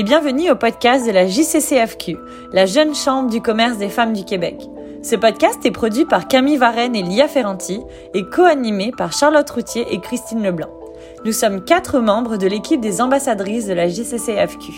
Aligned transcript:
et 0.00 0.02
bienvenue 0.02 0.50
au 0.50 0.56
podcast 0.56 1.06
de 1.06 1.10
la 1.10 1.26
JCCFQ, 1.26 2.16
la 2.54 2.64
jeune 2.64 2.94
chambre 2.94 3.28
du 3.28 3.42
commerce 3.42 3.76
des 3.76 3.90
femmes 3.90 4.14
du 4.14 4.24
Québec. 4.24 4.56
Ce 5.02 5.14
podcast 5.14 5.58
est 5.66 5.70
produit 5.70 6.06
par 6.06 6.26
Camille 6.26 6.56
Varenne 6.56 6.96
et 6.96 7.02
Lia 7.02 7.28
Ferranti 7.28 7.82
et 8.14 8.24
co-animé 8.24 8.92
par 8.96 9.12
Charlotte 9.12 9.50
Routier 9.50 9.84
et 9.90 10.00
Christine 10.00 10.42
Leblanc. 10.42 10.70
Nous 11.26 11.32
sommes 11.32 11.62
quatre 11.62 12.00
membres 12.00 12.38
de 12.38 12.46
l'équipe 12.46 12.80
des 12.80 13.02
ambassadrices 13.02 13.66
de 13.66 13.74
la 13.74 13.88
JCCFQ. 13.88 14.72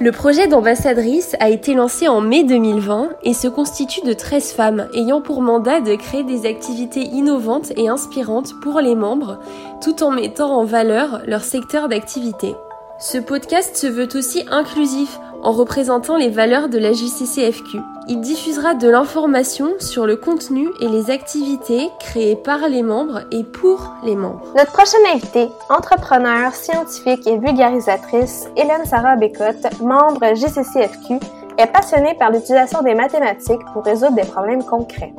Le 0.00 0.10
projet 0.10 0.48
d'ambassadrice 0.48 1.36
a 1.38 1.48
été 1.48 1.74
lancé 1.74 2.08
en 2.08 2.20
mai 2.20 2.42
2020 2.42 3.10
et 3.22 3.34
se 3.34 3.46
constitue 3.46 4.04
de 4.04 4.14
13 4.14 4.50
femmes 4.50 4.88
ayant 4.94 5.20
pour 5.20 5.42
mandat 5.42 5.80
de 5.80 5.94
créer 5.94 6.24
des 6.24 6.44
activités 6.44 7.04
innovantes 7.04 7.70
et 7.76 7.88
inspirantes 7.88 8.58
pour 8.62 8.80
les 8.80 8.96
membres 8.96 9.38
tout 9.80 10.02
en 10.02 10.10
mettant 10.10 10.50
en 10.58 10.64
valeur 10.64 11.20
leur 11.28 11.44
secteur 11.44 11.88
d'activité. 11.88 12.56
Ce 13.02 13.16
podcast 13.16 13.76
se 13.76 13.86
veut 13.86 14.08
aussi 14.14 14.44
inclusif 14.50 15.18
en 15.42 15.52
représentant 15.52 16.18
les 16.18 16.28
valeurs 16.28 16.68
de 16.68 16.76
la 16.76 16.92
JCCFQ. 16.92 17.78
Il 18.08 18.20
diffusera 18.20 18.74
de 18.74 18.90
l'information 18.90 19.70
sur 19.78 20.06
le 20.06 20.16
contenu 20.16 20.68
et 20.82 20.86
les 20.86 21.10
activités 21.10 21.88
créées 21.98 22.36
par 22.36 22.68
les 22.68 22.82
membres 22.82 23.22
et 23.32 23.42
pour 23.42 23.94
les 24.04 24.16
membres. 24.16 24.52
Notre 24.54 24.72
prochaine 24.72 25.00
invitée, 25.14 25.48
entrepreneur, 25.70 26.54
scientifique 26.54 27.26
et 27.26 27.38
vulgarisatrice, 27.38 28.50
Hélène 28.54 28.84
Sarah 28.84 29.16
Bécotte, 29.16 29.80
membre 29.80 30.34
JCCFQ, 30.34 31.20
est 31.56 31.72
passionnée 31.72 32.14
par 32.18 32.30
l'utilisation 32.30 32.82
des 32.82 32.94
mathématiques 32.94 33.64
pour 33.72 33.82
résoudre 33.82 34.16
des 34.16 34.28
problèmes 34.28 34.62
concrets. 34.62 35.14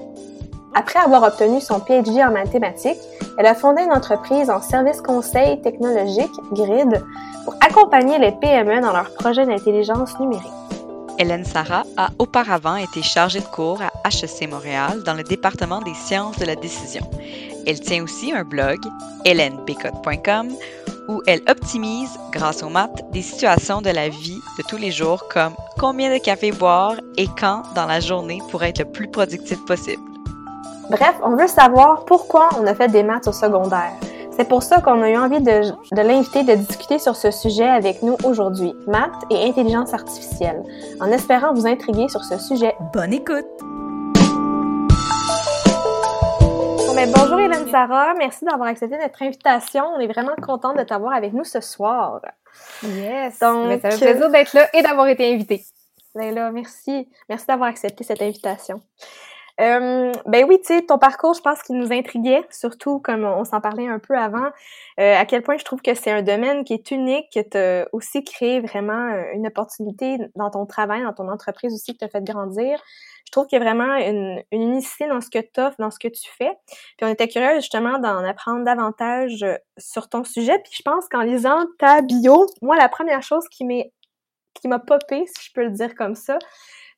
Après 0.74 1.00
avoir 1.00 1.24
obtenu 1.24 1.60
son 1.60 1.80
PhD 1.80 2.24
en 2.24 2.32
mathématiques, 2.32 3.00
elle 3.38 3.46
a 3.46 3.56
fondé 3.56 3.84
une 3.84 3.92
entreprise 3.92 4.50
en 4.50 4.62
service 4.62 5.02
conseil 5.02 5.62
technologique, 5.62 6.32
GRID, 6.54 7.04
pour 7.44 7.56
accompagner 7.60 8.20
les 8.20 8.32
PME 8.32 8.80
dans 8.82 8.94
leurs 8.94 9.14
projets 9.14 9.46
d'intelligence 9.46 10.18
numérique. 10.20 10.52
Hélène 11.20 11.44
Sarah 11.46 11.84
a 11.98 12.10
auparavant 12.20 12.78
été 12.78 13.02
chargée 13.02 13.42
de 13.42 13.46
cours 13.46 13.82
à 13.82 14.08
HEC 14.08 14.50
Montréal 14.50 15.04
dans 15.04 15.14
le 15.14 15.24
département 15.24 15.82
des 15.82 15.94
sciences 15.94 16.38
de 16.40 16.46
la 16.46 16.56
décision. 16.56 17.02
Elle 17.68 17.80
tient 17.80 18.04
aussi 18.04 18.32
un 18.32 18.44
blog, 18.44 18.80
hélènebécotte.com, 19.26 20.50
où 21.10 21.22
elle 21.28 21.42
optimise, 21.50 22.18
grâce 22.32 22.64
aux 22.64 22.70
maths, 22.70 23.04
des 23.12 23.22
situations 23.22 23.82
de 23.82 23.90
la 23.90 24.08
vie 24.08 24.40
de 24.58 24.64
tous 24.68 24.78
les 24.78 24.92
jours 24.92 25.28
comme 25.30 25.54
combien 25.78 26.14
de 26.14 26.20
café 26.20 26.52
boire 26.52 26.96
et 27.18 27.28
quand 27.40 27.64
dans 27.76 27.86
la 27.86 28.00
journée 28.00 28.40
pour 28.50 28.64
être 28.64 28.80
le 28.80 28.86
plus 28.86 29.10
productif 29.10 29.64
possible. 29.66 30.11
Bref, 30.92 31.16
on 31.24 31.38
veut 31.38 31.48
savoir 31.48 32.04
pourquoi 32.04 32.50
on 32.60 32.68
a 32.68 32.76
fait 32.76 32.90
des 32.90 33.02
maths 33.02 33.26
au 33.26 33.32
secondaire. 33.32 33.94
C'est 34.32 34.46
pour 34.46 34.62
ça 34.62 34.82
qu'on 34.82 35.02
a 35.02 35.10
eu 35.10 35.16
envie 35.16 35.40
de, 35.40 35.72
de 35.72 36.02
l'inviter 36.02 36.44
de 36.44 36.54
discuter 36.56 37.00
sur 37.00 37.16
ce 37.16 37.32
sujet 37.32 37.70
avec 37.70 38.04
nous 38.04 38.18
aujourd'hui, 38.26 38.74
maths 38.88 39.24
et 39.30 39.48
intelligence 39.48 39.94
artificielle, 39.94 40.62
en 41.00 41.10
espérant 41.10 41.54
vous 41.54 41.66
intriguer 41.66 42.10
sur 42.10 42.26
ce 42.26 42.38
sujet. 42.38 42.76
Bonne 42.92 43.14
écoute! 43.14 43.48
Bon, 46.88 46.94
ben, 46.94 47.10
bonjour 47.16 47.40
Hélène 47.40 47.70
Sarah, 47.70 48.14
merci 48.18 48.44
d'avoir 48.44 48.68
accepté 48.68 48.98
notre 48.98 49.24
invitation. 49.24 49.86
On 49.96 50.00
est 50.02 50.12
vraiment 50.12 50.36
contente 50.46 50.78
de 50.78 50.84
t'avoir 50.84 51.14
avec 51.14 51.32
nous 51.32 51.46
ce 51.46 51.62
soir. 51.62 52.20
Yes! 52.84 53.40
Donc, 53.40 53.68
Mais 53.70 53.80
ça 53.80 53.92
fait 53.92 54.12
plaisir 54.12 54.30
d'être 54.30 54.54
là 54.54 54.68
et 54.74 54.82
d'avoir 54.82 55.08
été 55.08 55.34
invitée. 55.34 55.64
Ben 56.16 56.36
là, 56.36 56.52
merci. 56.52 57.08
Merci 57.30 57.46
d'avoir 57.48 57.70
accepté 57.70 58.04
cette 58.04 58.22
invitation. 58.22 58.82
Euh, 59.62 60.12
ben 60.26 60.46
oui, 60.48 60.60
tu 60.60 60.74
sais, 60.74 60.82
ton 60.82 60.98
parcours, 60.98 61.36
je 61.36 61.42
pense 61.42 61.62
qu'il 61.62 61.78
nous 61.78 61.94
intriguait, 61.94 62.44
surtout 62.50 63.00
comme 63.00 63.24
on 63.24 63.44
s'en 63.44 63.62
parlait 63.62 63.88
un 63.88 64.00
peu 64.00 64.18
avant, 64.18 64.50
euh, 65.00 65.16
à 65.16 65.26
quel 65.26 65.44
point 65.44 65.58
je 65.58 65.64
trouve 65.64 65.82
que 65.82 65.94
c'est 65.94 66.10
un 66.10 66.24
domaine 66.24 66.64
qui 66.64 66.74
est 66.74 66.90
unique, 66.90 67.28
que 67.32 67.42
tu 67.42 67.58
as 67.58 67.88
aussi 67.94 68.24
créé 68.24 68.60
vraiment 68.60 69.14
euh, 69.14 69.24
une 69.34 69.46
opportunité 69.46 70.18
dans 70.36 70.50
ton 70.50 70.66
travail, 70.66 71.04
dans 71.04 71.14
ton 71.14 71.30
entreprise 71.30 71.74
aussi, 71.76 71.94
que 71.94 72.00
tu 72.00 72.06
as 72.06 72.10
fait 72.10 72.24
grandir. 72.24 72.82
Je 73.28 73.32
trouve 73.32 73.46
qu'il 73.46 73.60
y 73.60 73.62
a 73.62 73.64
vraiment 73.64 73.96
une, 73.98 74.42
unicité 74.52 75.08
dans 75.08 75.22
ce 75.22 75.30
que 75.30 75.40
tu 75.40 75.62
offres, 75.62 75.78
dans 75.78 75.92
ce 75.92 76.00
que 76.00 76.08
tu 76.08 76.28
fais. 76.38 76.52
Puis 76.98 77.06
on 77.06 77.08
était 77.08 77.28
curieux 77.28 77.56
justement 77.58 78.00
d'en 78.00 78.26
apprendre 78.26 78.66
davantage 78.66 79.46
sur 79.78 80.10
ton 80.10 80.24
sujet. 80.24 80.58
Puis 80.64 80.74
je 80.78 80.82
pense 80.82 81.08
qu'en 81.08 81.22
lisant 81.22 81.66
ta 81.78 82.02
bio, 82.02 82.48
moi, 82.64 82.76
la 82.76 82.90
première 82.90 83.22
chose 83.22 83.48
qui 83.50 83.64
m'est 83.64 83.94
qui 84.54 84.68
m'a 84.68 84.80
popé, 84.80 85.26
si 85.28 85.48
je 85.48 85.54
peux 85.54 85.64
le 85.64 85.72
dire 85.72 85.96
comme 85.96 86.16
ça, 86.16 86.38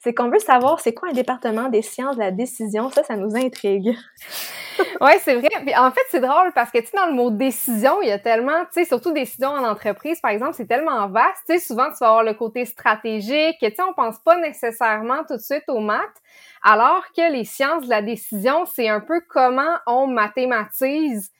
c'est 0.04 0.14
qu'on 0.14 0.30
veut 0.30 0.40
savoir 0.40 0.82
c'est 0.82 0.94
quoi 0.94 1.10
un 1.10 1.14
département 1.14 1.70
des 1.70 1.82
sciences 1.82 2.18
de 2.18 2.22
la 2.22 2.32
décision. 2.32 2.90
Ça, 2.90 3.04
ça 3.06 3.16
nous 3.16 3.38
intrigue. 3.38 3.96
oui, 5.02 5.12
c'est 5.22 5.36
vrai. 5.36 5.48
Puis 5.66 5.74
en 5.78 5.92
fait, 5.92 6.02
c'est 6.10 6.20
drôle 6.20 6.52
parce 6.54 6.72
que, 6.72 6.80
tu 6.80 6.88
sais, 6.88 6.98
dans 6.98 7.06
le 7.06 7.14
mot 7.14 7.32
décision, 7.32 8.02
il 8.02 8.10
y 8.10 8.12
a 8.12 8.20
tellement, 8.20 8.66
tu 8.66 8.74
sais, 8.74 8.86
surtout 8.86 9.14
décision 9.14 9.48
en 9.48 9.64
entreprise, 9.64 10.20
par 10.20 10.32
exemple, 10.32 10.56
c'est 10.56 10.68
tellement 10.68 11.08
vaste. 11.08 11.44
Tu 11.48 11.54
sais, 11.54 11.60
souvent, 11.60 11.86
tu 11.86 12.00
vas 12.02 12.08
avoir 12.08 12.24
le 12.24 12.34
côté 12.34 12.66
stratégique. 12.66 13.56
Tu 13.62 13.70
sais, 13.70 13.82
on 13.82 13.94
pense 13.94 14.20
pas 14.20 14.38
nécessairement 14.38 15.24
tout 15.26 15.38
de 15.38 15.42
suite 15.42 15.64
aux 15.70 15.80
maths. 15.80 16.22
Alors 16.64 17.06
que 17.16 17.32
les 17.32 17.46
sciences 17.46 17.86
de 17.86 17.90
la 17.90 18.02
décision, 18.02 18.66
c'est 18.66 18.90
un 18.90 19.00
peu 19.00 19.22
comment 19.30 19.78
on 19.88 20.08
mathématise 20.08 21.32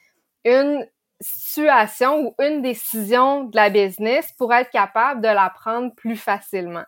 une 0.46 0.88
situation 1.20 2.28
ou 2.28 2.36
une 2.42 2.62
décision 2.62 3.44
de 3.44 3.56
la 3.58 3.70
business 3.70 4.32
pour 4.38 4.54
être 4.54 4.70
capable 4.70 5.20
de 5.20 5.28
la 5.28 5.50
prendre 5.50 5.94
plus 5.96 6.18
facilement 6.18 6.84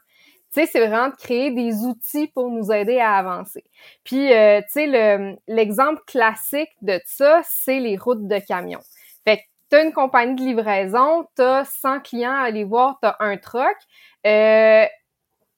sais, 0.61 0.65
c'est 0.65 0.85
vraiment 0.85 1.09
de 1.09 1.15
créer 1.15 1.51
des 1.51 1.85
outils 1.85 2.27
pour 2.27 2.49
nous 2.49 2.71
aider 2.71 2.99
à 2.99 3.15
avancer. 3.15 3.63
Puis, 4.03 4.33
euh, 4.33 4.61
tu 4.61 4.89
sais, 4.89 5.37
l'exemple 5.47 6.01
classique 6.07 6.71
de 6.81 6.99
ça, 7.05 7.41
c'est 7.45 7.79
les 7.79 7.97
routes 7.97 8.27
de 8.27 8.39
camions. 8.39 8.81
Fait 9.23 9.37
que 9.37 9.41
tu 9.69 9.77
as 9.77 9.83
une 9.83 9.93
compagnie 9.93 10.35
de 10.35 10.41
livraison, 10.41 11.25
tu 11.35 11.41
as 11.41 11.65
100 11.65 12.01
clients 12.01 12.35
à 12.35 12.43
aller 12.45 12.63
voir, 12.63 12.97
tu 13.01 13.07
as 13.07 13.15
un 13.19 13.37
truck. 13.37 13.77
Euh, 14.25 14.85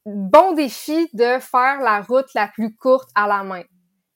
bon 0.05 0.53
défi 0.53 1.09
de 1.13 1.39
faire 1.39 1.79
la 1.81 2.01
route 2.01 2.33
la 2.33 2.47
plus 2.47 2.75
courte 2.75 3.09
à 3.15 3.27
la 3.27 3.43
main 3.43 3.63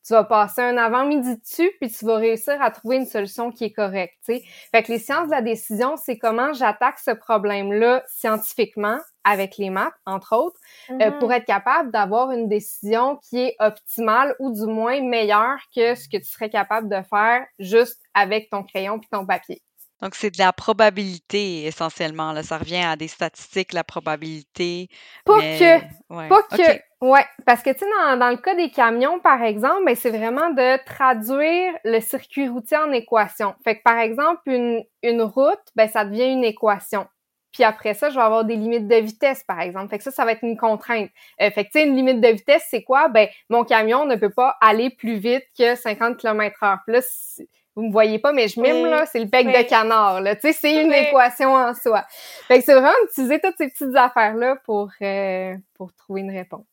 tu 0.06 0.14
vas 0.14 0.24
passer 0.24 0.62
un 0.62 0.78
avant-midi 0.78 1.38
dessus, 1.38 1.72
puis 1.80 1.92
tu 1.92 2.06
vas 2.06 2.18
réussir 2.18 2.62
à 2.62 2.72
trouver 2.72 2.98
une 2.98 3.06
solution 3.06 3.52
qui 3.52 3.66
est 3.66 3.72
correcte. 3.72 4.16
sais. 4.24 4.44
Fait 4.72 4.84
que 4.84 4.92
les 4.92 5.00
sciences 5.00 5.28
de 5.28 5.32
la 5.32 5.42
décision, 5.42 5.96
c'est 5.96 6.18
comment 6.18 6.54
j'attaque 6.54 7.00
ce 7.00 7.12
problème-là 7.12 8.04
scientifiquement 8.08 8.98
avec 9.24 9.58
les 9.58 9.70
maths, 9.70 9.94
entre 10.06 10.36
autres, 10.36 10.60
euh, 10.90 10.96
mm-hmm. 10.96 11.20
pour 11.20 11.32
être 11.34 11.46
capable 11.46 11.92
d'avoir 11.92 12.32
une 12.32 12.48
décision 12.48 13.18
qui 13.18 13.40
est 13.40 13.56
optimale 13.60 14.36
ou 14.40 14.52
du 14.52 14.66
moins 14.66 15.02
meilleure 15.02 15.60
que 15.76 15.96
ce 15.96 16.08
que 16.08 16.18
tu 16.18 16.26
serais 16.30 16.50
capable 16.50 16.90
de 16.90 17.02
faire 17.10 17.46
juste 17.60 18.02
avec 18.14 18.50
ton 18.50 18.64
crayon 18.64 19.00
puis 19.00 19.10
ton 19.12 19.26
papier. 19.26 19.62
Donc, 20.02 20.16
c'est 20.16 20.32
de 20.32 20.40
la 20.40 20.52
probabilité 20.52 21.66
essentiellement. 21.66 22.32
Là. 22.32 22.42
Ça 22.42 22.58
revient 22.58 22.84
à 22.84 22.96
des 22.96 23.08
statistiques, 23.08 23.72
la 23.72 23.84
probabilité. 23.84 24.88
Pas 25.26 25.40
que. 25.40 25.80
Pas 26.28 26.44
que. 26.44 26.82
Ouais, 27.02 27.26
parce 27.46 27.62
que 27.64 27.72
tu 27.72 27.80
sais, 27.80 27.86
dans, 27.86 28.18
dans, 28.18 28.30
le 28.30 28.38
cas 28.38 28.56
des 28.56 28.70
camions, 28.70 29.20
par 29.20 29.42
exemple, 29.42 29.86
ben, 29.86 29.96
c'est 29.96 30.12
vraiment 30.12 30.50
de 30.52 30.84
traduire 30.86 31.74
le 31.84 32.00
circuit 32.00 32.48
routier 32.48 32.78
en 32.78 32.92
équation. 32.92 33.56
Fait 33.64 33.78
que 33.78 33.84
par 33.84 33.98
exemple, 33.98 34.42
une, 34.46 34.84
une 35.02 35.22
route, 35.24 35.60
ben, 35.76 35.88
ça 35.88 36.06
devient 36.06 36.32
une 36.32 36.44
équation. 36.44 37.08
Puis 37.52 37.64
après 37.64 37.94
ça, 37.94 38.10
je 38.10 38.16
vais 38.16 38.22
avoir 38.22 38.46
des 38.46 38.56
limites 38.56 38.88
de 38.88 38.96
vitesse, 38.96 39.44
par 39.44 39.60
exemple. 39.60 39.90
Fait 39.90 39.98
que 39.98 40.04
ça, 40.04 40.12
ça 40.12 40.26
va 40.26 40.32
être 40.32 40.44
une 40.44 40.58
contrainte. 40.58 41.10
Euh, 41.42 41.52
fait 41.52 41.66
que 41.66 41.72
tu 41.72 41.80
sais, 41.80 41.86
une 41.86 41.96
limite 41.96 42.22
de 42.22 42.30
vitesse, 42.30 42.66
c'est 42.70 42.84
quoi? 42.84 43.10
Ben, 43.10 43.28
mon 43.50 43.64
camion 43.64 44.06
ne 44.06 44.16
peut 44.16 44.30
pas 44.30 44.58
aller 44.62 44.90
plus 44.90 45.18
vite 45.18 45.44
que 45.58 45.76
50 45.76 46.18
km 46.18 46.64
heure. 46.64 46.80
Plus 46.86 47.42
vous 47.76 47.84
me 47.84 47.92
voyez 47.92 48.20
pas, 48.20 48.34
mais 48.34 48.48
je 48.48 48.60
mime, 48.60 48.86
là, 48.86 49.06
c'est 49.06 49.20
le 49.20 49.26
bec 49.26 49.48
de 49.48 49.68
canard, 49.68 50.20
là. 50.22 50.36
Tu 50.36 50.42
sais, 50.42 50.54
c'est 50.54 50.84
une 50.84 50.92
équation 50.92 51.54
en 51.54 51.74
soi. 51.74 52.06
Fait 52.48 52.60
que 52.60 52.66
c'est 52.66 52.74
vraiment 52.74 52.92
d'utiliser 53.06 53.40
toutes 53.40 53.56
ces 53.58 53.70
petites 53.70 53.96
affaires-là 53.96 54.58
pour, 54.66 54.90
euh, 55.02 55.56
pour 55.76 55.94
trouver 55.94 56.22
une 56.22 56.32
réponse. 56.32 56.66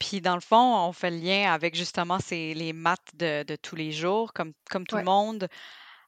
Puis 0.00 0.20
dans 0.20 0.34
le 0.34 0.40
fond, 0.40 0.88
on 0.88 0.92
fait 0.92 1.10
le 1.10 1.18
lien 1.18 1.52
avec 1.52 1.76
justement 1.76 2.18
c'est 2.18 2.54
les 2.54 2.72
maths 2.72 2.98
de, 3.14 3.44
de, 3.44 3.54
tous 3.54 3.76
les 3.76 3.92
jours, 3.92 4.32
comme, 4.32 4.52
comme 4.68 4.84
tout 4.84 4.96
le 4.96 5.04
monde. 5.04 5.46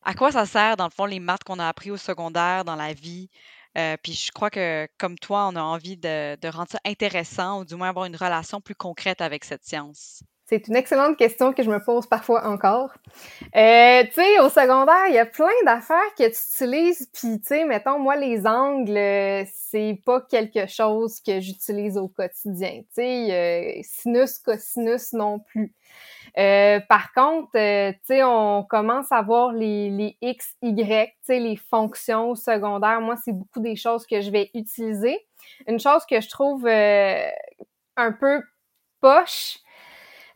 À 0.03 0.15
quoi 0.15 0.33
ça 0.33 0.47
sert, 0.47 0.77
dans 0.77 0.85
le 0.85 0.91
fond, 0.91 1.05
les 1.05 1.21
maths 1.21 1.45
qu'on 1.45 1.61
a 1.61 1.69
appris 1.69 1.93
au 1.93 1.97
secondaire, 1.97 2.65
dans 2.65 2.75
la 2.75 2.93
vie? 2.93 3.31
Euh, 3.77 3.97
puis 4.03 4.13
je 4.15 4.31
crois 4.33 4.51
que, 4.51 4.89
comme 4.99 5.19
toi, 5.19 5.49
on 5.49 5.57
a 5.57 5.63
envie 5.63 5.97
de, 5.97 6.37
de 6.37 6.49
rendre 6.49 6.71
ça 6.71 6.79
intéressant 6.85 7.61
ou 7.61 7.65
du 7.65 7.75
moins 7.77 7.89
avoir 7.89 8.07
une 8.07 8.17
relation 8.17 8.61
plus 8.61 8.75
concrète 8.75 9.21
avec 9.21 9.45
cette 9.45 9.65
science. 9.65 10.23
C'est 10.47 10.69
une 10.69 10.77
excellente 10.77 11.17
question 11.17 11.53
que 11.53 11.63
je 11.63 11.71
me 11.71 11.83
pose 11.83 12.07
parfois 12.07 12.47
encore. 12.47 12.93
Euh, 13.57 14.05
tu 14.05 14.13
sais, 14.13 14.39
au 14.41 14.49
secondaire, 14.49 15.07
il 15.09 15.15
y 15.15 15.19
a 15.19 15.27
plein 15.27 15.49
d'affaires 15.65 16.15
que 16.19 16.25
tu 16.25 16.65
utilises, 16.65 17.09
puis 17.15 17.41
tu 17.41 17.47
sais, 17.47 17.65
mettons, 17.65 17.99
moi, 17.99 18.17
les 18.17 18.47
angles, 18.47 19.47
c'est 19.47 19.99
pas 20.05 20.21
quelque 20.21 20.67
chose 20.67 21.21
que 21.21 21.41
j'utilise 21.41 21.97
au 21.97 22.09
quotidien. 22.09 22.81
Tu 22.81 22.87
sais, 22.95 23.33
euh, 23.33 23.81
sinus, 23.83 24.39
cosinus 24.39 25.15
non 25.15 25.39
plus. 25.39 25.73
Euh, 26.37 26.81
par 26.89 27.13
contre, 27.13 27.51
euh, 27.57 27.93
tu 27.93 27.99
sais, 28.07 28.25
on 28.25 28.65
commence 28.65 29.13
à 29.13 29.23
voir 29.23 29.53
les, 29.53 29.89
les 29.91 30.17
X, 30.21 30.57
Y, 30.63 31.07
tu 31.07 31.15
sais, 31.23 31.39
les 31.39 31.57
fonctions 31.57 32.31
au 32.31 32.35
secondaire. 32.35 33.01
Moi, 33.01 33.15
c'est 33.25 33.33
beaucoup 33.33 33.61
des 33.61 33.77
choses 33.77 34.05
que 34.07 34.21
je 34.21 34.31
vais 34.31 34.51
utiliser. 34.55 35.19
Une 35.69 35.79
chose 35.79 36.05
que 36.07 36.21
je 36.21 36.29
trouve 36.29 36.67
euh, 36.67 37.29
un 37.97 38.13
peu 38.13 38.43
poche, 39.01 39.59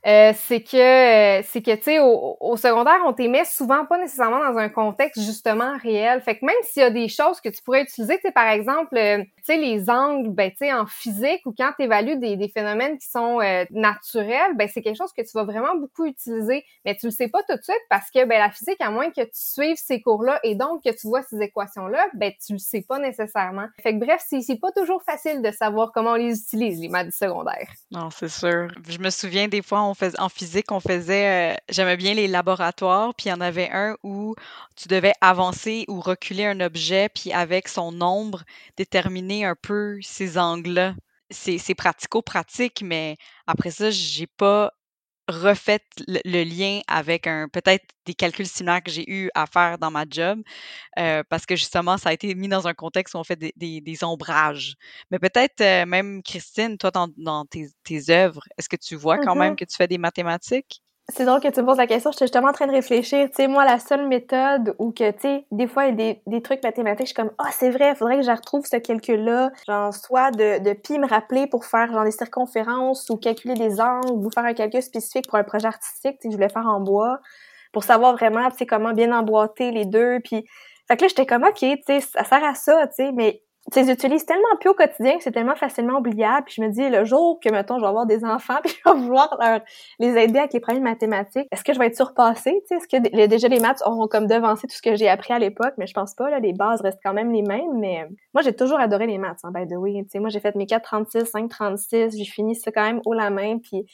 Euh, 0.06 0.33
c'est 0.37 0.61
que 0.61 1.43
c'est 1.49 1.61
que 1.61 1.75
tu 1.75 1.83
sais 1.83 1.99
au, 1.99 2.56
secondaire 2.56 3.00
on 3.05 3.12
t'aimait 3.12 3.45
souvent 3.45 3.85
pas 3.85 3.99
nécessairement 3.99 4.39
dans 4.39 4.56
un 4.56 4.69
contexte 4.69 5.21
justement 5.21 5.77
réel. 5.83 6.21
Fait 6.21 6.39
que 6.39 6.47
même 6.47 6.55
s'il 6.62 6.83
y 6.83 6.87
a 6.87 6.91
des 6.91 7.09
choses 7.09 7.41
que 7.41 7.49
tu 7.49 7.61
pourrais 7.62 7.83
utiliser 7.83 8.15
tu 8.17 8.23
sais 8.23 8.33
par 8.33 8.49
exemple 8.49 8.97
euh, 8.97 9.19
tu 9.19 9.43
sais 9.43 9.56
les 9.56 9.91
angles 9.91 10.31
ben 10.31 10.53
tu 10.53 10.59
sais 10.59 10.73
en 10.73 10.87
physique 10.87 11.41
ou 11.47 11.53
quand 11.56 11.73
tu 11.77 11.85
évalues 11.85 12.17
des, 12.17 12.37
des, 12.37 12.49
phénomènes 12.49 12.97
qui 12.97 13.09
sont 13.09 13.41
euh, 13.41 13.65
naturels 13.71 14.55
ben 14.55 14.69
c'est 14.73 14.83
quelque 14.83 14.97
chose 14.97 15.12
que 15.12 15.23
tu 15.23 15.31
vas 15.35 15.43
vraiment 15.43 15.75
beaucoup 15.75 16.06
utiliser. 16.06 16.65
Mais 16.85 16.95
tu 16.95 17.06
le 17.06 17.12
sais 17.12 17.27
pas 17.27 17.41
tout 17.49 17.56
de 17.56 17.62
suite 17.62 17.83
parce 17.91 18.09
que 18.12 18.25
ben 18.25 18.39
la 18.39 18.50
physique 18.50 18.81
à 18.81 18.91
moins 18.91 19.11
que 19.11 19.23
tu 19.23 19.31
suives 19.33 19.79
ces 19.79 20.00
cours 20.00 20.23
là 20.23 20.39
et 20.45 20.55
donc 20.55 20.85
que 20.85 20.91
tu 20.91 21.09
vois 21.09 21.23
ces 21.25 21.41
équations 21.41 21.89
là 21.89 22.06
ben 22.15 22.33
tu 22.47 22.53
le 22.53 22.61
sais 22.61 22.83
pas 22.83 23.00
nécessairement. 23.00 23.67
Fait 23.83 23.99
que 23.99 24.05
bref 24.05 24.23
c'est 24.29 24.43
c'est 24.43 24.61
pas 24.61 24.71
toujours 24.71 25.03
facile 25.03 25.43
de 25.43 25.50
savoir 25.50 25.91
comment 25.93 26.12
on 26.12 26.15
les 26.15 26.41
utilise 26.41 26.81
les 26.81 26.89
maths 26.89 27.06
du 27.06 27.12
secondaire. 27.12 27.69
Non 27.91 28.11
c'est 28.11 28.29
sûr. 28.29 28.69
Je 28.89 28.99
me 29.00 29.11
souviens 29.11 29.49
des 29.49 29.61
fois 29.61 29.83
on 29.83 29.88
en 30.19 30.29
physique, 30.29 30.73
on 30.73 30.81
faisait, 30.81 31.55
euh, 31.55 31.56
j'aimais 31.69 31.96
bien 31.96 32.14
les 32.14 32.29
laboratoires, 32.29 33.14
puis 33.14 33.26
il 33.26 33.31
y 33.31 33.32
en 33.32 33.40
avait 33.40 33.70
un 33.73 33.96
où 34.02 34.35
tu 34.76 34.88
devais 34.88 35.12
avancer 35.20 35.85
ou 35.88 36.00
reculer 36.00 36.46
un 36.46 36.61
objet, 36.61 37.08
puis 37.08 37.32
avec 37.32 37.69
son 37.69 37.93
nombre, 37.93 38.44
déterminer 38.76 39.44
un 39.44 39.56
peu 39.61 39.99
ces 40.02 40.38
angles-là. 40.38 40.94
C'est 41.31 41.75
pratico-pratique, 41.75 42.82
mais 42.82 43.17
après 43.46 43.70
ça, 43.70 43.90
j'ai 43.90 44.26
pas 44.26 44.73
refait 45.28 45.80
le, 46.06 46.42
lien 46.44 46.80
avec 46.88 47.26
un 47.26 47.48
peut-être 47.48 47.84
des 48.06 48.14
calculs 48.14 48.46
similaires 48.46 48.82
que 48.82 48.90
j'ai 48.90 49.08
eu 49.10 49.30
à 49.34 49.46
faire 49.46 49.78
dans 49.78 49.90
ma 49.90 50.04
job 50.08 50.40
euh, 50.98 51.22
parce 51.28 51.44
que 51.46 51.54
justement 51.54 51.98
ça 51.98 52.08
a 52.08 52.12
été 52.14 52.34
mis 52.34 52.48
dans 52.48 52.66
un 52.66 52.75
contexte 52.75 53.14
où 53.14 53.19
on 53.19 53.25
fait 53.25 53.36
des, 53.36 53.52
des, 53.80 54.04
ombrages 54.04 54.76
mais 55.10 55.19
peut-être 55.19 55.60
euh, 55.60 55.86
même 55.86 56.22
Christine 56.22 56.78
toi 56.78 56.90
dans, 56.90 57.08
dans 57.19 57.44
tes, 57.44 57.69
tes 57.84 58.10
œuvres 58.10 58.42
est-ce 58.56 58.69
que 58.69 58.76
tu 58.76 58.96
vois 58.96 59.19
quand 59.19 59.34
même 59.34 59.52
mm-hmm. 59.52 59.56
que 59.56 59.64
tu 59.66 59.76
fais 59.76 59.88
des 59.88 59.98
mathématiques? 59.98 60.82
C'est 61.10 61.25
drôle 61.25 61.40
que 61.40 61.49
tu 61.49 61.60
me 61.60 61.66
poses 61.66 61.78
la 61.78 61.87
question. 61.87 62.12
J'étais 62.12 62.26
justement 62.26 62.49
en 62.49 62.52
train 62.52 62.66
de 62.66 62.72
réfléchir. 62.72 63.28
Tu 63.31 63.37
sais, 63.37 63.49
moi, 63.49 63.64
la 63.64 63.78
seule 63.78 64.06
méthode 64.06 64.75
où 64.78 64.93
que, 64.93 65.10
tu 65.12 65.20
sais, 65.20 65.46
des 65.50 65.66
fois, 65.66 65.87
il 65.87 65.99
y 66.00 66.10
a 66.10 66.14
des, 66.26 66.43
trucs 66.43 66.62
mathématiques, 66.62 67.06
je 67.06 67.12
suis 67.12 67.14
comme, 67.14 67.32
ah, 67.38 67.44
oh, 67.46 67.50
c'est 67.52 67.70
vrai, 67.70 67.90
il 67.90 67.96
faudrait 67.96 68.16
que 68.19 68.22
je 68.22 68.31
retrouve 68.31 68.66
ce 68.66 68.76
calcul-là. 68.76 69.50
Genre, 69.66 69.94
soit 69.94 70.31
de, 70.32 70.62
de 70.62 70.72
pi 70.75 70.99
me 70.99 71.08
rappeler 71.08 71.46
pour 71.46 71.64
faire, 71.64 71.90
genre, 71.90 72.05
des 72.05 72.10
circonférences 72.10 73.08
ou 73.08 73.16
calculer 73.16 73.55
des 73.55 73.81
angles 73.81 74.10
ou 74.12 74.31
faire 74.31 74.44
un 74.44 74.52
calcul 74.52 74.82
spécifique 74.82 75.28
pour 75.28 75.38
un 75.38 75.44
projet 75.44 75.66
artistique, 75.66 76.19
tu 76.20 76.22
sais, 76.22 76.28
que 76.28 76.32
je 76.32 76.37
voulais 76.37 76.50
faire 76.50 76.66
en 76.66 76.81
bois 76.81 77.20
pour 77.72 77.84
savoir 77.84 78.12
vraiment, 78.12 78.50
tu 78.50 78.58
sais, 78.58 78.66
comment 78.66 78.93
bien 78.93 79.16
emboîter 79.19 79.70
les 79.70 79.87
deux. 79.87 80.20
Puis, 80.20 80.44
fait 80.88 80.96
que 80.96 81.02
là, 81.02 81.08
j'étais 81.08 81.26
comme, 81.26 81.44
OK, 81.44 81.56
tu 81.58 81.78
sais, 81.87 82.00
ça 82.00 82.25
sert 82.25 82.44
à 82.44 82.54
ça, 82.54 82.87
tu 82.87 82.94
sais, 82.96 83.12
mais 83.12 83.43
tu 83.72 83.81
les 83.81 83.90
utilises 83.90 84.25
tellement 84.25 84.56
plus 84.60 84.70
au 84.70 84.75
quotidien 84.75 85.19
que 85.19 85.22
c'est 85.22 85.32
tellement 85.32 85.55
facilement 85.55 85.99
oubliable. 85.99 86.44
Puis 86.46 86.55
je 86.56 86.62
me 86.62 86.69
dis, 86.69 86.88
le 86.88 87.05
jour 87.05 87.38
que, 87.43 87.50
mettons, 87.50 87.76
je 87.76 87.82
vais 87.82 87.88
avoir 87.88 88.06
des 88.06 88.25
enfants, 88.25 88.58
puis 88.64 88.75
je 88.75 88.90
vais 88.90 88.99
vouloir 88.99 89.37
leur, 89.40 89.60
les 89.99 90.16
aider 90.16 90.38
avec 90.38 90.52
les 90.52 90.60
problèmes 90.60 90.84
mathématiques, 90.84 91.46
est-ce 91.52 91.64
que 91.64 91.75
je 91.75 91.78
vais 91.78 91.87
être 91.87 91.96
surpassée? 91.96 92.62
Est-ce 92.70 92.88
que 92.88 93.26
déjà 93.26 93.49
les 93.49 93.60
maths 93.60 93.82
auront 93.84 94.06
comme 94.06 94.26
devancé 94.26 94.66
tout 94.66 94.75
ce 94.75 94.82
que 94.82 94.96
j'ai 94.96 95.08
appris 95.08 95.34
à 95.34 95.38
l'époque? 95.38 95.75
Mais 95.76 95.87
je 95.87 95.93
pense 95.93 96.14
pas, 96.14 96.31
là, 96.31 96.40
les 96.40 96.52
bases 96.52 96.81
restent 96.81 97.00
quand 97.05 97.12
même 97.12 97.32
les 97.32 97.43
mêmes. 97.43 97.78
Mais 97.78 98.08
moi, 98.32 98.43
j'ai 98.43 98.55
toujours 98.55 98.81
adoré 98.81 99.06
les 99.06 99.19
maths, 99.19 99.40
hein, 99.44 99.50
by 99.55 99.66
the 99.66 99.76
way. 99.76 100.02
sais 100.08 100.19
moi, 100.19 100.31
j'ai 100.31 100.40
fait 100.40 100.54
mes 100.54 100.66
436, 100.66 101.31
536, 101.31 102.16
j'ai 102.16 102.25
fini 102.25 102.54
ça 102.54 102.72
quand 102.72 102.84
même 102.84 103.00
haut 103.04 103.14
la 103.14 103.31
main. 103.31 103.58
Puis 103.58 103.84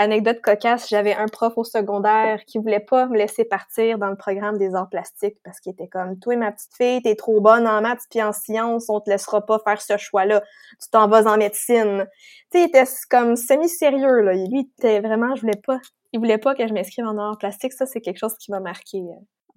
Anecdote 0.00 0.40
cocasse, 0.40 0.88
j'avais 0.88 1.12
un 1.12 1.26
prof 1.26 1.54
au 1.56 1.64
secondaire 1.64 2.44
qui 2.46 2.58
voulait 2.58 2.78
pas 2.78 3.06
me 3.06 3.18
laisser 3.18 3.44
partir 3.44 3.98
dans 3.98 4.10
le 4.10 4.16
programme 4.16 4.56
des 4.56 4.76
arts 4.76 4.88
plastiques 4.88 5.36
parce 5.42 5.58
qu'il 5.58 5.72
était 5.72 5.88
comme 5.88 6.20
toi 6.20 6.36
ma 6.36 6.52
petite 6.52 6.72
fille, 6.76 7.02
t'es 7.02 7.16
trop 7.16 7.40
bonne 7.40 7.66
en 7.66 7.80
maths 7.82 8.04
puis 8.08 8.22
en 8.22 8.32
sciences, 8.32 8.88
on 8.88 9.00
te 9.00 9.10
laissera 9.10 9.44
pas 9.44 9.58
faire 9.58 9.82
ce 9.82 9.96
choix-là. 9.96 10.42
Tu 10.80 10.88
t'en 10.92 11.08
vas 11.08 11.26
en 11.26 11.36
médecine. 11.36 12.06
Tu 12.52 12.58
sais, 12.58 12.64
il 12.64 12.68
était 12.68 12.84
comme 13.10 13.34
semi-sérieux 13.34 14.20
là. 14.20 14.34
Lui, 14.34 14.46
il 14.52 14.70
était 14.78 15.00
vraiment, 15.00 15.34
je 15.34 15.40
voulais 15.40 15.60
pas, 15.66 15.80
il 16.12 16.20
voulait 16.20 16.38
pas 16.38 16.54
que 16.54 16.64
je 16.68 16.72
m'inscrive 16.72 17.04
en 17.04 17.18
arts 17.18 17.38
plastiques. 17.38 17.72
Ça, 17.72 17.84
c'est 17.86 18.00
quelque 18.00 18.18
chose 18.18 18.36
qui 18.38 18.52
m'a 18.52 18.60
marqué. 18.60 19.02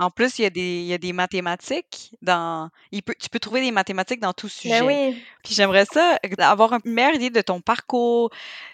Euh. 0.01 0.06
En 0.06 0.09
plus, 0.09 0.39
il 0.39 0.44
y, 0.44 0.45
a 0.45 0.50
des, 0.50 0.62
il 0.62 0.86
y 0.86 0.94
a 0.94 0.98
des 0.98 1.13
mathématiques 1.13 2.15
dans. 2.21 2.69
Il 2.92 3.03
peut, 3.03 3.13
tu 3.19 3.30
peux 3.30 3.39
trouver 3.39 3.62
des 3.62 3.71
mathématiques 3.71 4.19
dans 4.19 4.33
tout 4.33 4.48
ben 4.48 4.51
sujet. 4.51 4.81
oui. 4.81 5.24
Puis 5.44 5.53
j'aimerais 5.53 5.86
ça, 5.86 6.18
avoir 6.39 6.74
une 6.74 6.92
meilleure 6.92 7.15
idée 7.15 7.30
de 7.30 7.42
ton 7.42 7.62
parcours, 7.62 8.30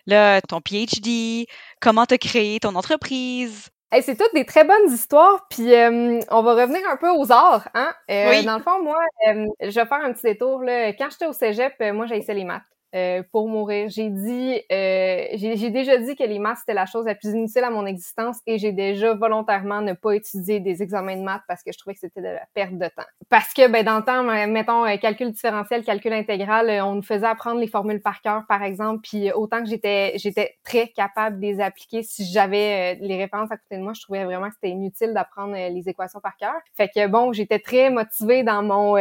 là, 0.06 0.42
ton 0.42 0.62
PhD, 0.62 1.48
comment 1.80 2.04
as 2.04 2.18
créé 2.18 2.60
ton 2.60 2.76
entreprise. 2.76 3.70
Hey, 3.90 4.04
c'est 4.04 4.18
toutes 4.18 4.34
des 4.34 4.46
très 4.46 4.66
bonnes 4.66 4.92
histoires, 4.92 5.48
puis 5.50 5.74
euh, 5.74 6.20
on 6.30 6.42
va 6.44 6.56
revenir 6.56 6.82
un 6.92 6.98
peu 6.98 7.10
aux 7.10 7.32
arts. 7.32 7.70
Hein? 7.74 7.94
Euh, 8.12 8.32
oui. 8.32 8.46
Dans 8.46 8.58
le 8.58 8.64
fond, 8.64 8.84
moi, 8.84 9.00
euh, 9.30 9.46
je 9.62 9.68
vais 9.68 9.86
faire 9.86 10.04
un 10.04 10.12
petit 10.12 10.24
détour. 10.24 10.62
Là. 10.62 10.92
Quand 10.92 11.10
j'étais 11.10 11.26
au 11.26 11.32
cégep, 11.32 11.74
moi, 11.94 12.06
j'ai 12.06 12.18
essayé 12.18 12.40
les 12.40 12.44
maths. 12.44 12.64
Euh, 12.96 13.22
pour 13.34 13.50
mourir. 13.50 13.90
J'ai 13.90 14.10
dit, 14.10 14.62
euh, 14.72 15.26
j'ai 15.34 15.70
déjà 15.70 15.98
dit 15.98 16.16
que 16.16 16.24
les 16.24 16.40
maths 16.40 16.60
c'était 16.60 16.74
la 16.74 16.86
chose 16.86 17.06
la 17.06 17.16
plus 17.16 17.32
inutile 17.32 17.66
à 17.66 17.70
mon 17.70 17.86
existence 17.86 18.38
et 18.48 18.58
j'ai 18.58 18.72
déjà 18.72 19.14
volontairement 19.14 19.82
ne 19.82 19.92
pas 19.92 20.14
étudier 20.14 20.62
des 20.62 20.82
examens 20.82 21.18
de 21.18 21.22
maths 21.22 21.42
parce 21.50 21.64
que 21.64 21.74
je 21.74 21.78
trouvais 21.78 21.96
que 21.96 22.00
c'était 22.00 22.22
de 22.22 22.28
la 22.28 22.46
perte 22.54 22.78
de 22.78 22.88
temps. 22.88 23.04
Parce 23.28 23.54
que 23.54 23.68
ben 23.68 23.84
dans 23.84 23.98
le 23.98 24.04
temps, 24.06 24.24
mettons 24.48 24.86
euh, 24.86 24.96
calcul 24.96 25.32
différentiel, 25.32 25.84
calcul 25.84 26.14
intégral, 26.14 26.70
on 26.82 26.96
nous 26.96 27.02
faisait 27.02 27.28
apprendre 27.28 27.60
les 27.60 27.68
formules 27.68 28.02
par 28.02 28.22
cœur 28.22 28.44
par 28.48 28.64
exemple, 28.64 29.02
puis 29.04 29.34
autant 29.34 29.62
que 29.62 29.70
j'étais 29.70 30.14
j'étais 30.16 30.56
très 30.64 30.88
capable 30.88 31.42
de 31.42 31.46
les 31.46 31.60
appliquer 31.60 32.04
si 32.04 32.24
j'avais 32.26 32.96
les 33.02 33.18
références 33.18 33.52
à 33.52 33.58
côté 33.58 33.76
de 33.76 33.84
moi, 33.84 33.92
je 33.94 34.02
trouvais 34.02 34.24
vraiment 34.24 34.48
que 34.48 34.54
c'était 34.54 34.70
inutile 34.70 35.14
d'apprendre 35.14 35.54
les 35.56 35.90
équations 35.90 36.22
par 36.22 36.38
cœur. 36.38 36.56
Fait 36.74 36.88
que 36.88 37.06
bon, 37.08 37.34
j'étais 37.34 37.60
très 37.60 37.90
motivée 37.90 38.44
dans 38.44 38.64
mon 38.64 38.96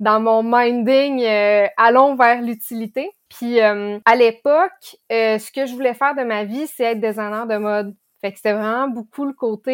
dans 0.00 0.20
mon 0.20 0.42
minding, 0.42 1.22
euh, 1.22 1.66
allons 1.76 2.16
vers 2.16 2.42
l'utilité. 2.42 3.10
Puis 3.28 3.60
euh, 3.60 3.98
à 4.04 4.14
l'époque, 4.14 4.96
euh, 5.10 5.38
ce 5.38 5.50
que 5.50 5.66
je 5.66 5.74
voulais 5.74 5.94
faire 5.94 6.14
de 6.14 6.22
ma 6.22 6.44
vie, 6.44 6.66
c'est 6.66 6.84
être 6.84 7.00
designer 7.00 7.46
de 7.46 7.56
mode. 7.56 7.94
Fait 8.22 8.32
que 8.32 8.38
c'était 8.38 8.54
vraiment 8.54 8.88
beaucoup 8.88 9.26
le 9.26 9.34
côté, 9.34 9.72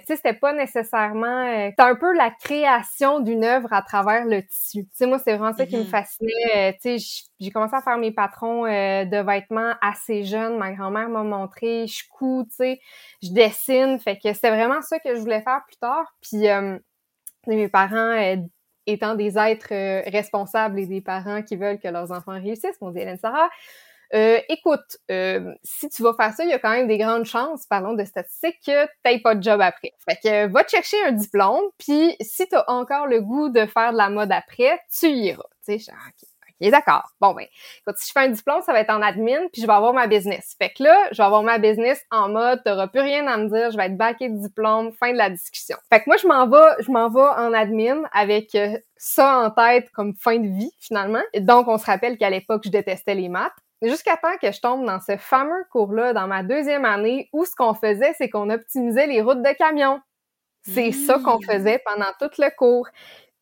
tu 0.00 0.06
sais, 0.06 0.16
c'était 0.16 0.32
pas 0.32 0.54
nécessairement, 0.54 1.44
c'était 1.68 1.82
un 1.82 1.96
peu 1.96 2.16
la 2.16 2.30
création 2.30 3.20
d'une 3.20 3.44
œuvre 3.44 3.70
à 3.74 3.82
travers 3.82 4.24
le 4.24 4.42
tissu. 4.42 4.84
Tu 4.84 4.90
sais, 4.94 5.06
moi, 5.06 5.18
c'est 5.18 5.36
vraiment 5.36 5.54
ça 5.54 5.66
qui 5.66 5.76
me 5.76 5.82
mm-hmm. 5.82 5.86
fascinait. 5.86 6.78
tu 6.82 6.98
sais, 6.98 7.22
j'ai 7.38 7.50
commencé 7.50 7.76
à 7.76 7.82
faire 7.82 7.98
mes 7.98 8.10
patrons 8.10 8.62
de 8.62 9.22
vêtements 9.22 9.74
assez 9.82 10.24
jeunes. 10.24 10.56
Ma 10.56 10.72
grand-mère 10.72 11.10
m'a 11.10 11.22
montré, 11.22 11.86
je 11.86 12.04
couds, 12.10 12.46
tu 12.48 12.56
sais, 12.56 12.80
je 13.22 13.32
dessine. 13.32 13.98
Fait 13.98 14.16
que 14.16 14.32
c'était 14.32 14.50
vraiment 14.50 14.80
ça 14.80 14.98
que 14.98 15.14
je 15.14 15.20
voulais 15.20 15.42
faire 15.42 15.60
plus 15.66 15.76
tard. 15.76 16.06
Puis 16.22 16.48
mes 17.46 17.68
parents 17.68 18.16
étant 18.88 19.14
des 19.14 19.38
êtres 19.38 19.72
euh, 19.72 20.02
responsables 20.06 20.78
et 20.78 20.86
des 20.86 21.00
parents 21.00 21.42
qui 21.42 21.56
veulent 21.56 21.78
que 21.78 21.88
leurs 21.88 22.10
enfants 22.10 22.40
réussissent, 22.40 22.80
mon 22.80 22.90
dit 22.90 23.00
Hélène 23.00 23.18
Sarah. 23.18 23.48
Euh, 24.14 24.38
écoute, 24.48 24.96
euh, 25.10 25.52
si 25.62 25.90
tu 25.90 26.02
vas 26.02 26.14
faire 26.14 26.32
ça, 26.32 26.42
il 26.42 26.48
y 26.48 26.54
a 26.54 26.58
quand 26.58 26.70
même 26.70 26.88
des 26.88 26.96
grandes 26.96 27.26
chances, 27.26 27.66
parlons 27.66 27.92
de 27.92 28.04
statistiques, 28.04 28.58
que 28.66 28.86
tu 29.04 29.20
pas 29.20 29.34
de 29.34 29.42
job 29.42 29.60
après. 29.60 29.92
Fait 30.08 30.18
que 30.22 30.50
va 30.50 30.64
te 30.64 30.70
chercher 30.70 30.96
un 31.04 31.12
diplôme, 31.12 31.64
puis 31.78 32.16
si 32.20 32.48
tu 32.48 32.56
as 32.56 32.70
encore 32.70 33.06
le 33.06 33.20
goût 33.20 33.50
de 33.50 33.66
faire 33.66 33.92
de 33.92 33.98
la 33.98 34.08
mode 34.08 34.32
après, 34.32 34.80
tu 34.98 35.08
iras. 35.08 35.42
Tu 35.66 35.78
sais, 35.78 35.92
OK, 36.60 36.70
d'accord. 36.70 37.10
Bon, 37.20 37.34
ben, 37.34 37.46
écoute, 37.80 37.96
si 37.98 38.08
je 38.08 38.12
fais 38.12 38.26
un 38.26 38.30
diplôme, 38.30 38.62
ça 38.62 38.72
va 38.72 38.80
être 38.80 38.90
en 38.90 39.02
admin, 39.02 39.48
puis 39.52 39.62
je 39.62 39.66
vais 39.66 39.72
avoir 39.72 39.92
ma 39.92 40.06
business. 40.06 40.56
Fait 40.60 40.70
que 40.70 40.82
là, 40.82 41.08
je 41.12 41.18
vais 41.18 41.24
avoir 41.24 41.42
ma 41.42 41.58
business 41.58 42.04
en 42.10 42.28
mode, 42.28 42.62
t'auras 42.64 42.88
plus 42.88 43.00
rien 43.00 43.26
à 43.26 43.36
me 43.36 43.48
dire, 43.48 43.70
je 43.70 43.76
vais 43.76 43.86
être 43.86 43.96
backé 43.96 44.28
de 44.28 44.36
diplôme, 44.36 44.92
fin 44.92 45.12
de 45.12 45.18
la 45.18 45.30
discussion. 45.30 45.76
Fait 45.92 46.00
que 46.00 46.04
moi, 46.06 46.16
je 46.16 46.26
m'en 46.26 46.48
vais, 46.48 46.82
je 46.82 46.90
m'en 46.90 47.08
vais 47.08 47.20
en 47.20 47.52
admin 47.52 48.02
avec 48.12 48.54
euh, 48.54 48.76
ça 48.96 49.38
en 49.38 49.50
tête 49.50 49.90
comme 49.92 50.14
fin 50.14 50.38
de 50.38 50.48
vie, 50.48 50.72
finalement. 50.80 51.22
Et 51.32 51.40
donc, 51.40 51.68
on 51.68 51.78
se 51.78 51.86
rappelle 51.86 52.18
qu'à 52.18 52.30
l'époque, 52.30 52.62
je 52.64 52.70
détestais 52.70 53.14
les 53.14 53.28
maths. 53.28 53.52
Jusqu'à 53.80 54.16
temps 54.16 54.36
que 54.42 54.50
je 54.50 54.60
tombe 54.60 54.84
dans 54.84 54.98
ce 55.00 55.16
fameux 55.16 55.64
cours-là, 55.70 56.12
dans 56.12 56.26
ma 56.26 56.42
deuxième 56.42 56.84
année, 56.84 57.28
où 57.32 57.44
ce 57.44 57.54
qu'on 57.54 57.74
faisait, 57.74 58.12
c'est 58.18 58.28
qu'on 58.28 58.50
optimisait 58.50 59.06
les 59.06 59.22
routes 59.22 59.42
de 59.42 59.52
camions. 59.56 60.00
C'est 60.62 60.90
ça 60.90 61.20
qu'on 61.20 61.38
mmh. 61.38 61.44
faisait 61.44 61.82
pendant 61.86 62.10
tout 62.18 62.30
le 62.38 62.50
cours. 62.56 62.88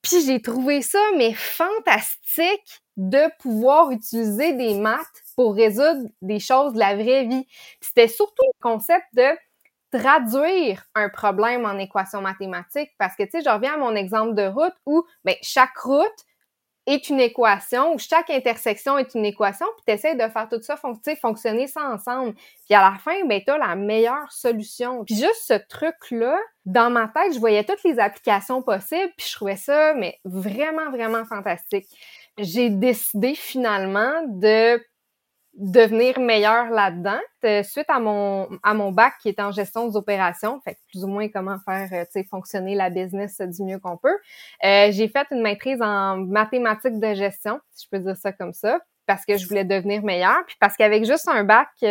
Puis 0.02 0.20
j'ai 0.24 0.42
trouvé 0.42 0.82
ça, 0.82 1.00
mais 1.16 1.32
fantastique 1.32 2.82
de 2.96 3.30
pouvoir 3.40 3.90
utiliser 3.90 4.54
des 4.54 4.74
maths 4.78 5.22
pour 5.36 5.54
résoudre 5.54 6.08
des 6.22 6.40
choses 6.40 6.72
de 6.72 6.78
la 6.78 6.94
vraie 6.94 7.24
vie. 7.24 7.46
C'était 7.80 8.08
surtout 8.08 8.44
le 8.54 8.60
concept 8.60 9.04
de 9.12 9.28
traduire 9.90 10.84
un 10.94 11.08
problème 11.08 11.64
en 11.64 11.78
équation 11.78 12.20
mathématique 12.20 12.90
parce 12.98 13.14
que, 13.16 13.22
tu 13.22 13.30
sais, 13.30 13.42
je 13.44 13.50
reviens 13.50 13.74
à 13.74 13.76
mon 13.76 13.94
exemple 13.94 14.34
de 14.34 14.46
route 14.46 14.74
où 14.86 15.04
ben, 15.24 15.36
chaque 15.42 15.76
route 15.78 16.24
est 16.86 17.08
une 17.08 17.18
équation, 17.18 17.94
où 17.94 17.98
chaque 17.98 18.30
intersection 18.30 18.96
est 18.96 19.14
une 19.14 19.24
équation, 19.24 19.66
puis 19.76 19.84
tu 19.88 19.92
essaies 19.92 20.14
de 20.14 20.28
faire 20.28 20.48
tout 20.48 20.62
ça 20.62 20.76
fonctionner 20.76 21.66
ça 21.66 21.82
ensemble. 21.90 22.34
Puis 22.34 22.74
à 22.74 22.90
la 22.90 22.96
fin, 22.98 23.24
ben, 23.26 23.42
tu 23.44 23.50
as 23.50 23.58
la 23.58 23.74
meilleure 23.74 24.30
solution. 24.30 25.04
Puis 25.04 25.16
juste 25.16 25.42
ce 25.46 25.54
truc-là, 25.68 26.38
dans 26.64 26.90
ma 26.90 27.08
tête, 27.08 27.34
je 27.34 27.40
voyais 27.40 27.64
toutes 27.64 27.82
les 27.82 27.98
applications 27.98 28.62
possibles, 28.62 29.12
puis 29.16 29.26
je 29.28 29.34
trouvais 29.34 29.56
ça 29.56 29.94
mais 29.94 30.20
vraiment, 30.24 30.90
vraiment 30.90 31.24
fantastique 31.24 31.86
j'ai 32.38 32.70
décidé 32.70 33.34
finalement 33.34 34.22
de 34.28 34.80
devenir 35.56 36.20
meilleure 36.20 36.68
là-dedans 36.68 37.18
euh, 37.44 37.62
suite 37.62 37.86
à 37.88 37.98
mon 37.98 38.46
à 38.62 38.74
mon 38.74 38.92
bac 38.92 39.14
qui 39.22 39.30
est 39.30 39.40
en 39.40 39.52
gestion 39.52 39.88
des 39.88 39.96
opérations 39.96 40.60
fait 40.60 40.76
plus 40.90 41.02
ou 41.04 41.08
moins 41.08 41.28
comment 41.28 41.56
faire 41.64 41.88
euh, 41.92 42.22
fonctionner 42.28 42.74
la 42.74 42.90
business 42.90 43.40
du 43.40 43.62
mieux 43.62 43.78
qu'on 43.78 43.96
peut. 43.96 44.16
Euh, 44.64 44.88
j'ai 44.90 45.08
fait 45.08 45.26
une 45.30 45.40
maîtrise 45.40 45.80
en 45.80 46.18
mathématiques 46.18 47.00
de 47.00 47.14
gestion 47.14 47.58
si 47.70 47.86
je 47.86 47.96
peux 47.96 48.04
dire 48.04 48.16
ça 48.16 48.32
comme 48.32 48.52
ça 48.52 48.78
parce 49.06 49.24
que 49.24 49.38
je 49.38 49.48
voulais 49.48 49.64
devenir 49.64 50.02
meilleure 50.02 50.44
puis 50.46 50.56
parce 50.60 50.76
qu'avec 50.76 51.06
juste 51.06 51.28
un 51.28 51.44
bac 51.44 51.68
tu 51.80 51.86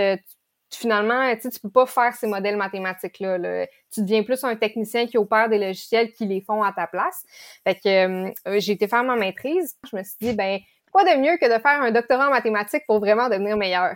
finalement, 0.71 1.35
tu 1.35 1.49
tu 1.49 1.59
peux 1.59 1.69
pas 1.69 1.85
faire 1.85 2.13
ces 2.13 2.27
modèles 2.27 2.57
mathématiques-là. 2.57 3.65
Tu 3.93 4.01
deviens 4.01 4.23
plus 4.23 4.43
un 4.43 4.55
technicien 4.55 5.07
qui 5.07 5.17
opère 5.17 5.49
des 5.49 5.57
logiciels 5.57 6.11
qui 6.11 6.25
les 6.25 6.41
font 6.41 6.63
à 6.63 6.71
ta 6.71 6.87
place. 6.87 7.23
Fait 7.63 7.75
que 7.75 8.27
euh, 8.27 8.59
j'ai 8.59 8.73
été 8.73 8.87
faire 8.87 9.03
ma 9.03 9.15
maîtrise. 9.15 9.75
Je 9.89 9.95
me 9.95 10.03
suis 10.03 10.15
dit, 10.19 10.33
ben, 10.33 10.59
quoi 10.91 11.03
de 11.03 11.17
mieux 11.19 11.37
que 11.37 11.45
de 11.45 11.61
faire 11.61 11.81
un 11.81 11.91
doctorat 11.91 12.27
en 12.27 12.31
mathématiques 12.31 12.83
pour 12.87 12.99
vraiment 12.99 13.29
devenir 13.29 13.57
meilleur? 13.57 13.95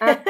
Hein? 0.00 0.16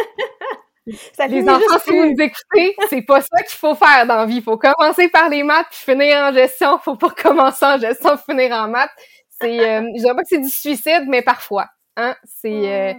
Ça 1.12 1.26
les 1.26 1.48
enfants, 1.48 1.78
si 1.84 1.90
vous 1.90 2.06
nous 2.06 2.20
écoutez, 2.20 2.74
c'est 2.88 3.02
pas 3.02 3.20
ça 3.20 3.42
qu'il 3.42 3.58
faut 3.58 3.74
faire 3.74 4.06
dans 4.06 4.16
la 4.16 4.26
vie. 4.26 4.36
Il 4.36 4.42
faut 4.42 4.56
commencer 4.56 5.08
par 5.08 5.28
les 5.28 5.42
maths 5.42 5.66
puis 5.70 5.78
finir 5.78 6.16
en 6.16 6.32
gestion. 6.32 6.78
Faut 6.78 6.96
pas 6.96 7.10
commencer 7.10 7.64
en 7.64 7.78
gestion 7.78 8.16
finir 8.16 8.52
en 8.52 8.66
maths. 8.68 8.90
C'est, 9.40 9.60
euh, 9.60 9.82
je 9.94 10.00
dirais 10.00 10.14
pas 10.14 10.22
que 10.22 10.28
c'est 10.28 10.40
du 10.40 10.48
suicide, 10.48 11.04
mais 11.06 11.22
parfois. 11.22 11.68
Hein? 11.96 12.16
C'est, 12.24 12.48
euh, 12.50 12.94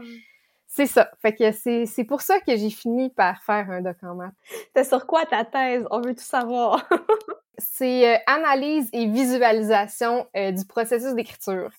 c'est 0.74 0.86
ça. 0.86 1.12
Fait 1.22 1.36
que 1.36 1.52
c'est, 1.52 1.86
c'est 1.86 2.06
pour 2.06 2.22
ça 2.22 2.40
que 2.40 2.56
j'ai 2.56 2.70
fini 2.70 3.10
par 3.10 3.44
faire 3.44 3.70
un 3.70 3.82
doc 3.82 3.98
en 4.04 4.16
maths. 4.16 4.34
C'est 4.74 4.86
sur 4.86 5.06
quoi 5.06 5.26
ta 5.26 5.44
thèse? 5.44 5.86
On 5.92 6.00
veut 6.00 6.16
tout 6.16 6.24
savoir. 6.24 6.88
c'est 7.58 8.16
euh, 8.16 8.18
analyse 8.26 8.90
et 8.94 9.06
visualisation 9.06 10.28
euh, 10.38 10.52
du 10.52 10.64
processus 10.66 11.14
d'écriture 11.14 11.72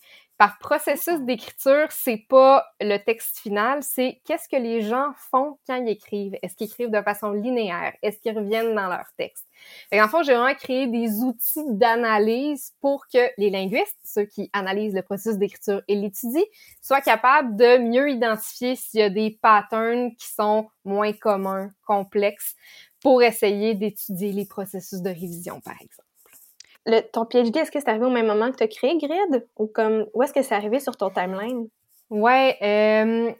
par 0.42 0.58
processus 0.58 1.20
d'écriture, 1.20 1.86
c'est 1.90 2.26
pas 2.28 2.66
le 2.80 2.96
texte 2.98 3.38
final, 3.38 3.80
c'est 3.84 4.20
qu'est-ce 4.24 4.48
que 4.48 4.60
les 4.60 4.82
gens 4.82 5.12
font 5.30 5.56
quand 5.68 5.76
ils 5.76 5.88
écrivent? 5.88 6.36
Est-ce 6.42 6.56
qu'ils 6.56 6.66
écrivent 6.66 6.90
de 6.90 7.00
façon 7.00 7.30
linéaire? 7.30 7.92
Est-ce 8.02 8.18
qu'ils 8.18 8.36
reviennent 8.36 8.74
dans 8.74 8.88
leur 8.88 9.06
texte? 9.16 9.46
en 9.92 10.08
fait, 10.08 10.24
j'ai 10.24 10.34
vraiment 10.34 10.52
créé 10.56 10.88
des 10.88 11.22
outils 11.22 11.62
d'analyse 11.68 12.72
pour 12.80 13.06
que 13.06 13.20
les 13.38 13.50
linguistes, 13.50 14.00
ceux 14.02 14.24
qui 14.24 14.50
analysent 14.52 14.96
le 14.96 15.02
processus 15.02 15.38
d'écriture 15.38 15.80
et 15.86 15.94
l'étudient, 15.94 16.42
soient 16.82 17.02
capables 17.02 17.54
de 17.54 17.78
mieux 17.78 18.10
identifier 18.10 18.74
s'il 18.74 18.98
y 18.98 19.04
a 19.04 19.10
des 19.10 19.38
patterns 19.40 20.10
qui 20.16 20.26
sont 20.26 20.66
moins 20.84 21.12
communs, 21.12 21.70
complexes, 21.86 22.56
pour 23.00 23.22
essayer 23.22 23.74
d'étudier 23.74 24.32
les 24.32 24.46
processus 24.46 25.02
de 25.02 25.10
révision, 25.10 25.60
par 25.60 25.80
exemple 25.80 26.11
le, 26.86 27.00
ton 27.00 27.26
PhD, 27.26 27.56
est-ce 27.56 27.70
que 27.70 27.80
c'est 27.80 27.88
arrivé 27.88 28.04
au 28.04 28.10
même 28.10 28.26
moment 28.26 28.50
que 28.50 28.56
tu 28.56 28.64
as 28.64 28.68
créé 28.68 28.96
Grid? 28.98 29.46
Ou 29.58 29.66
comme, 29.66 30.06
où 30.14 30.22
est-ce 30.22 30.32
que 30.32 30.42
c'est 30.42 30.54
arrivé 30.54 30.80
sur 30.80 30.96
ton 30.96 31.10
timeline? 31.10 31.68
Ouais, 32.10 32.56
euh, 32.62 33.32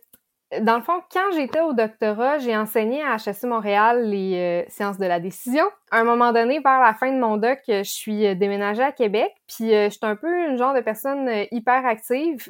dans 0.61 0.77
le 0.77 0.83
fond, 0.83 1.01
quand 1.11 1.31
j'étais 1.35 1.61
au 1.61 1.73
doctorat, 1.73 2.39
j'ai 2.39 2.57
enseigné 2.57 3.03
à 3.03 3.17
HSC 3.17 3.45
Montréal 3.45 4.05
les 4.05 4.35
euh, 4.37 4.65
sciences 4.69 4.99
de 4.99 5.07
la 5.07 5.19
décision. 5.19 5.65
À 5.91 6.01
un 6.01 6.05
moment 6.05 6.33
donné, 6.33 6.61
vers 6.61 6.81
la 6.81 6.93
fin 6.93 7.11
de 7.11 7.19
mon 7.19 7.39
doc, 7.39 7.61
je 7.69 7.83
suis 7.85 8.27
euh, 8.27 8.35
déménagée 8.35 8.83
à 8.83 8.93
Québec, 8.93 9.33
puis 9.47 9.75
euh, 9.75 9.87
je 9.87 9.91
suis 9.91 10.01
un 10.03 10.17
peu 10.17 10.29
une 10.49 10.59
genre 10.59 10.75
de 10.75 10.81
personne 10.81 11.29
hyper 11.51 11.87
active 11.87 12.49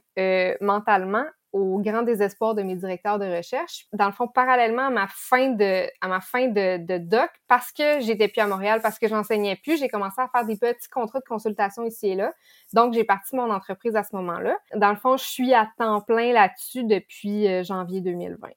mentalement 0.61 1.25
au 1.52 1.78
grand 1.78 2.02
désespoir 2.02 2.54
de 2.54 2.62
mes 2.62 2.75
directeurs 2.75 3.18
de 3.18 3.26
recherche. 3.26 3.87
Dans 3.92 4.06
le 4.06 4.12
fond, 4.12 4.26
parallèlement 4.26 4.87
à 4.87 4.90
ma 4.90 5.06
fin 5.09 5.50
de, 5.50 5.87
à 6.00 6.09
ma 6.09 6.21
fin 6.21 6.49
de, 6.49 6.99
doc, 6.99 7.30
parce 7.49 7.73
que 7.73 8.00
j'étais 8.00 8.28
plus 8.28 8.40
à 8.40 8.47
Montréal, 8.47 8.80
parce 8.82 8.99
que 8.99 9.09
j'enseignais 9.09 9.56
plus, 9.56 9.78
j'ai 9.78 9.88
commencé 9.88 10.21
à 10.21 10.28
faire 10.28 10.44
des 10.44 10.56
petits 10.56 10.88
contrats 10.88 11.21
de 11.21 11.25
consultation 11.25 11.85
ici 11.85 12.09
et 12.09 12.14
là. 12.14 12.32
Donc, 12.73 12.94
j'ai 12.94 13.04
parti 13.04 13.37
mon 13.37 13.50
entreprise 13.50 13.97
à 13.97 14.02
ce 14.02 14.16
moment-là. 14.16 14.56
Dans 14.75 14.90
le 14.90 14.97
fond, 14.97 15.16
je 15.16 15.25
suis 15.25 15.52
à 15.52 15.68
temps 15.76 16.00
plein 16.00 16.32
là-dessus 16.32 16.85
depuis 16.85 17.47
euh, 17.47 17.62
janvier 17.62 18.00
2020. 18.00 18.49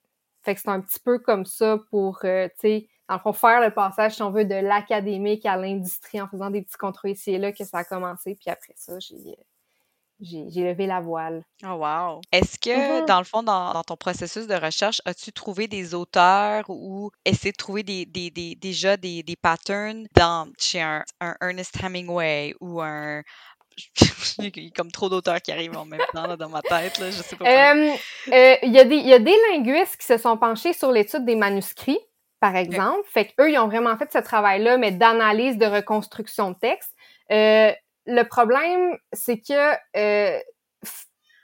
Fait 0.43 0.55
que 0.55 0.61
c'est 0.61 0.69
un 0.69 0.79
petit 0.79 0.99
peu 0.99 1.19
comme 1.19 1.45
ça 1.45 1.79
pour, 1.89 2.19
euh, 2.23 2.47
tu 2.49 2.53
sais, 2.59 2.87
dans 3.09 3.15
le 3.15 3.19
fond, 3.19 3.33
faire 3.33 3.61
le 3.61 3.71
passage, 3.71 4.15
si 4.15 4.23
on 4.23 4.31
veut, 4.31 4.45
de 4.45 4.55
l'académique 4.55 5.45
à 5.45 5.57
l'industrie 5.57 6.21
en 6.21 6.27
faisant 6.27 6.49
des 6.49 6.61
petits 6.61 6.77
contrats 6.77 7.09
ici 7.09 7.31
et 7.31 7.37
là 7.37 7.51
que 7.51 7.63
ça 7.63 7.79
a 7.79 7.83
commencé. 7.83 8.35
Puis 8.35 8.49
après 8.49 8.73
ça, 8.75 8.97
j'ai 8.99 9.15
euh, 9.15 9.43
j'ai 10.21 10.63
levé 10.63 10.87
la 10.87 11.01
voile. 11.01 11.43
Oh 11.63 11.73
wow! 11.73 12.21
Est-ce 12.31 12.57
que, 12.57 12.69
mm-hmm. 12.69 13.05
dans 13.05 13.17
le 13.19 13.25
fond, 13.25 13.43
dans, 13.43 13.83
ton 13.83 13.97
processus 13.97 14.47
de 14.47 14.55
recherche, 14.55 15.01
as-tu 15.05 15.31
trouvé 15.31 15.67
des 15.67 15.93
auteurs 15.93 16.63
ou 16.69 17.11
essayé 17.25 17.51
de 17.51 17.57
trouver 17.57 17.83
des, 17.83 18.05
des, 18.05 18.29
des 18.29 18.55
déjà 18.55 18.97
des, 18.97 19.23
des, 19.23 19.35
patterns 19.35 20.07
dans, 20.15 20.49
chez 20.57 20.81
un, 20.81 21.03
Ernest 21.41 21.75
Hemingway 21.81 22.53
ou 22.61 22.81
un... 22.81 23.21
Il 24.39 24.57
y 24.57 24.67
a 24.67 24.69
comme 24.73 24.89
trop 24.89 25.09
d'auteurs 25.09 25.41
qui 25.41 25.51
arrivent 25.51 25.75
en 25.75 25.85
même 25.85 25.99
temps 26.13 26.37
dans 26.37 26.49
ma 26.49 26.61
tête, 26.61 26.97
là, 26.97 27.11
je 27.11 27.21
sais 27.21 27.35
pas. 27.35 27.45
Euh, 27.45 27.91
euh, 28.31 28.55
il, 28.63 28.71
y 28.71 28.79
a 28.79 28.85
des, 28.85 28.95
il 28.95 29.07
y 29.07 29.13
a 29.13 29.19
des 29.19 29.35
linguistes 29.51 29.97
qui 29.97 30.05
se 30.05 30.17
sont 30.17 30.37
penchés 30.37 30.71
sur 30.71 30.93
l'étude 30.93 31.25
des 31.25 31.35
manuscrits, 31.35 31.99
par 32.39 32.55
exemple. 32.55 33.01
Fait 33.05 33.25
qu'eux, 33.25 33.51
ils 33.51 33.57
ont 33.57 33.67
vraiment 33.67 33.97
fait 33.97 34.09
ce 34.11 34.19
travail-là, 34.19 34.77
mais 34.77 34.91
d'analyse, 34.91 35.57
de 35.57 35.65
reconstruction 35.65 36.51
de 36.51 36.57
texte. 36.57 36.93
Euh, 37.31 37.73
le 38.05 38.23
problème, 38.23 38.97
c'est 39.13 39.39
que 39.39 39.73
euh, 39.97 40.39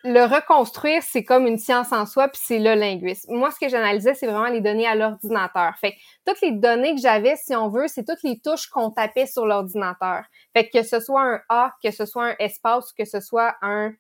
le 0.03 0.24
reconstruire, 0.24 1.03
c'est 1.03 1.24
comme 1.24 1.46
une 1.46 1.60
science 1.60 1.91
en 1.91 2.06
soi, 2.06 2.27
puis 2.27 2.41
c'est 2.44 2.60
le 2.60 2.74
linguisme. 2.74 3.34
Moi, 3.36 3.51
ce 3.51 3.60
que 3.60 3.70
j'analysais, 3.70 4.15
c'est 4.15 4.25
vraiment 4.25 4.50
les 4.50 4.62
données 4.62 4.88
à 4.88 4.96
l'ordinateur. 4.96 5.75
Fait 5.77 5.91
que 5.91 5.98
toutes 6.25 6.41
les 6.41 6.51
données 6.51 6.96
que 6.96 7.01
j'avais, 7.01 7.36
si 7.36 7.56
on 7.56 7.70
veut, 7.70 7.88
c'est 7.88 8.03
toutes 8.03 8.24
les 8.24 8.39
touches 8.39 8.68
qu'on 8.68 8.89
tapait 8.89 9.27
sur 9.27 9.46
l'ordinateur. 9.46 10.24
Fait 10.56 10.70
que, 10.70 10.82
ce 10.84 11.00
soit 11.00 11.22
un 11.22 11.41
A, 11.50 11.74
que 11.84 11.91
ce 11.91 12.06
soit 12.06 12.25
un 12.25 12.36
espace, 12.39 12.91
que 12.94 13.06
ce 13.06 13.20
soit 13.20 13.56
un 13.62 13.94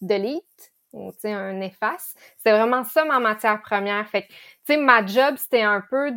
delete, 0.00 0.72
ou 0.92 1.10
un 1.24 1.60
efface. 1.60 2.14
C'est 2.38 2.52
vraiment 2.52 2.84
ça 2.84 3.04
ma 3.04 3.18
matière 3.18 3.60
première. 3.62 4.06
Fait 4.08 4.22
que, 4.22 4.28
tu 4.28 4.36
sais, 4.66 4.76
ma 4.76 5.04
job, 5.06 5.36
c'était 5.36 5.62
un 5.62 5.80
peu 5.80 6.12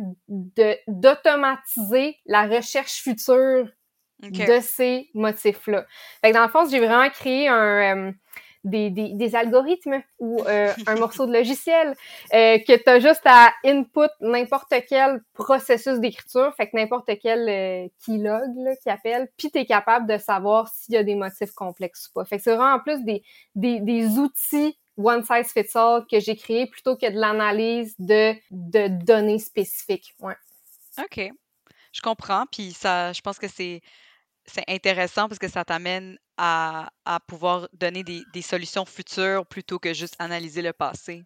d'automatiser 0.86 2.18
la 2.26 2.46
recherche 2.46 3.02
future 3.02 3.68
de 4.22 4.60
ces 4.60 5.08
motifs-là. 5.14 5.86
Fait 6.20 6.30
que 6.30 6.34
dans 6.34 6.42
le 6.42 6.48
fond, 6.48 6.66
j'ai 6.68 6.78
vraiment 6.78 7.08
créé 7.10 7.48
un, 7.48 8.06
euh, 8.06 8.12
des, 8.66 8.90
des, 8.90 9.14
des, 9.14 9.36
algorithmes 9.36 10.02
ou 10.18 10.42
euh, 10.42 10.72
un 10.86 10.96
morceau 10.96 11.26
de 11.26 11.32
logiciel 11.32 11.94
euh, 12.34 12.58
que 12.58 12.76
tu 12.76 12.90
as 12.90 12.98
juste 12.98 13.22
à 13.24 13.52
input 13.64 14.10
n'importe 14.20 14.74
quel 14.88 15.22
processus 15.32 16.00
d'écriture, 16.00 16.52
fait 16.56 16.68
que 16.68 16.76
n'importe 16.76 17.10
quel 17.22 17.48
euh, 17.48 17.88
keylog 18.04 18.50
là, 18.58 18.76
qui 18.76 18.90
appelle, 18.90 19.28
puis 19.38 19.50
tu 19.50 19.58
es 19.58 19.66
capable 19.66 20.06
de 20.06 20.18
savoir 20.18 20.68
s'il 20.68 20.94
y 20.94 20.98
a 20.98 21.04
des 21.04 21.14
motifs 21.14 21.52
complexes 21.52 22.08
ou 22.08 22.14
pas. 22.14 22.24
Fait 22.24 22.38
que 22.38 22.42
c'est 22.42 22.54
vraiment 22.54 22.74
en 22.74 22.80
plus 22.80 23.04
des, 23.04 23.22
des, 23.54 23.80
des 23.80 24.18
outils 24.18 24.76
one 24.98 25.22
size 25.22 25.52
fits 25.52 25.76
all 25.76 26.06
que 26.10 26.20
j'ai 26.20 26.36
créé 26.36 26.66
plutôt 26.66 26.96
que 26.96 27.10
de 27.10 27.18
l'analyse 27.18 27.94
de, 27.98 28.34
de 28.50 28.88
données 28.88 29.38
spécifiques. 29.38 30.14
Ouais. 30.20 30.36
OK. 30.98 31.30
Je 31.92 32.00
comprends, 32.02 32.44
puis 32.50 32.72
ça, 32.72 33.12
je 33.12 33.20
pense 33.20 33.38
que 33.38 33.48
c'est 33.48 33.80
c'est 34.46 34.64
intéressant 34.68 35.28
parce 35.28 35.38
que 35.38 35.48
ça 35.48 35.64
t'amène 35.64 36.18
à, 36.38 36.88
pouvoir 37.26 37.68
donner 37.72 38.02
des, 38.04 38.42
solutions 38.42 38.84
futures 38.84 39.46
plutôt 39.46 39.78
que 39.78 39.94
juste 39.94 40.14
analyser 40.18 40.62
le 40.62 40.72
passé. 40.72 41.24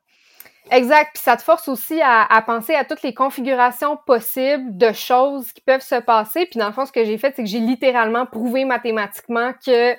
Exact. 0.71 1.11
Puis 1.15 1.23
ça 1.23 1.37
te 1.37 1.43
force 1.43 1.69
aussi 1.69 2.01
à, 2.03 2.43
penser 2.47 2.75
à 2.75 2.85
toutes 2.85 3.03
les 3.03 3.15
configurations 3.15 3.99
possibles 4.07 4.77
de 4.77 4.93
choses 4.93 5.53
qui 5.53 5.61
peuvent 5.61 5.83
se 5.83 6.01
passer. 6.01 6.47
Puis 6.47 6.59
dans 6.59 6.69
le 6.69 6.73
fond, 6.73 6.87
ce 6.87 6.93
que 6.93 7.05
j'ai 7.05 7.19
fait, 7.19 7.35
c'est 7.35 7.43
que 7.43 7.49
j'ai 7.49 7.61
littéralement 7.61 8.27
prouvé 8.27 8.65
mathématiquement 8.65 9.53
que 9.65 9.97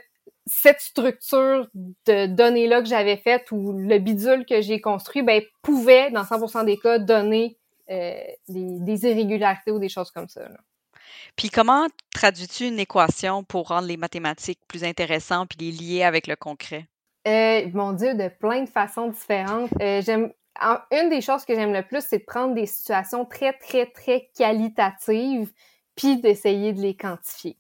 cette 0.48 0.82
structure 0.82 1.68
de 1.74 2.26
données-là 2.26 2.82
que 2.82 2.88
j'avais 2.88 3.18
faite 3.18 3.52
ou 3.52 3.74
le 3.74 4.00
bidule 4.00 4.46
que 4.46 4.62
j'ai 4.62 4.82
construit, 4.82 5.22
ben, 5.22 5.42
pouvait, 5.62 6.10
dans 6.12 6.24
100% 6.24 6.66
des 6.66 6.78
cas, 6.78 6.98
donner 7.00 7.58
euh, 7.90 8.14
des, 8.48 9.06
irrégularités 9.06 9.72
ou 9.72 9.80
des 9.80 9.90
choses 9.90 10.12
comme 10.12 10.28
ça. 10.28 10.42
Puis 11.36 11.50
comment 11.50 11.88
traduis-tu 12.14 12.68
une 12.68 12.80
équation 12.80 13.44
pour 13.44 13.70
rendre 13.70 13.88
les 13.88 13.98
mathématiques 13.98 14.60
plus 14.68 14.84
intéressantes 14.84 15.50
puis 15.50 15.72
les 15.72 15.72
lier 15.72 16.04
avec 16.04 16.28
le 16.28 16.36
concret? 16.36 16.88
Euh, 17.28 17.68
mon 17.74 17.94
Dieu, 17.94 18.16
de 18.16 18.28
plein 18.28 18.64
de 18.64 18.70
façons 18.70 19.10
différentes. 19.10 19.70
Euh, 19.82 20.02
j'aime 20.02 20.32
une 20.92 21.10
des 21.10 21.22
choses 21.22 21.46
que 21.46 21.56
j'aime 21.56 21.74
le 21.74 21.84
plus, 21.84 22.02
c'est 22.02 22.20
de 22.20 22.26
prendre 22.26 22.54
des 22.54 22.66
situations 22.66 23.26
très, 23.26 23.54
très, 23.54 23.86
très 23.86 24.30
qualitatives, 24.38 25.52
puis 25.96 26.18
d'essayer 26.18 26.74
de 26.74 26.82
les 26.82 26.96
quantifier. 26.96 27.58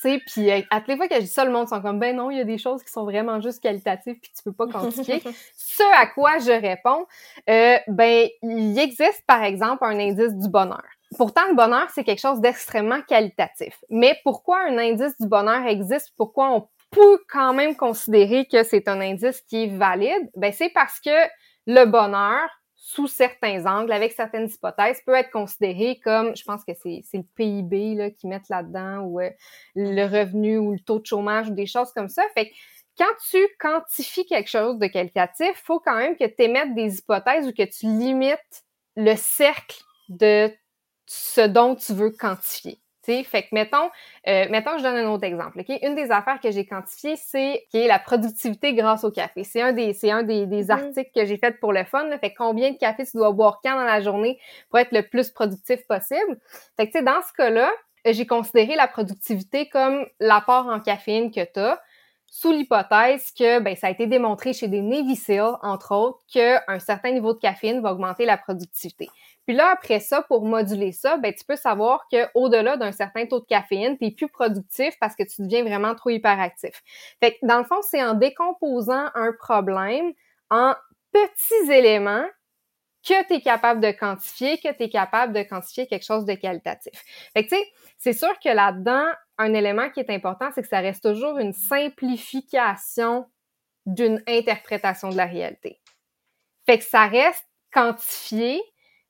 Tu 0.00 0.10
sais, 0.10 0.22
puis 0.26 0.50
euh, 0.50 0.60
à 0.70 0.78
toutes 0.78 0.88
les 0.90 0.96
fois 0.96 1.08
que 1.08 1.16
je 1.16 1.20
dis 1.22 1.26
ça, 1.26 1.44
le 1.44 1.50
monde 1.50 1.68
sont 1.68 1.80
comme, 1.82 1.98
ben 1.98 2.14
non, 2.14 2.30
il 2.30 2.38
y 2.38 2.40
a 2.40 2.44
des 2.44 2.58
choses 2.58 2.84
qui 2.84 2.90
sont 2.90 3.04
vraiment 3.04 3.40
juste 3.40 3.60
qualitatives, 3.60 4.16
puis 4.20 4.30
tu 4.36 4.44
peux 4.44 4.52
pas 4.52 4.68
quantifier. 4.68 5.20
Ce 5.56 5.82
à 6.00 6.06
quoi 6.06 6.38
je 6.38 6.52
réponds, 6.52 7.04
euh, 7.50 7.76
ben, 7.88 8.28
il 8.42 8.78
existe, 8.78 9.24
par 9.26 9.42
exemple, 9.42 9.84
un 9.84 9.98
indice 9.98 10.34
du 10.34 10.48
bonheur. 10.48 10.84
Pourtant, 11.16 11.46
le 11.48 11.54
bonheur, 11.54 11.88
c'est 11.90 12.04
quelque 12.04 12.20
chose 12.20 12.40
d'extrêmement 12.40 13.00
qualitatif. 13.02 13.82
Mais 13.88 14.18
pourquoi 14.24 14.60
un 14.60 14.76
indice 14.78 15.18
du 15.18 15.26
bonheur 15.26 15.66
existe? 15.66 16.12
Pourquoi 16.16 16.50
on 16.50 16.68
peut 16.90 17.18
quand 17.30 17.54
même 17.54 17.76
considérer 17.76 18.46
que 18.46 18.62
c'est 18.62 18.88
un 18.88 19.00
indice 19.00 19.40
qui 19.42 19.64
est 19.64 19.76
valide? 19.76 20.30
Ben, 20.36 20.52
c'est 20.52 20.70
parce 20.70 21.00
que 21.00 21.28
le 21.66 21.84
bonheur, 21.86 22.48
sous 22.74 23.06
certains 23.06 23.66
angles, 23.66 23.92
avec 23.92 24.12
certaines 24.12 24.48
hypothèses, 24.48 25.00
peut 25.04 25.14
être 25.14 25.30
considéré 25.30 26.00
comme, 26.02 26.36
je 26.36 26.44
pense 26.44 26.64
que 26.64 26.72
c'est 26.74 27.02
le 27.12 27.24
PIB 27.34 27.94
là, 27.94 28.10
qu'ils 28.10 28.30
mettent 28.30 28.48
là-dedans, 28.48 29.00
ou 29.00 29.20
euh, 29.20 29.30
le 29.74 30.04
revenu, 30.04 30.58
ou 30.58 30.72
le 30.72 30.80
taux 30.80 30.98
de 30.98 31.06
chômage, 31.06 31.48
ou 31.48 31.54
des 31.54 31.66
choses 31.66 31.92
comme 31.92 32.08
ça. 32.08 32.22
Fait 32.34 32.50
que 32.50 32.54
quand 32.98 33.14
tu 33.30 33.38
quantifies 33.60 34.26
quelque 34.26 34.50
chose 34.50 34.78
de 34.78 34.86
qualitatif, 34.86 35.52
faut 35.64 35.80
quand 35.80 35.96
même 35.96 36.16
que 36.16 36.24
tu 36.24 36.42
émettes 36.42 36.74
des 36.74 36.98
hypothèses 36.98 37.46
ou 37.46 37.52
que 37.52 37.62
tu 37.62 37.86
limites 37.86 38.64
le 38.96 39.14
cercle 39.14 39.82
de 40.08 40.50
ce 41.10 41.40
dont 41.40 41.74
tu 41.74 41.94
veux 41.94 42.10
quantifier. 42.10 42.78
fait 43.02 43.44
que 43.44 43.48
mettons, 43.52 43.88
euh, 44.26 44.46
mettons, 44.50 44.76
je 44.76 44.82
donne 44.82 44.96
un 44.96 45.08
autre 45.08 45.24
exemple. 45.24 45.58
ok? 45.60 45.78
Une 45.82 45.94
des 45.94 46.10
affaires 46.10 46.38
que 46.40 46.50
j'ai 46.50 46.66
quantifiées, 46.66 47.16
c'est 47.16 47.64
qui 47.70 47.78
est 47.78 47.86
la 47.88 47.98
productivité 47.98 48.74
grâce 48.74 49.02
au 49.02 49.10
café. 49.10 49.44
C'est 49.44 49.62
un 49.62 49.72
des, 49.72 49.94
c'est 49.94 50.10
un 50.10 50.22
des, 50.22 50.44
des 50.44 50.64
Mhm. 50.64 50.70
articles 50.70 51.10
que 51.14 51.24
j'ai 51.24 51.38
fait 51.38 51.52
pour 51.58 51.72
le 51.72 51.84
fun. 51.84 52.04
Là. 52.04 52.18
Fait 52.18 52.32
que 52.32 52.36
combien 52.36 52.70
de 52.70 52.76
café 52.76 53.06
tu 53.06 53.16
dois 53.16 53.32
boire 53.32 53.60
quand 53.64 53.74
dans 53.76 53.84
la 53.84 54.02
journée 54.02 54.38
pour 54.68 54.78
être 54.78 54.92
le 54.92 55.02
plus 55.08 55.30
productif 55.30 55.86
possible? 55.86 56.38
Fait 56.76 56.86
que 56.86 56.92
tu 56.92 56.98
sais, 56.98 57.02
dans 57.04 57.22
ce 57.26 57.32
cas-là, 57.32 57.70
euh, 58.06 58.12
j'ai 58.12 58.26
considéré 58.26 58.76
la 58.76 58.86
productivité 58.86 59.70
comme 59.70 60.04
l'apport 60.20 60.66
en 60.66 60.78
caféine 60.80 61.30
que 61.30 61.42
tu 61.50 61.60
as, 61.60 61.80
sous 62.26 62.52
l'hypothèse 62.52 63.30
que 63.30 63.58
ben, 63.60 63.74
ça 63.74 63.86
a 63.86 63.90
été 63.90 64.06
démontré 64.06 64.52
chez 64.52 64.68
des 64.68 64.82
Navy 64.82 65.16
SEAL, 65.16 65.52
entre 65.62 65.94
autres, 65.94 66.18
qu'un 66.30 66.78
certain 66.78 67.10
niveau 67.12 67.32
de 67.32 67.38
caféine 67.38 67.80
va 67.80 67.92
augmenter 67.92 68.26
la 68.26 68.36
productivité. 68.36 69.08
Puis 69.48 69.56
là, 69.56 69.70
après 69.70 69.98
ça, 69.98 70.20
pour 70.20 70.44
moduler 70.44 70.92
ça, 70.92 71.16
ben, 71.16 71.32
tu 71.32 71.42
peux 71.42 71.56
savoir 71.56 72.06
qu'au-delà 72.10 72.76
d'un 72.76 72.92
certain 72.92 73.24
taux 73.24 73.40
de 73.40 73.46
caféine, 73.46 73.96
tu 73.96 74.04
es 74.04 74.10
plus 74.10 74.28
productif 74.28 74.94
parce 75.00 75.16
que 75.16 75.22
tu 75.22 75.40
deviens 75.40 75.64
vraiment 75.64 75.94
trop 75.94 76.10
hyperactif. 76.10 76.82
Fait 77.18 77.32
que 77.32 77.46
dans 77.46 77.56
le 77.56 77.64
fond, 77.64 77.80
c'est 77.80 78.04
en 78.04 78.12
décomposant 78.12 79.06
un 79.14 79.32
problème 79.32 80.12
en 80.50 80.74
petits 81.12 81.72
éléments 81.72 82.26
que 83.02 83.26
tu 83.26 83.36
es 83.36 83.40
capable 83.40 83.80
de 83.80 83.90
quantifier, 83.90 84.58
que 84.58 84.70
tu 84.70 84.82
es 84.82 84.90
capable 84.90 85.32
de 85.32 85.42
quantifier 85.42 85.86
quelque 85.86 86.04
chose 86.04 86.26
de 86.26 86.34
qualitatif. 86.34 87.02
Fait 87.32 87.44
que 87.44 87.48
tu 87.48 87.56
sais, 87.56 87.72
c'est 87.96 88.12
sûr 88.12 88.38
que 88.44 88.50
là-dedans, 88.50 89.06
un 89.38 89.54
élément 89.54 89.88
qui 89.88 90.00
est 90.00 90.10
important, 90.10 90.50
c'est 90.54 90.60
que 90.60 90.68
ça 90.68 90.80
reste 90.80 91.04
toujours 91.04 91.38
une 91.38 91.54
simplification 91.54 93.24
d'une 93.86 94.22
interprétation 94.28 95.08
de 95.08 95.16
la 95.16 95.24
réalité. 95.24 95.80
Fait 96.66 96.76
que 96.76 96.84
ça 96.84 97.06
reste 97.06 97.46
quantifié, 97.72 98.60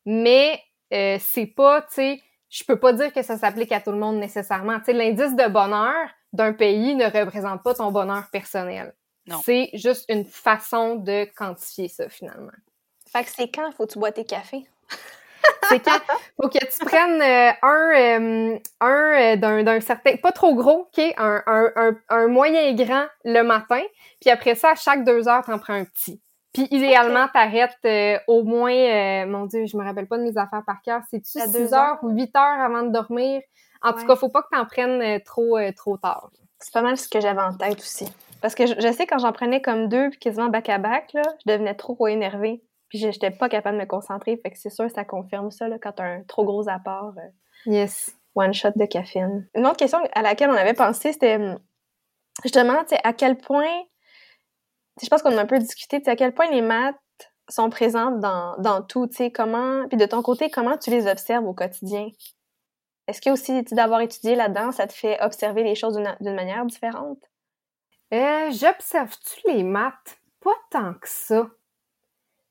mais 0.06 0.60
euh, 0.92 1.18
c'est 1.20 1.46
pas, 1.46 1.82
tu 1.82 1.94
sais, 1.94 2.22
je 2.50 2.64
peux 2.64 2.78
pas 2.78 2.92
dire 2.92 3.12
que 3.12 3.22
ça 3.22 3.36
s'applique 3.36 3.72
à 3.72 3.80
tout 3.80 3.92
le 3.92 3.98
monde 3.98 4.16
nécessairement. 4.16 4.78
Tu 4.78 4.86
sais, 4.86 4.92
l'indice 4.92 5.36
de 5.36 5.48
bonheur 5.48 6.08
d'un 6.32 6.52
pays 6.52 6.94
ne 6.94 7.04
représente 7.04 7.62
pas 7.62 7.74
ton 7.74 7.90
bonheur 7.90 8.28
personnel. 8.30 8.94
Non. 9.26 9.40
C'est 9.44 9.70
juste 9.74 10.06
une 10.08 10.24
façon 10.24 10.96
de 10.96 11.26
quantifier 11.36 11.88
ça, 11.88 12.08
finalement. 12.08 12.52
Fait 13.10 13.24
que 13.24 13.30
c'est 13.30 13.50
quand 13.50 13.70
faut 13.72 13.86
que 13.86 13.92
tu 13.92 13.98
bois 13.98 14.12
tes 14.12 14.24
cafés? 14.24 14.66
C'est 15.68 15.80
quand 15.80 15.98
faut 16.40 16.48
que 16.48 16.58
tu 16.58 16.84
prennes 16.84 17.20
euh, 17.20 17.52
un, 17.62 17.92
euh, 17.94 18.58
un 18.80 19.32
euh, 19.32 19.36
d'un, 19.36 19.62
d'un 19.62 19.80
certain, 19.80 20.16
pas 20.16 20.32
trop 20.32 20.54
gros, 20.54 20.88
OK? 20.90 20.98
Un, 21.16 21.42
un, 21.46 21.72
un, 21.76 21.96
un 22.08 22.26
moyen 22.28 22.72
grand 22.74 23.06
le 23.24 23.42
matin, 23.42 23.82
puis 24.20 24.30
après 24.30 24.54
ça, 24.54 24.70
à 24.70 24.74
chaque 24.74 25.04
deux 25.04 25.28
heures, 25.28 25.44
t'en 25.44 25.58
prends 25.58 25.74
un 25.74 25.84
petit. 25.84 26.20
Puis 26.52 26.66
idéalement, 26.70 27.26
t'arrêtes 27.32 27.76
euh, 27.84 28.18
au 28.26 28.42
moins, 28.42 28.72
euh, 28.72 29.26
mon 29.26 29.46
Dieu, 29.46 29.66
je 29.66 29.76
me 29.76 29.84
rappelle 29.84 30.06
pas 30.08 30.18
de 30.18 30.22
mes 30.24 30.36
affaires 30.38 30.62
par 30.66 30.80
cœur, 30.82 31.02
c'est-tu 31.10 31.38
À 31.40 31.46
6 31.46 31.52
deux 31.52 31.74
heures 31.74 31.80
heures? 31.92 31.98
ou 32.02 32.08
8 32.10 32.34
heures 32.36 32.60
avant 32.60 32.82
de 32.82 32.90
dormir? 32.90 33.40
En 33.82 33.92
tout 33.92 34.04
cas, 34.06 34.16
faut 34.16 34.28
pas 34.28 34.42
que 34.42 34.48
t'en 34.50 34.64
prennes 34.64 35.00
euh, 35.02 35.18
trop, 35.24 35.56
euh, 35.56 35.70
trop 35.76 35.96
tard. 35.98 36.30
C'est 36.58 36.72
pas 36.72 36.82
mal 36.82 36.96
ce 36.96 37.08
que 37.08 37.20
j'avais 37.20 37.40
en 37.42 37.56
tête 37.56 37.78
aussi. 37.78 38.12
Parce 38.40 38.54
que 38.54 38.66
je, 38.66 38.74
je 38.78 38.92
sais, 38.92 39.06
quand 39.06 39.18
j'en 39.18 39.32
prenais 39.32 39.60
comme 39.62 39.88
deux, 39.88 40.10
puis 40.10 40.18
quasiment 40.18 40.48
back-à-back, 40.48 41.12
là, 41.12 41.22
je 41.46 41.52
devenais 41.52 41.74
trop 41.74 42.06
énervée. 42.08 42.62
Puis 42.88 42.98
je- 42.98 43.10
j'étais 43.10 43.30
pas 43.30 43.48
capable 43.48 43.76
de 43.76 43.82
me 43.82 43.86
concentrer. 43.86 44.36
Fait 44.42 44.50
que 44.50 44.58
c'est 44.58 44.70
sûr, 44.70 44.90
ça 44.90 45.04
confirme 45.04 45.50
ça, 45.50 45.68
là, 45.68 45.76
quand 45.80 45.92
t'as 45.92 46.04
un 46.04 46.22
trop 46.24 46.44
gros 46.44 46.68
apport. 46.68 47.12
Yes. 47.66 48.14
one 48.34 48.54
shot 48.54 48.70
de 48.76 48.86
caféine. 48.86 49.48
Une 49.54 49.66
autre 49.66 49.76
question 49.76 49.98
à 50.14 50.22
laquelle 50.22 50.50
on 50.50 50.54
avait 50.56 50.74
pensé, 50.74 51.12
c'était 51.12 51.36
hum, 51.36 51.58
justement, 52.42 52.82
tu 52.84 52.90
sais, 52.96 53.00
à 53.04 53.12
quel 53.12 53.36
point, 53.36 53.66
je 55.02 55.08
pense 55.08 55.22
qu'on 55.22 55.36
a 55.36 55.40
un 55.40 55.46
peu 55.46 55.58
discuté, 55.58 56.02
à 56.06 56.16
quel 56.16 56.32
point 56.32 56.50
les 56.50 56.62
maths 56.62 56.96
sont 57.48 57.70
présentes 57.70 58.20
dans, 58.20 58.56
dans 58.58 58.82
tout, 58.82 59.06
tu 59.06 59.16
sais, 59.16 59.30
comment, 59.30 59.88
puis 59.88 59.96
de 59.96 60.04
ton 60.06 60.22
côté, 60.22 60.50
comment 60.50 60.76
tu 60.76 60.90
les 60.90 61.06
observes 61.06 61.46
au 61.46 61.54
quotidien? 61.54 62.08
Est-ce 63.06 63.22
que 63.22 63.30
aussi, 63.30 63.62
d'avoir 63.72 64.02
étudié 64.02 64.34
là-dedans, 64.34 64.70
ça 64.70 64.86
te 64.86 64.92
fait 64.92 65.18
observer 65.22 65.62
les 65.62 65.74
choses 65.74 65.98
d'une 66.20 66.34
manière 66.34 66.66
différente? 66.66 67.18
Euh, 68.12 68.50
J'observe-tu 68.50 69.40
les 69.46 69.62
maths? 69.62 70.18
Pas 70.40 70.56
tant 70.70 70.92
que 70.94 71.08
ça. 71.08 71.48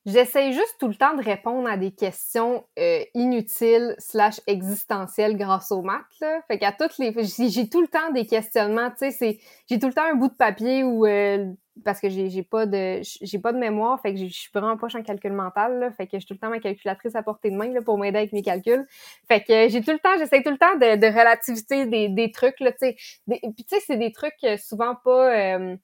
J'essaye 0.04 0.52
juste 0.52 0.76
tout 0.80 0.88
le 0.88 0.94
temps 0.94 1.14
de 1.14 1.22
répondre 1.22 1.68
à 1.68 1.76
des 1.76 1.92
questions 1.92 2.64
euh, 2.78 3.04
inutiles 3.14 3.94
slash 3.98 4.40
existentielles 4.46 5.36
grâce 5.36 5.70
aux 5.70 5.82
maths. 5.82 6.42
Fait 6.48 6.58
qu'à 6.58 6.72
toutes 6.72 6.98
les... 6.98 7.12
J'ai 7.22 7.68
tout 7.68 7.80
le 7.80 7.88
temps 7.88 8.10
des 8.12 8.26
questionnements, 8.26 8.90
tu 8.90 9.12
sais. 9.12 9.38
J'ai 9.68 9.78
tout 9.78 9.86
le 9.86 9.92
temps 9.92 10.10
un 10.10 10.14
bout 10.14 10.28
de 10.28 10.34
papier 10.34 10.82
où... 10.82 11.06
euh, 11.06 11.52
parce 11.84 12.00
que 12.00 12.08
j'ai 12.08 12.42
pas 12.42 12.66
de 12.66 13.00
j'ai 13.02 13.38
pas 13.38 13.52
de 13.52 13.58
mémoire, 13.58 14.00
fait 14.00 14.14
que 14.14 14.20
je 14.20 14.26
suis 14.26 14.50
vraiment 14.52 14.76
poche 14.76 14.94
en 14.94 15.02
calcul 15.02 15.32
mental, 15.32 15.78
là, 15.78 15.90
fait 15.92 16.06
que 16.06 16.18
j'ai 16.18 16.26
tout 16.26 16.34
le 16.34 16.38
temps 16.38 16.50
ma 16.50 16.60
calculatrice 16.60 17.14
à 17.14 17.22
portée 17.22 17.50
de 17.50 17.56
main 17.56 17.72
là, 17.72 17.82
pour 17.82 17.98
m'aider 17.98 18.18
avec 18.18 18.32
mes 18.32 18.42
calculs. 18.42 18.86
Fait 19.28 19.42
que 19.42 19.68
j'ai 19.68 19.80
tout 19.80 19.92
le 19.92 19.98
temps, 19.98 20.16
j'essaie 20.18 20.42
tout 20.42 20.50
le 20.50 20.58
temps 20.58 20.74
de, 20.76 20.96
de 20.96 21.06
relativité 21.06 21.86
des, 21.86 22.08
des 22.08 22.30
trucs, 22.30 22.60
là, 22.60 22.72
tu 22.72 22.78
sais. 22.80 22.96
Puis 23.26 23.52
tu 23.56 23.64
sais, 23.68 23.80
c'est 23.86 23.96
des 23.96 24.12
trucs 24.12 24.34
euh, 24.44 24.56
souvent 24.56 24.94
pas... 25.04 25.56
euh, 25.56 25.76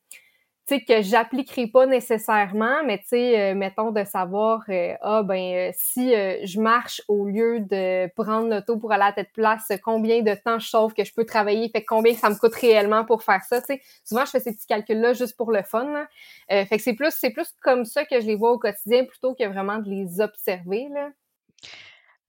tu 0.67 0.77
sais, 0.77 0.81
que 0.85 1.03
j'appliquerai 1.03 1.67
pas 1.67 1.85
nécessairement, 1.87 2.83
mais 2.87 2.99
tu 2.99 3.09
sais, 3.09 3.53
euh, 3.53 3.55
mettons 3.55 3.91
de 3.91 4.03
savoir, 4.05 4.63
euh, 4.71 4.95
ah 5.03 5.23
ben, 5.23 5.69
euh, 5.69 5.71
si 5.75 6.15
euh, 6.15 6.39
je 6.45 6.59
marche 6.59 7.03
au 7.09 7.27
lieu 7.27 7.61
de 7.61 8.09
prendre 8.15 8.49
l'auto 8.49 8.79
pour 8.79 8.91
aller 8.93 9.05
à 9.05 9.13
tête 9.13 9.31
place, 9.35 9.71
combien 9.85 10.23
de 10.23 10.35
temps 10.35 10.59
je 10.59 10.69
sauve 10.69 10.95
que 10.95 11.05
je 11.05 11.13
peux 11.13 11.27
travailler, 11.27 11.69
fait 11.69 11.85
combien 11.85 12.15
ça 12.15 12.31
me 12.31 12.35
coûte 12.37 12.55
réellement 12.55 13.05
pour 13.05 13.23
faire 13.23 13.43
ça, 13.45 13.61
tu 13.61 13.75
sais? 13.75 13.83
Souvent, 14.05 14.25
je 14.25 14.31
fais 14.31 14.41
ces 14.41 14.53
petits 14.53 14.67
calculs-là 14.67 15.13
juste 15.13 15.37
pour 15.37 15.53
le 15.53 15.63
fun. 15.63 16.07
Euh, 16.51 16.65
fait 16.65 16.77
que 16.79 16.83
c'est 16.83 16.95
plus, 16.95 17.13
c'est 17.15 17.31
plus 17.31 17.49
comme 17.63 17.85
ça 17.85 18.05
que 18.07 18.21
je 18.21 18.27
les 18.27 18.35
vois 18.35 18.53
au 18.53 18.59
quotidien 18.59 19.05
plutôt 19.05 19.35
que 19.35 19.45
vraiment 19.47 19.79
de 19.79 19.91
les 19.91 20.21
observer, 20.21 20.89
là. 20.95 21.11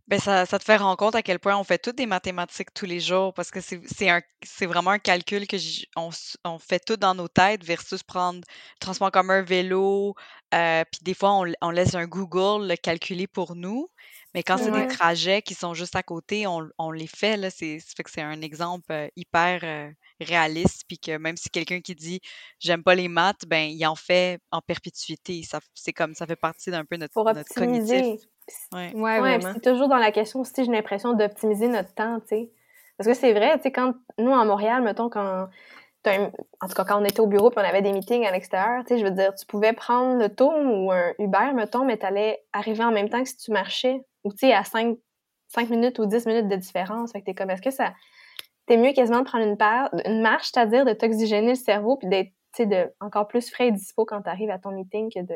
Ben 0.07 0.19
ça, 0.19 0.45
ça 0.45 0.59
te 0.59 0.63
fait 0.63 0.77
rendre 0.77 0.97
compte 0.97 1.15
à 1.15 1.23
quel 1.23 1.39
point 1.39 1.57
on 1.57 1.63
fait 1.63 1.79
toutes 1.79 1.95
des 1.95 2.05
mathématiques 2.05 2.71
tous 2.75 2.85
les 2.85 2.99
jours 2.99 3.33
parce 3.33 3.49
que 3.49 3.59
c'est 3.59 4.09
un 4.09 4.21
vraiment 4.61 4.91
un 4.91 4.99
calcul 4.99 5.47
que 5.47 5.57
on, 5.95 6.11
on 6.43 6.59
fait 6.59 6.77
tout 6.85 6.95
dans 6.95 7.15
nos 7.15 7.27
têtes 7.27 7.63
versus 7.63 8.03
prendre 8.03 8.41
transport 8.79 9.07
en 9.07 9.11
commun, 9.11 9.41
vélo, 9.41 10.13
euh, 10.53 10.83
puis 10.91 10.99
des 11.01 11.15
fois 11.15 11.33
on, 11.33 11.51
on 11.59 11.71
laisse 11.71 11.95
un 11.95 12.05
Google 12.05 12.67
le 12.67 12.75
calculer 12.75 13.25
pour 13.25 13.55
nous. 13.55 13.89
Mais 14.35 14.43
quand 14.43 14.57
c'est 14.59 14.69
des 14.71 14.85
trajets 14.85 15.41
qui 15.41 15.55
sont 15.55 15.73
juste 15.73 15.95
à 15.95 16.03
côté, 16.03 16.45
on, 16.45 16.69
on 16.77 16.91
les 16.91 17.07
fait 17.07 17.37
là. 17.37 17.49
C'est 17.49 17.79
ça 17.79 17.93
fait 17.97 18.03
que 18.03 18.11
c'est 18.11 18.21
un 18.21 18.41
exemple 18.41 18.91
euh, 18.91 19.07
hyper 19.15 19.61
euh, 19.63 19.89
réaliste 20.19 20.83
puis 20.87 20.99
que 20.99 21.17
même 21.17 21.37
si 21.37 21.49
quelqu'un 21.49 21.81
qui 21.81 21.95
dit 21.95 22.19
j'aime 22.59 22.83
pas 22.83 22.93
les 22.93 23.07
maths, 23.07 23.45
ben 23.47 23.71
il 23.71 23.85
en 23.87 23.95
fait 23.95 24.39
en 24.51 24.61
perpétuité. 24.61 25.41
Ça 25.41 25.61
c'est 25.73 25.93
comme 25.93 26.13
ça 26.13 26.27
fait 26.27 26.35
partie 26.35 26.69
d'un 26.69 26.85
peu 26.85 26.97
notre 26.97 27.13
Pour 27.13 27.31
notre 27.33 27.51
cognitif. 27.55 28.05
Ouais. 28.73 28.93
Ouais, 28.93 29.19
Ouais, 29.19 29.39
c'est 29.41 29.61
toujours 29.61 29.87
dans 29.87 29.97
la 29.97 30.11
question 30.11 30.41
aussi, 30.41 30.65
j'ai 30.65 30.71
l'impression 30.71 31.13
d'optimiser 31.13 31.67
notre 31.67 31.93
temps, 31.93 32.19
tu 32.21 32.27
sais. 32.27 32.51
Parce 32.97 33.09
que 33.09 33.13
c'est 33.13 33.33
vrai, 33.33 33.57
tu 33.57 33.63
sais, 33.63 33.71
quand 33.71 33.93
nous, 34.17 34.33
à 34.33 34.45
Montréal, 34.45 34.81
mettons, 34.81 35.09
quand 35.09 35.47
en 36.07 36.67
tout 36.67 36.75
cas, 36.75 36.85
quand 36.85 37.01
on 37.01 37.05
était 37.05 37.19
au 37.19 37.27
bureau 37.27 37.49
puis 37.49 37.59
on 37.59 37.67
avait 37.67 37.81
des 37.81 37.91
meetings 37.91 38.25
à 38.25 38.31
l'extérieur, 38.31 38.83
tu 38.83 38.93
sais, 38.93 38.99
je 38.99 39.05
veux 39.05 39.11
dire, 39.11 39.33
tu 39.35 39.45
pouvais 39.45 39.73
prendre 39.73 40.15
le 40.15 40.27
l'auto 40.27 40.51
ou 40.51 40.91
un 40.91 41.13
Uber, 41.19 41.53
mettons, 41.53 41.85
mais 41.85 41.97
t'allais 41.97 42.43
arriver 42.53 42.83
en 42.83 42.91
même 42.91 43.09
temps 43.09 43.23
que 43.23 43.29
si 43.29 43.37
tu 43.37 43.51
marchais, 43.51 44.01
ou 44.23 44.31
tu 44.31 44.39
sais, 44.39 44.53
à 44.53 44.63
5, 44.63 44.97
5 45.49 45.69
minutes 45.69 45.99
ou 45.99 46.05
10 46.05 46.25
minutes 46.25 46.47
de 46.47 46.55
différence. 46.55 47.11
Fait 47.11 47.21
que 47.21 47.25
t'es 47.25 47.33
comme, 47.33 47.49
est-ce 47.49 47.61
que 47.61 47.71
ça... 47.71 47.93
T'es 48.67 48.77
mieux 48.77 48.93
quasiment 48.93 49.19
de 49.19 49.25
prendre 49.25 49.45
une, 49.45 49.57
part, 49.57 49.89
une 50.05 50.21
marche, 50.21 50.49
c'est-à-dire 50.51 50.85
de 50.85 50.93
t'oxygéner 50.93 51.49
le 51.49 51.55
cerveau 51.55 51.97
puis 51.97 52.07
d'être, 52.07 52.29
tu 52.53 52.63
sais, 52.63 52.65
de, 52.65 52.91
encore 52.99 53.27
plus 53.27 53.49
frais 53.49 53.67
et 53.67 53.71
dispo 53.71 54.05
quand 54.05 54.21
t'arrives 54.23 54.49
à 54.49 54.57
ton 54.57 54.71
meeting 54.71 55.11
que 55.13 55.19
de, 55.19 55.35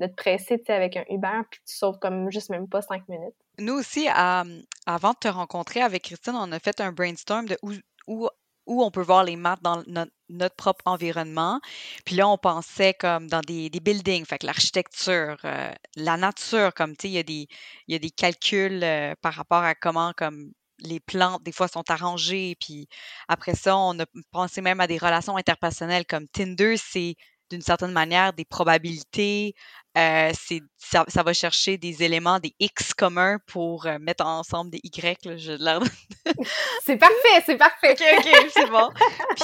de 0.00 0.06
te 0.06 0.14
presser, 0.14 0.60
avec 0.68 0.96
un 0.96 1.04
Uber 1.10 1.42
puis 1.50 1.60
tu 1.66 1.76
sauves 1.76 1.98
comme 1.98 2.30
juste 2.30 2.50
même 2.50 2.68
pas 2.68 2.82
5 2.82 3.08
minutes. 3.08 3.34
Nous 3.58 3.74
aussi, 3.74 4.08
avant 4.08 5.10
de 5.12 5.18
te 5.20 5.28
rencontrer 5.28 5.82
avec 5.82 6.04
Christine, 6.04 6.34
on 6.34 6.50
a 6.52 6.58
fait 6.58 6.80
un 6.80 6.92
brainstorm 6.92 7.46
de 7.46 7.58
où, 7.62 7.72
où, 8.06 8.28
où 8.66 8.82
on 8.82 8.90
peut 8.90 9.02
voir 9.02 9.24
les 9.24 9.36
maths 9.36 9.62
dans 9.62 9.82
notre, 9.86 10.56
propre 10.56 10.82
environnement. 10.86 11.60
Puis 12.04 12.14
là, 12.14 12.28
on 12.28 12.38
pensait 12.38 12.94
comme 12.94 13.26
dans 13.28 13.40
des, 13.40 13.68
des 13.68 13.80
buildings, 13.80 14.24
fait 14.24 14.38
que 14.38 14.46
l'architecture, 14.46 15.36
euh, 15.44 15.72
la 15.96 16.16
nature, 16.16 16.72
comme 16.74 16.96
tu 16.96 17.02
sais, 17.02 17.08
il 17.08 17.14
y 17.14 17.18
a 17.18 17.22
des, 17.22 17.48
y 17.88 17.94
a 17.94 17.98
des 17.98 18.10
calculs 18.10 18.82
euh, 18.82 19.14
par 19.20 19.34
rapport 19.34 19.62
à 19.62 19.74
comment 19.74 20.12
comme 20.16 20.52
les 20.78 21.00
plantes, 21.00 21.42
des 21.42 21.52
fois, 21.52 21.68
sont 21.68 21.90
arrangées. 21.90 22.56
Puis 22.58 22.88
après 23.28 23.54
ça, 23.54 23.76
on 23.76 23.98
a 24.00 24.06
pensé 24.30 24.62
même 24.62 24.80
à 24.80 24.86
des 24.86 24.96
relations 24.96 25.36
interpersonnelles 25.36 26.06
comme 26.06 26.26
Tinder, 26.28 26.76
c'est 26.78 27.16
d'une 27.50 27.62
certaine 27.62 27.92
manière 27.92 28.32
des 28.32 28.44
probabilités. 28.44 29.54
Euh, 29.98 30.30
c'est, 30.38 30.60
ça, 30.76 31.04
ça 31.08 31.22
va 31.24 31.32
chercher 31.32 31.76
des 31.76 32.04
éléments, 32.04 32.38
des 32.38 32.54
X 32.60 32.94
communs 32.94 33.38
pour 33.46 33.86
euh, 33.86 33.98
mettre 33.98 34.24
ensemble 34.24 34.70
des 34.70 34.80
Y. 34.84 35.24
Là, 35.26 35.34
l'air 35.58 35.80
C'est 36.84 36.96
parfait, 36.96 37.42
c'est 37.44 37.56
parfait. 37.56 37.92
OK, 37.92 38.02
OK, 38.18 38.50
c'est 38.52 38.70
bon. 38.70 38.88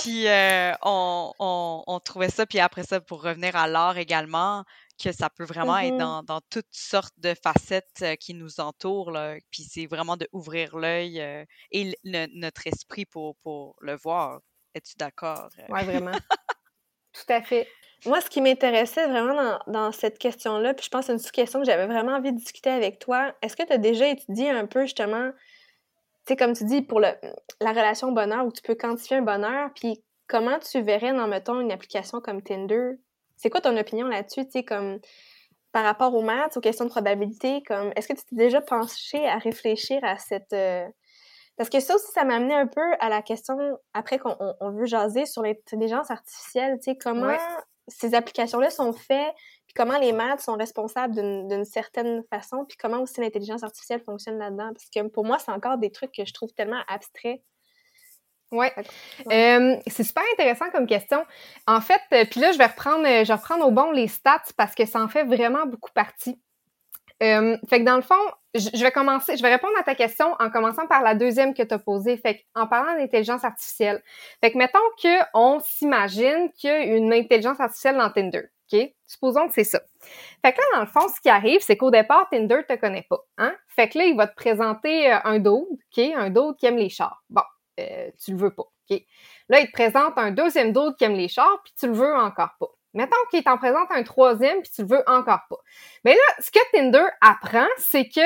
Puis 0.00 0.28
euh, 0.28 0.72
on, 0.82 1.32
on, 1.40 1.82
on 1.86 2.00
trouvait 2.00 2.30
ça, 2.30 2.46
puis 2.46 2.60
après 2.60 2.84
ça, 2.84 3.00
pour 3.00 3.22
revenir 3.22 3.56
à 3.56 3.66
l'art 3.66 3.98
également, 3.98 4.62
que 5.02 5.10
ça 5.12 5.28
peut 5.28 5.44
vraiment 5.44 5.76
être 5.78 5.92
Mhm. 5.94 5.98
dans, 5.98 6.22
dans 6.22 6.40
toutes 6.48 6.64
sortes 6.70 7.12
de 7.18 7.34
facettes 7.42 8.04
qui 8.20 8.32
nous 8.32 8.60
entourent. 8.60 9.10
Là. 9.10 9.34
Puis 9.50 9.64
c'est 9.64 9.86
vraiment 9.86 10.16
de 10.16 10.28
ouvrir 10.32 10.76
l'œil 10.76 11.18
et 11.72 11.94
le- 12.04 12.28
notre 12.40 12.66
esprit 12.66 13.04
pour, 13.04 13.36
pour 13.42 13.74
le 13.80 13.96
voir. 13.96 14.40
Es-tu 14.74 14.94
d'accord? 14.96 15.48
Ouais, 15.68 15.84
vraiment. 15.84 16.12
Tout 17.12 17.32
à 17.32 17.42
fait. 17.42 17.68
Moi, 18.04 18.20
ce 18.20 18.28
qui 18.30 18.40
m'intéressait 18.40 19.06
vraiment 19.08 19.34
dans, 19.34 19.72
dans 19.72 19.92
cette 19.92 20.18
question-là, 20.18 20.74
puis 20.74 20.84
je 20.84 20.90
pense 20.90 21.00
que 21.02 21.06
c'est 21.06 21.12
une 21.14 21.18
sous-question 21.18 21.60
que 21.60 21.66
j'avais 21.66 21.86
vraiment 21.86 22.12
envie 22.12 22.32
de 22.32 22.36
discuter 22.38 22.70
avec 22.70 22.98
toi, 22.98 23.34
est-ce 23.42 23.56
que 23.56 23.62
tu 23.64 23.72
as 23.72 23.78
déjà 23.78 24.06
étudié 24.08 24.50
un 24.50 24.66
peu 24.66 24.82
justement 24.82 25.30
sais, 26.28 26.36
comme 26.36 26.54
tu 26.54 26.64
dis, 26.64 26.82
pour 26.82 26.98
le, 27.00 27.08
la 27.60 27.70
relation 27.70 28.10
bonheur, 28.12 28.44
où 28.44 28.52
tu 28.52 28.60
peux 28.62 28.74
quantifier 28.74 29.18
un 29.18 29.22
bonheur, 29.22 29.70
puis 29.74 30.02
comment 30.26 30.58
tu 30.58 30.80
verrais 30.82 31.12
dans, 31.12 31.28
mettons, 31.28 31.60
une 31.60 31.70
application 31.70 32.20
comme 32.20 32.42
Tinder? 32.42 32.92
C'est 33.36 33.48
quoi 33.48 33.60
ton 33.60 33.76
opinion 33.76 34.08
là-dessus, 34.08 34.44
tu 34.46 34.50
sais, 34.52 34.64
comme 34.64 34.98
par 35.72 35.84
rapport 35.84 36.14
aux 36.14 36.22
maths, 36.22 36.56
aux 36.56 36.60
questions 36.60 36.84
de 36.86 36.90
probabilité, 36.90 37.62
comme 37.66 37.92
est-ce 37.96 38.08
que 38.08 38.14
tu 38.14 38.24
t'es 38.24 38.34
déjà 38.36 38.60
penché 38.60 39.24
à 39.28 39.38
réfléchir 39.38 40.00
à 40.02 40.16
cette... 40.16 40.52
euh, 40.52 40.86
Parce 41.56 41.68
que 41.70 41.78
ça 41.80 41.94
aussi, 41.94 42.10
ça 42.12 42.24
m'a 42.24 42.36
amené 42.36 42.54
un 42.54 42.66
peu 42.66 42.80
à 42.98 43.08
la 43.08 43.22
question, 43.22 43.56
après 43.94 44.18
qu'on 44.18 44.34
on- 44.40 44.54
on 44.60 44.70
veut 44.72 44.86
jaser 44.86 45.26
sur 45.26 45.42
l'intelligence 45.42 46.10
artificielle, 46.10 46.78
tu 46.78 46.90
sais, 46.90 46.96
comment. 46.96 47.26
Ces 47.88 48.14
applications-là 48.14 48.70
sont 48.70 48.92
faites, 48.92 49.34
puis 49.66 49.74
comment 49.74 49.98
les 49.98 50.12
maths 50.12 50.40
sont 50.40 50.54
responsables 50.54 51.14
d'une 51.14 51.48
d'une 51.48 51.64
certaine 51.64 52.22
façon, 52.30 52.64
puis 52.64 52.76
comment 52.76 53.00
aussi 53.00 53.20
l'intelligence 53.20 53.62
artificielle 53.62 54.00
fonctionne 54.00 54.38
là-dedans. 54.38 54.70
Parce 54.72 54.88
que 54.92 55.08
pour 55.10 55.24
moi, 55.24 55.38
c'est 55.38 55.52
encore 55.52 55.78
des 55.78 55.90
trucs 55.90 56.12
que 56.12 56.24
je 56.24 56.32
trouve 56.32 56.52
tellement 56.52 56.82
abstraits. 56.88 57.40
Ouais. 58.52 58.72
Ouais. 59.24 59.56
Euh, 59.56 59.76
c'est 59.88 60.04
super 60.04 60.22
intéressant 60.34 60.70
comme 60.70 60.86
question. 60.86 61.24
En 61.66 61.80
fait, 61.80 62.00
euh, 62.12 62.24
puis 62.30 62.40
là, 62.40 62.52
je 62.52 62.58
vais 62.58 62.66
reprendre, 62.66 63.04
je 63.04 63.26
vais 63.26 63.34
reprendre 63.34 63.66
au 63.66 63.72
bon 63.72 63.90
les 63.90 64.06
stats 64.06 64.42
parce 64.56 64.74
que 64.74 64.86
ça 64.86 65.02
en 65.02 65.08
fait 65.08 65.24
vraiment 65.24 65.66
beaucoup 65.66 65.90
partie. 65.92 66.40
Euh, 67.22 67.56
fait 67.68 67.80
que 67.80 67.84
dans 67.84 67.96
le 67.96 68.02
fond, 68.02 68.14
je 68.54 68.82
vais 68.82 68.90
commencer, 68.90 69.36
je 69.36 69.42
vais 69.42 69.52
répondre 69.52 69.74
à 69.78 69.82
ta 69.82 69.94
question 69.94 70.34
en 70.38 70.50
commençant 70.50 70.86
par 70.86 71.02
la 71.02 71.14
deuxième 71.14 71.54
que 71.54 71.62
tu 71.62 71.74
as 71.74 71.78
posée. 71.78 72.16
Fait 72.16 72.38
que, 72.38 72.42
en 72.54 72.66
parlant 72.66 72.94
d'intelligence 72.96 73.44
artificielle. 73.44 74.02
Fait 74.40 74.52
que 74.52 74.58
mettons 74.58 74.78
qu'on 75.00 75.60
s'imagine 75.60 76.50
qu'il 76.52 76.70
y 76.70 76.72
a 76.72 76.82
une 76.82 77.12
intelligence 77.12 77.60
artificielle 77.60 77.96
dans 77.96 78.10
Tinder. 78.10 78.50
OK? 78.72 78.80
Supposons 79.06 79.46
que 79.46 79.54
c'est 79.54 79.64
ça. 79.64 79.80
Fait 80.44 80.52
que 80.52 80.58
là, 80.58 80.64
dans 80.74 80.80
le 80.80 80.86
fond, 80.86 81.08
ce 81.08 81.20
qui 81.20 81.28
arrive, 81.28 81.60
c'est 81.60 81.76
qu'au 81.76 81.90
départ, 81.90 82.28
Tinder 82.30 82.62
te 82.68 82.74
connaît 82.74 83.06
pas. 83.08 83.20
Hein? 83.38 83.54
Fait 83.68 83.88
que 83.88 83.98
là, 83.98 84.04
il 84.04 84.16
va 84.16 84.26
te 84.26 84.34
présenter 84.34 85.12
euh, 85.12 85.18
un 85.24 85.38
dude, 85.38 85.50
OK? 85.50 85.98
Un 85.98 86.30
dude 86.30 86.56
qui 86.58 86.66
aime 86.66 86.76
les 86.76 86.88
chars. 86.88 87.22
Bon, 87.30 87.42
euh, 87.80 88.10
tu 88.22 88.32
le 88.32 88.38
veux 88.38 88.54
pas. 88.54 88.64
OK? 88.90 89.02
Là, 89.48 89.60
il 89.60 89.66
te 89.66 89.72
présente 89.72 90.14
un 90.16 90.32
deuxième 90.32 90.72
dude 90.72 90.96
qui 90.96 91.04
aime 91.04 91.14
les 91.14 91.28
chars, 91.28 91.60
puis 91.64 91.72
tu 91.78 91.86
le 91.86 91.92
veux 91.92 92.14
encore 92.14 92.56
pas. 92.58 92.68
Mettons 92.94 93.16
qu'il 93.30 93.44
t'en 93.44 93.58
présente 93.58 93.90
un 93.90 94.02
troisième, 94.02 94.62
puis 94.62 94.70
tu 94.74 94.82
le 94.82 94.88
veux 94.88 95.02
encore 95.06 95.40
pas. 95.50 95.58
Mais 96.04 96.14
là, 96.14 96.34
ce 96.40 96.50
que 96.50 96.58
Tinder 96.72 97.06
apprend, 97.20 97.66
c'est 97.78 98.08
que 98.08 98.20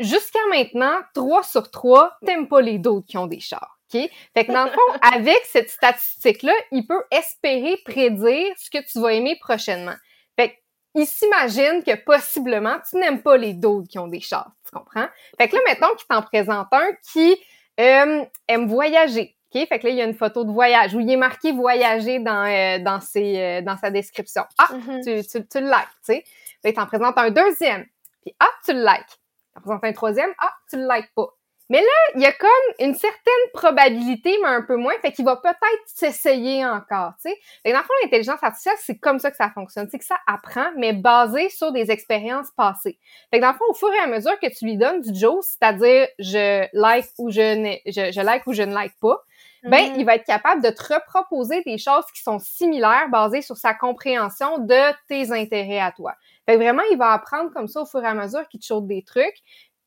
jusqu'à 0.00 0.40
maintenant, 0.50 0.98
3 1.14 1.42
sur 1.42 1.70
3, 1.70 2.16
t'aimes 2.24 2.48
pas 2.48 2.60
les 2.60 2.78
dudes 2.78 3.04
qui 3.06 3.18
ont 3.18 3.26
des 3.26 3.40
chars. 3.40 3.78
OK? 3.92 4.10
Fait 4.34 4.44
que 4.44 4.52
dans 4.52 4.64
le 4.64 4.70
fond, 4.70 4.80
avec 5.02 5.40
cette 5.44 5.70
statistique-là, 5.70 6.52
il 6.72 6.86
peut 6.86 7.02
espérer 7.10 7.76
prédire 7.84 8.54
ce 8.56 8.70
que 8.70 8.84
tu 8.84 9.00
vas 9.00 9.12
aimer 9.12 9.36
prochainement. 9.40 9.96
Fait 10.36 10.58
il 10.94 11.06
s'imagine 11.06 11.82
que 11.84 11.94
possiblement 11.96 12.78
tu 12.88 12.96
n'aimes 12.96 13.22
pas 13.22 13.36
les 13.36 13.54
dudes 13.54 13.88
qui 13.88 13.98
ont 13.98 14.08
des 14.08 14.20
chars. 14.20 14.50
Tu 14.64 14.70
comprends? 14.76 15.08
Fait 15.38 15.48
que 15.48 15.56
là, 15.56 15.62
mettons 15.66 15.94
qu'il 15.96 16.06
t'en 16.08 16.22
présente 16.22 16.68
un 16.72 16.92
qui 17.12 17.36
euh, 17.80 18.24
aime 18.48 18.68
voyager. 18.68 19.37
OK? 19.54 19.66
Fait 19.68 19.78
que 19.78 19.86
là, 19.86 19.90
il 19.90 19.96
y 19.96 20.02
a 20.02 20.04
une 20.04 20.14
photo 20.14 20.44
de 20.44 20.50
voyage 20.52 20.94
où 20.94 21.00
il 21.00 21.10
est 21.10 21.16
marqué 21.16 21.52
voyager 21.52 22.18
dans, 22.18 22.44
euh, 22.44 22.78
dans, 22.80 23.00
ses, 23.00 23.38
euh, 23.38 23.60
dans 23.62 23.76
sa 23.76 23.90
description. 23.90 24.44
Ah, 24.58 24.68
Mhm. 24.74 25.00
tu, 25.04 25.22
tu, 25.26 25.46
tu 25.46 25.60
le 25.60 25.66
likes, 25.66 25.88
tu 26.04 26.12
sais. 26.14 26.24
Il 26.64 26.74
t'en 26.74 26.86
présente 26.86 27.16
un 27.16 27.30
deuxième. 27.30 27.86
Puis 28.22 28.34
ah, 28.40 28.48
tu 28.64 28.72
le 28.74 28.80
likes. 28.84 29.18
T'en 29.54 29.60
présente 29.62 29.84
un 29.84 29.92
troisième. 29.92 30.30
Ah, 30.38 30.52
tu 30.70 30.76
le 30.76 30.86
likes 30.92 31.12
pas. 31.14 31.28
Mais 31.70 31.80
là, 31.80 31.86
il 32.14 32.22
y 32.22 32.26
a 32.26 32.32
comme 32.32 32.48
une 32.80 32.94
certaine 32.94 33.44
probabilité, 33.52 34.34
mais 34.42 34.48
un 34.48 34.62
peu 34.62 34.76
moins. 34.76 34.94
Fait 35.02 35.12
qu'il 35.12 35.24
va 35.26 35.36
peut-être 35.36 35.82
s'essayer 35.86 36.64
encore, 36.64 37.12
tu 37.22 37.28
sais. 37.30 37.36
Fait 37.62 37.68
que 37.70 37.74
dans 37.74 37.80
le 37.80 37.84
fond, 37.84 37.92
l'intelligence 38.02 38.42
artificielle, 38.42 38.76
c'est 38.80 38.96
comme 38.98 39.18
ça 39.18 39.30
que 39.30 39.36
ça 39.36 39.50
fonctionne. 39.50 39.86
C'est 39.90 39.98
que 39.98 40.04
ça 40.06 40.16
apprend, 40.26 40.64
mais 40.78 40.94
basé 40.94 41.50
sur 41.50 41.70
des 41.72 41.90
expériences 41.90 42.50
passées. 42.56 42.98
Fait 43.30 43.38
que 43.38 43.42
dans 43.42 43.52
le 43.52 43.58
fond, 43.58 43.64
au 43.68 43.74
fur 43.74 43.92
et 43.92 43.98
à 43.98 44.06
mesure 44.06 44.38
que 44.40 44.46
tu 44.46 44.64
lui 44.64 44.78
donnes 44.78 45.02
du 45.02 45.14
Joe, 45.18 45.44
c'est-à-dire 45.46 46.08
je 46.18 46.66
like 46.72 47.06
ou 47.18 47.30
je, 47.30 47.54
n'ai- 47.54 47.82
je, 47.84 48.12
je 48.12 48.20
like 48.22 48.46
ou 48.46 48.54
je 48.54 48.62
ne 48.62 48.72
like 48.72 48.94
pas, 49.00 49.22
ben, 49.64 49.92
Mhm. 49.92 50.00
il 50.00 50.04
va 50.06 50.14
être 50.16 50.24
capable 50.24 50.62
de 50.62 50.70
te 50.70 50.92
reproposer 50.94 51.62
des 51.62 51.78
choses 51.78 52.04
qui 52.14 52.22
sont 52.22 52.38
similaires 52.38 53.08
basées 53.10 53.42
sur 53.42 53.56
sa 53.56 53.74
compréhension 53.74 54.58
de 54.58 54.94
tes 55.08 55.32
intérêts 55.32 55.80
à 55.80 55.92
toi. 55.92 56.14
Fait 56.46 56.54
que 56.54 56.58
vraiment, 56.62 56.82
il 56.90 56.98
va 56.98 57.12
apprendre 57.12 57.50
comme 57.52 57.68
ça 57.68 57.82
au 57.82 57.86
fur 57.86 58.02
et 58.02 58.06
à 58.06 58.14
mesure 58.14 58.46
qu'il 58.48 58.60
te 58.60 58.64
chaude 58.66 58.86
des 58.86 59.02
trucs 59.02 59.36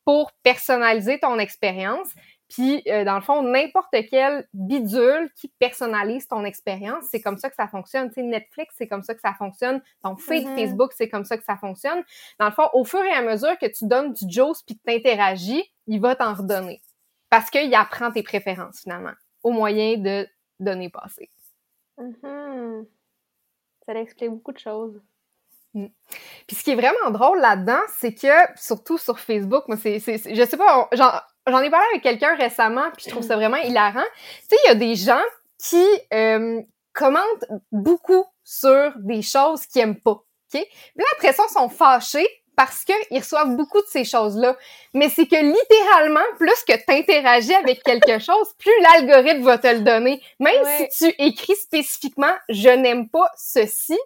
pour 0.04 0.32
personnaliser 0.42 1.18
ton 1.20 1.38
expérience. 1.38 2.08
Puis, 2.48 2.82
euh, 2.86 3.02
dans 3.04 3.14
le 3.14 3.22
fond, 3.22 3.42
n'importe 3.42 3.94
quel 4.10 4.46
bidule 4.52 5.30
qui 5.36 5.48
personnalise 5.58 6.28
ton 6.28 6.44
expérience, 6.44 7.04
c'est 7.10 7.22
comme 7.22 7.38
ça 7.38 7.48
que 7.48 7.54
ça 7.56 7.66
fonctionne. 7.66 8.08
Tu 8.08 8.16
sais, 8.16 8.22
Netflix, 8.22 8.74
c'est 8.76 8.86
comme 8.88 9.02
ça 9.02 9.14
que 9.14 9.22
ça 9.22 9.32
fonctionne. 9.32 9.80
Ton 10.02 10.16
feed 10.16 10.46
Mhm. 10.46 10.58
Facebook, 10.58 10.92
c'est 10.94 11.08
comme 11.08 11.24
ça 11.24 11.38
que 11.38 11.44
ça 11.44 11.56
fonctionne. 11.56 12.02
Dans 12.38 12.44
le 12.46 12.52
fond, 12.52 12.68
au 12.74 12.84
fur 12.84 13.02
et 13.02 13.12
à 13.12 13.22
mesure 13.22 13.56
que 13.58 13.64
tu 13.66 13.86
donnes 13.86 14.12
du 14.12 14.30
juice 14.30 14.62
puis 14.66 14.76
que 14.76 14.82
tu 14.86 14.94
interagis, 14.94 15.64
il 15.86 15.98
va 15.98 16.14
t'en 16.14 16.34
redonner. 16.34 16.82
Parce 17.30 17.48
qu'il 17.48 17.74
apprend 17.74 18.10
tes 18.10 18.22
préférences, 18.22 18.80
finalement, 18.82 19.12
au 19.42 19.50
moyen 19.50 19.96
de 19.96 20.28
données 20.60 20.90
passées. 20.90 21.30
Mhm. 21.98 22.86
Ça 23.86 23.94
explique 23.94 24.30
beaucoup 24.30 24.52
de 24.52 24.58
choses. 24.58 25.00
Puis 25.74 26.56
ce 26.56 26.62
qui 26.62 26.72
est 26.72 26.76
vraiment 26.76 27.10
drôle 27.10 27.40
là-dedans, 27.40 27.80
c'est 27.98 28.14
que, 28.14 28.28
surtout 28.56 28.98
sur 28.98 29.18
Facebook, 29.18 29.64
moi, 29.68 29.76
c'est, 29.76 29.98
je 29.98 30.44
sais 30.44 30.56
pas, 30.56 30.88
j'en, 30.92 31.60
ai 31.60 31.70
parlé 31.70 31.86
avec 31.92 32.02
quelqu'un 32.02 32.34
récemment, 32.36 32.90
puis 32.94 33.04
je 33.06 33.10
trouve 33.10 33.22
ça 33.22 33.36
vraiment 33.36 33.56
hilarant. 33.56 34.04
Tu 34.42 34.48
sais, 34.48 34.56
il 34.64 34.68
y 34.68 34.70
a 34.70 34.74
des 34.74 34.94
gens 34.94 35.22
qui 35.58 35.84
euh, 36.12 36.60
commentent 36.92 37.46
beaucoup 37.70 38.24
sur 38.44 38.92
des 38.98 39.22
choses 39.22 39.66
qu'ils 39.66 39.82
aiment 39.82 40.00
pas, 40.00 40.10
OK? 40.12 40.24
Puis 40.50 41.04
après 41.16 41.32
ça, 41.32 41.44
ils 41.48 41.52
sont 41.52 41.68
fâchés 41.70 42.28
parce 42.56 42.84
qu'ils 42.84 43.18
reçoivent 43.18 43.56
beaucoup 43.56 43.80
de 43.80 43.86
ces 43.86 44.04
choses-là. 44.04 44.56
Mais 44.94 45.08
c'est 45.08 45.26
que 45.26 45.36
littéralement, 45.36 46.20
plus 46.38 46.62
que 46.68 46.72
tu 46.76 46.84
interagis 46.92 47.54
avec 47.54 47.82
quelque 47.82 48.18
chose, 48.18 48.52
plus 48.58 48.72
l'algorithme 48.82 49.42
va 49.42 49.58
te 49.58 49.68
le 49.68 49.80
donner. 49.80 50.22
Même 50.38 50.62
Ouais. 50.62 50.88
si 50.90 51.08
tu 51.10 51.14
écris 51.22 51.56
spécifiquement 51.56 52.32
«je 52.48 52.68
n'aime 52.68 53.08
pas 53.08 53.30
ceci», 53.36 53.98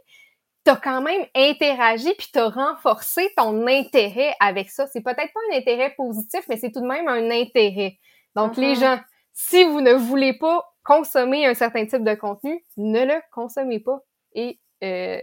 t'as 0.65 0.77
quand 0.77 1.01
même 1.01 1.25
interagi 1.35 2.13
puis 2.19 2.29
t'as 2.33 2.49
renforcé 2.49 3.33
ton 3.37 3.67
intérêt 3.69 4.35
avec 4.41 4.69
ça. 4.71 4.87
C'est 4.89 5.01
peut-être 5.01 5.33
pas 5.33 5.41
un 5.53 5.57
intérêt 5.59 5.95
positif, 5.97 6.41
mais 6.49 6.57
c'est 6.57 6.73
tout 6.73 6.81
de 6.81 6.87
même 6.87 7.07
un 7.09 7.31
intérêt. 7.31 7.99
Donc, 8.35 8.57
les 8.57 8.75
gens, 8.75 8.99
si 9.33 9.63
vous 9.65 9.81
ne 9.81 9.93
voulez 9.95 10.33
pas 10.37 10.65
consommer 10.85 11.47
un 11.47 11.55
certain 11.55 11.87
type 11.87 12.03
de 12.05 12.15
contenu, 12.15 12.65
ne 12.77 13.05
le 13.05 13.15
consommez 13.33 13.81
pas. 13.81 13.99
Et, 14.35 14.59
euh, 14.85 15.21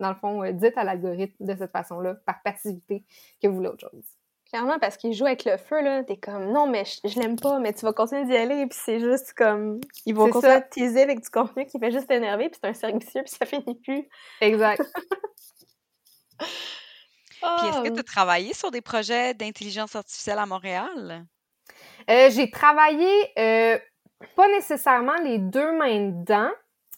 dans 0.00 0.10
le 0.10 0.16
fond, 0.16 0.42
euh, 0.42 0.52
dites 0.52 0.76
à 0.76 0.84
l'algorithme 0.84 1.44
de 1.44 1.56
cette 1.56 1.72
façon-là, 1.72 2.14
par 2.26 2.42
passivité, 2.42 3.04
que 3.42 3.48
vous 3.48 3.56
voulez 3.56 3.68
autre 3.68 3.88
chose. 3.90 4.04
Clairement, 4.50 4.78
parce 4.78 4.96
qu'il 4.96 5.12
joue 5.12 5.26
avec 5.26 5.44
le 5.44 5.56
feu, 5.56 5.82
là, 5.82 6.04
t'es 6.04 6.16
comme, 6.16 6.52
non, 6.52 6.68
mais 6.68 6.84
je, 6.84 7.08
je 7.08 7.18
l'aime 7.18 7.36
pas, 7.36 7.58
mais 7.58 7.72
tu 7.72 7.84
vas 7.84 7.92
continuer 7.92 8.24
d'y 8.24 8.36
aller, 8.36 8.66
puis 8.66 8.78
c'est 8.80 9.00
juste 9.00 9.32
comme, 9.32 9.80
ils 10.06 10.14
vont 10.14 10.30
continuer 10.30 10.52
ça. 10.52 10.58
à 10.58 10.60
te 10.60 10.74
teaser 10.74 11.02
avec 11.02 11.20
du 11.20 11.28
contenu 11.28 11.66
qui 11.66 11.78
fait 11.78 11.90
juste 11.90 12.06
t'énerver, 12.06 12.48
puis 12.50 12.58
c'est 12.62 12.68
un 12.68 12.74
cercle 12.74 12.98
vicieux, 12.98 13.22
puis 13.22 13.34
ça 13.36 13.46
finit 13.46 13.80
plus. 13.80 14.08
Exact. 14.40 14.82
Puis 17.58 17.68
est-ce 17.68 17.82
que 17.82 17.94
tu 17.94 18.00
as 18.00 18.04
travaillé 18.04 18.54
sur 18.54 18.70
des 18.70 18.80
projets 18.80 19.34
d'intelligence 19.34 19.94
artificielle 19.94 20.38
à 20.38 20.46
Montréal? 20.46 21.26
Euh, 22.10 22.30
j'ai 22.30 22.50
travaillé, 22.50 23.08
euh, 23.38 23.78
pas 24.34 24.48
nécessairement 24.48 25.16
les 25.22 25.38
deux 25.38 25.72
mains 25.76 26.08
dedans, 26.08 26.50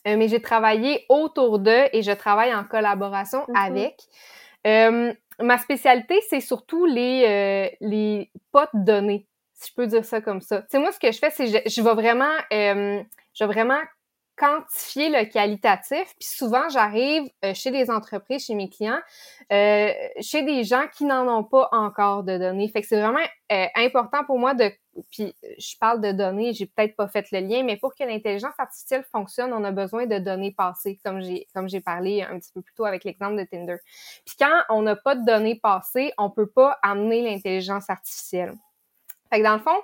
euh, 0.06 0.16
mais 0.16 0.28
j'ai 0.28 0.40
travaillé 0.40 1.04
autour 1.08 1.58
d'eux 1.58 1.84
et 1.92 2.02
je 2.02 2.12
travaille 2.12 2.54
en 2.54 2.64
collaboration 2.64 3.44
Mhm. 3.48 3.56
avec. 3.56 3.94
Euh, 4.66 5.12
ma 5.40 5.58
spécialité, 5.58 6.20
c'est 6.28 6.40
surtout 6.40 6.86
les, 6.86 7.24
euh, 7.26 7.76
les 7.80 8.30
potes 8.52 8.70
données, 8.74 9.26
si 9.54 9.70
je 9.70 9.74
peux 9.74 9.86
dire 9.86 10.04
ça 10.04 10.20
comme 10.20 10.40
ça. 10.40 10.62
Tu 10.62 10.66
sais, 10.70 10.78
moi, 10.78 10.92
ce 10.92 10.98
que 10.98 11.12
je 11.12 11.18
fais, 11.18 11.30
c'est 11.30 11.46
je, 11.46 11.58
je 11.66 11.82
vais 11.82 11.94
vraiment, 11.94 12.32
euh, 12.52 13.02
je 13.34 13.44
vais 13.44 13.52
vraiment 13.52 13.78
quantifier 14.36 15.08
le 15.08 15.24
qualitatif. 15.24 16.14
Puis 16.18 16.28
souvent, 16.28 16.68
j'arrive 16.68 17.24
euh, 17.44 17.54
chez 17.54 17.70
des 17.70 17.90
entreprises, 17.90 18.44
chez 18.46 18.54
mes 18.54 18.68
clients, 18.68 19.00
euh, 19.52 19.90
chez 20.20 20.42
des 20.42 20.64
gens 20.64 20.84
qui 20.96 21.04
n'en 21.04 21.26
ont 21.26 21.44
pas 21.44 21.68
encore 21.72 22.22
de 22.22 22.36
données. 22.36 22.68
Fait 22.68 22.82
que 22.82 22.86
c'est 22.86 23.00
vraiment 23.00 23.26
euh, 23.52 23.66
important 23.76 24.24
pour 24.24 24.38
moi 24.38 24.54
de 24.54 24.70
puis 25.10 25.34
je 25.58 25.76
parle 25.78 26.00
de 26.00 26.10
données, 26.10 26.54
j'ai 26.54 26.64
peut-être 26.64 26.96
pas 26.96 27.06
fait 27.06 27.26
le 27.30 27.40
lien, 27.40 27.62
mais 27.62 27.76
pour 27.76 27.94
que 27.94 28.02
l'intelligence 28.02 28.54
artificielle 28.56 29.04
fonctionne, 29.12 29.52
on 29.52 29.62
a 29.64 29.70
besoin 29.70 30.06
de 30.06 30.18
données 30.18 30.54
passées, 30.56 30.98
comme 31.04 31.20
j'ai 31.20 31.46
comme 31.54 31.68
j'ai 31.68 31.82
parlé 31.82 32.22
un 32.22 32.38
petit 32.38 32.50
peu 32.52 32.62
plus 32.62 32.72
tôt 32.72 32.86
avec 32.86 33.04
l'exemple 33.04 33.36
de 33.36 33.44
Tinder. 33.44 33.76
Puis 34.24 34.36
quand 34.38 34.62
on 34.70 34.82
n'a 34.82 34.96
pas 34.96 35.14
de 35.14 35.24
données 35.26 35.60
passées, 35.62 36.12
on 36.16 36.30
peut 36.30 36.48
pas 36.48 36.78
amener 36.82 37.22
l'intelligence 37.22 37.90
artificielle. 37.90 38.54
Fait 39.30 39.40
que 39.40 39.44
dans 39.44 39.54
le 39.54 39.60
fond, 39.60 39.76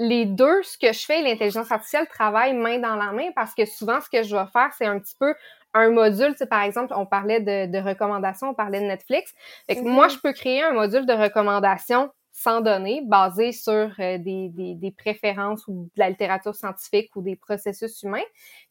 les 0.00 0.24
deux, 0.26 0.62
ce 0.62 0.78
que 0.78 0.92
je 0.92 1.04
fais, 1.04 1.22
l'intelligence 1.22 1.70
artificielle 1.70 2.08
travaille 2.08 2.54
main 2.54 2.78
dans 2.78 2.96
la 2.96 3.12
main 3.12 3.30
parce 3.34 3.54
que 3.54 3.66
souvent, 3.66 4.00
ce 4.00 4.08
que 4.08 4.22
je 4.22 4.34
vais 4.34 4.46
faire, 4.52 4.70
c'est 4.78 4.86
un 4.86 4.98
petit 4.98 5.14
peu 5.20 5.34
un 5.74 5.90
module, 5.90 6.32
tu 6.32 6.38
sais, 6.38 6.46
par 6.46 6.62
exemple, 6.62 6.94
on 6.96 7.06
parlait 7.06 7.40
de, 7.40 7.70
de 7.70 7.78
recommandations, 7.78 8.50
on 8.50 8.54
parlait 8.54 8.80
de 8.80 8.86
Netflix. 8.86 9.34
Fait 9.68 9.76
que 9.76 9.84
Mhm. 9.84 9.88
moi, 9.88 10.08
je 10.08 10.18
peux 10.18 10.32
créer 10.32 10.62
un 10.62 10.72
module 10.72 11.06
de 11.06 11.12
recommandation 11.12 12.10
sans 12.32 12.62
données, 12.62 13.02
basé 13.04 13.52
sur 13.52 13.72
euh, 14.00 14.18
des, 14.18 14.48
des, 14.50 14.74
des 14.74 14.90
préférences 14.92 15.66
ou 15.68 15.84
de 15.94 16.00
la 16.00 16.08
littérature 16.10 16.54
scientifique 16.54 17.14
ou 17.16 17.22
des 17.22 17.36
processus 17.36 18.02
humains. 18.02 18.22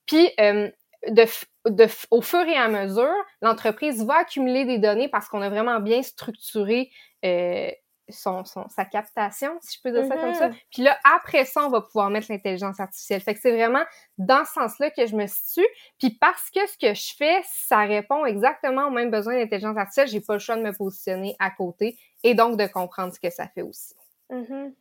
Puis, 0.05 0.31
euh, 0.39 0.69
de, 1.07 1.23
de, 1.69 1.87
au 2.11 2.21
fur 2.21 2.41
et 2.41 2.55
à 2.55 2.67
mesure, 2.67 3.13
l'entreprise 3.41 4.03
va 4.05 4.15
accumuler 4.19 4.65
des 4.65 4.79
données 4.79 5.07
parce 5.09 5.27
qu'on 5.29 5.41
a 5.41 5.49
vraiment 5.49 5.79
bien 5.79 6.01
structuré 6.03 6.91
euh, 7.25 7.69
son, 8.11 8.43
son, 8.45 8.67
sa 8.69 8.85
captation, 8.85 9.57
si 9.61 9.77
je 9.77 9.81
peux 9.81 9.91
dire 9.91 10.05
ça 10.07 10.17
comme 10.17 10.33
ça. 10.33 10.49
Mhm. 10.49 10.55
Puis 10.71 10.83
là, 10.83 10.97
après 11.03 11.45
ça, 11.45 11.65
on 11.65 11.69
va 11.69 11.81
pouvoir 11.81 12.09
mettre 12.09 12.27
l'intelligence 12.29 12.79
artificielle. 12.79 13.21
Fait 13.21 13.33
que 13.33 13.39
c'est 13.39 13.51
vraiment 13.51 13.83
dans 14.17 14.45
ce 14.45 14.53
sens-là 14.53 14.91
que 14.91 15.05
je 15.05 15.15
me 15.15 15.27
situe. 15.27 15.67
Puis 15.97 16.11
parce 16.11 16.49
que 16.49 16.65
ce 16.67 16.77
que 16.77 16.93
je 16.93 17.15
fais, 17.15 17.41
ça 17.45 17.79
répond 17.79 18.25
exactement 18.25 18.87
aux 18.87 18.91
mêmes 18.91 19.11
besoins 19.11 19.35
d'intelligence 19.35 19.77
artificielle, 19.77 20.07
j'ai 20.07 20.21
pas 20.21 20.33
le 20.33 20.39
choix 20.39 20.55
de 20.55 20.63
me 20.63 20.73
positionner 20.73 21.35
à 21.39 21.51
côté 21.51 21.97
et 22.23 22.33
donc 22.33 22.57
de 22.57 22.67
comprendre 22.67 23.13
ce 23.13 23.19
que 23.19 23.29
ça 23.29 23.47
fait 23.47 23.61
aussi. 23.61 23.93
Mhm. 24.29 24.73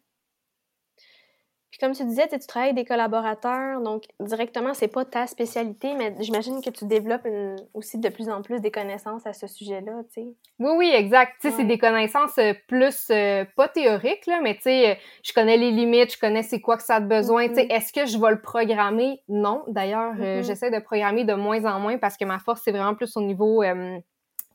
Puis 1.78 1.86
comme 1.86 1.94
tu 1.94 2.04
disais, 2.06 2.26
tu 2.26 2.38
travailles 2.40 2.70
avec 2.70 2.82
des 2.82 2.84
collaborateurs, 2.84 3.80
donc 3.80 4.02
directement, 4.18 4.74
c'est 4.74 4.88
pas 4.88 5.04
ta 5.04 5.28
spécialité, 5.28 5.94
mais 5.94 6.12
j'imagine 6.18 6.60
que 6.60 6.70
tu 6.70 6.86
développes 6.86 7.24
une- 7.24 7.54
aussi 7.72 7.98
de 7.98 8.08
plus 8.08 8.28
en 8.28 8.42
plus 8.42 8.60
des 8.60 8.72
connaissances 8.72 9.24
à 9.28 9.32
ce 9.32 9.46
sujet-là, 9.46 9.92
tu 10.12 10.22
sais. 10.22 10.26
Oui, 10.58 10.70
oui, 10.76 10.90
exact. 10.92 11.34
Tu 11.40 11.50
sais, 11.50 11.56
c'est 11.56 11.64
des 11.64 11.78
connaissances 11.78 12.36
euh, 12.38 12.52
plus, 12.66 13.06
euh, 13.10 13.44
pas 13.56 13.68
théoriques, 13.68 14.26
là, 14.26 14.40
mais 14.42 14.56
tu 14.56 14.62
sais, 14.62 14.90
euh, 14.90 14.94
je 15.22 15.32
connais 15.32 15.56
les 15.56 15.70
limites, 15.70 16.14
je 16.14 16.18
connais 16.18 16.42
c'est 16.42 16.60
quoi 16.60 16.76
que 16.76 16.82
ça 16.82 16.96
a 16.96 17.00
besoin. 17.00 17.46
Tu 17.46 17.54
sais, 17.54 17.64
Mhm. 17.66 17.70
est-ce 17.70 17.92
que 17.92 18.06
je 18.06 18.18
vais 18.18 18.30
le 18.30 18.40
programmer? 18.40 19.22
Non. 19.28 19.62
D'ailleurs, 19.68 20.14
euh, 20.18 20.38
Mhm. 20.38 20.42
j'essaie 20.42 20.72
de 20.72 20.80
programmer 20.80 21.22
de 21.22 21.34
moins 21.34 21.64
en 21.64 21.78
moins 21.78 21.96
parce 21.96 22.16
que 22.16 22.24
ma 22.24 22.40
force, 22.40 22.62
c'est 22.64 22.72
vraiment 22.72 22.96
plus 22.96 23.16
au 23.16 23.20
niveau 23.20 23.62
euh, 23.62 23.98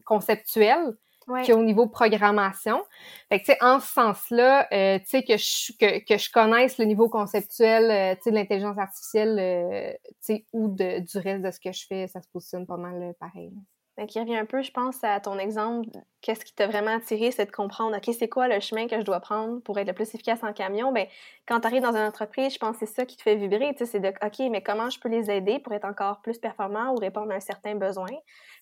conceptuel 0.04 0.94
Ouais. 1.28 1.46
qu'au 1.46 1.64
niveau 1.64 1.88
programmation. 1.88 2.84
Fait 3.30 3.40
que, 3.40 3.46
tu 3.46 3.52
sais, 3.52 3.58
en 3.64 3.80
ce 3.80 3.88
sens-là, 3.94 4.68
euh, 4.74 5.00
tu 5.00 5.06
sais, 5.06 5.24
que 5.24 5.38
je, 5.38 5.72
que, 5.78 6.06
que 6.06 6.18
je 6.18 6.32
connaisse 6.32 6.78
le 6.78 6.86
niveau 6.86 7.10
conceptuel, 7.10 7.90
euh, 7.92 8.16
tu 8.16 8.24
sais, 8.24 8.32
de 8.32 8.36
l'intelligence 8.36 8.78
artificielle, 8.78 9.38
euh, 9.40 9.94
tu 10.04 10.36
sais, 10.36 10.46
ou 10.54 10.68
de, 10.68 11.00
du 11.00 11.18
reste 11.18 11.44
de 11.44 11.52
ce 11.52 11.60
que 11.60 11.72
je 11.72 11.86
fais, 11.88 12.08
ça 12.08 12.22
se 12.22 12.28
positionne 12.30 12.66
pas 12.66 12.78
mal 12.78 13.02
euh, 13.02 13.14
pareil. 13.20 13.52
Là. 13.98 14.04
Fait 14.04 14.08
qu'il 14.08 14.22
revient 14.22 14.38
un 14.38 14.46
peu, 14.46 14.62
je 14.62 14.72
pense, 14.72 15.04
à 15.04 15.20
ton 15.20 15.38
exemple. 15.38 15.90
Qu'est-ce 16.22 16.46
qui 16.46 16.54
t'a 16.54 16.68
vraiment 16.68 16.96
attiré, 16.96 17.32
c'est 17.32 17.46
de 17.46 17.52
comprendre, 17.52 17.98
OK, 17.98 18.14
c'est 18.18 18.30
quoi 18.30 18.48
le 18.48 18.60
chemin 18.60 18.88
que 18.88 19.00
je 19.00 19.06
dois 19.06 19.20
prendre 19.20 19.62
pour 19.62 19.78
être 19.80 19.88
le 19.88 19.94
plus 19.94 20.14
efficace 20.14 20.44
en 20.44 20.54
camion? 20.54 20.92
Ben, 20.92 21.08
quand 21.46 21.60
tu 21.60 21.68
arrives 21.68 21.82
dans 21.82 21.96
une 21.96 22.08
entreprise, 22.08 22.54
je 22.54 22.60
pense 22.60 22.78
que 22.78 22.86
c'est 22.86 22.94
ça 22.94 23.06
qui 23.06 23.18
te 23.18 23.22
fait 23.22 23.36
vibrer, 23.36 23.74
tu 23.74 23.80
sais, 23.80 23.86
c'est 23.86 24.00
de, 24.00 24.10
OK, 24.10 24.52
mais 24.52 24.64
comment 24.64 24.90
je 24.90 25.00
peux 25.00 25.10
les 25.10 25.30
aider 25.30 25.60
pour 25.60 25.74
être 25.74 25.86
encore 25.86 26.22
plus 26.22 26.38
performant 26.38 26.94
ou 26.94 26.96
répondre 26.96 27.32
à 27.32 27.36
un 27.36 27.40
certain 27.40 27.76
besoin? 27.76 28.10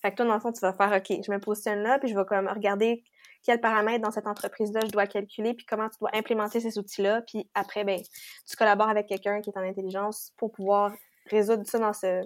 Fait 0.01 0.11
que 0.11 0.15
toi, 0.15 0.25
dans 0.25 0.33
le 0.33 0.39
fond, 0.39 0.51
tu 0.51 0.61
vas 0.61 0.73
faire, 0.73 0.91
OK, 0.91 1.23
je 1.25 1.31
me 1.31 1.39
positionne 1.39 1.83
là, 1.83 1.99
puis 1.99 2.09
je 2.09 2.17
vais 2.17 2.25
comme 2.25 2.47
regarder 2.47 3.03
quels 3.43 3.59
paramètres 3.59 4.03
dans 4.03 4.11
cette 4.11 4.27
entreprise-là 4.27 4.81
je 4.85 4.91
dois 4.91 5.07
calculer, 5.07 5.53
puis 5.53 5.65
comment 5.65 5.89
tu 5.89 5.97
dois 5.99 6.11
implémenter 6.13 6.59
ces 6.59 6.77
outils-là, 6.77 7.21
puis 7.21 7.49
après, 7.53 7.83
ben, 7.83 7.99
tu 8.47 8.55
collabores 8.55 8.89
avec 8.89 9.07
quelqu'un 9.07 9.41
qui 9.41 9.49
est 9.49 9.57
en 9.57 9.63
intelligence 9.63 10.33
pour 10.37 10.51
pouvoir 10.51 10.91
résoudre 11.29 11.65
ça 11.65 11.79
dans 11.79 11.93
ce 11.93 12.21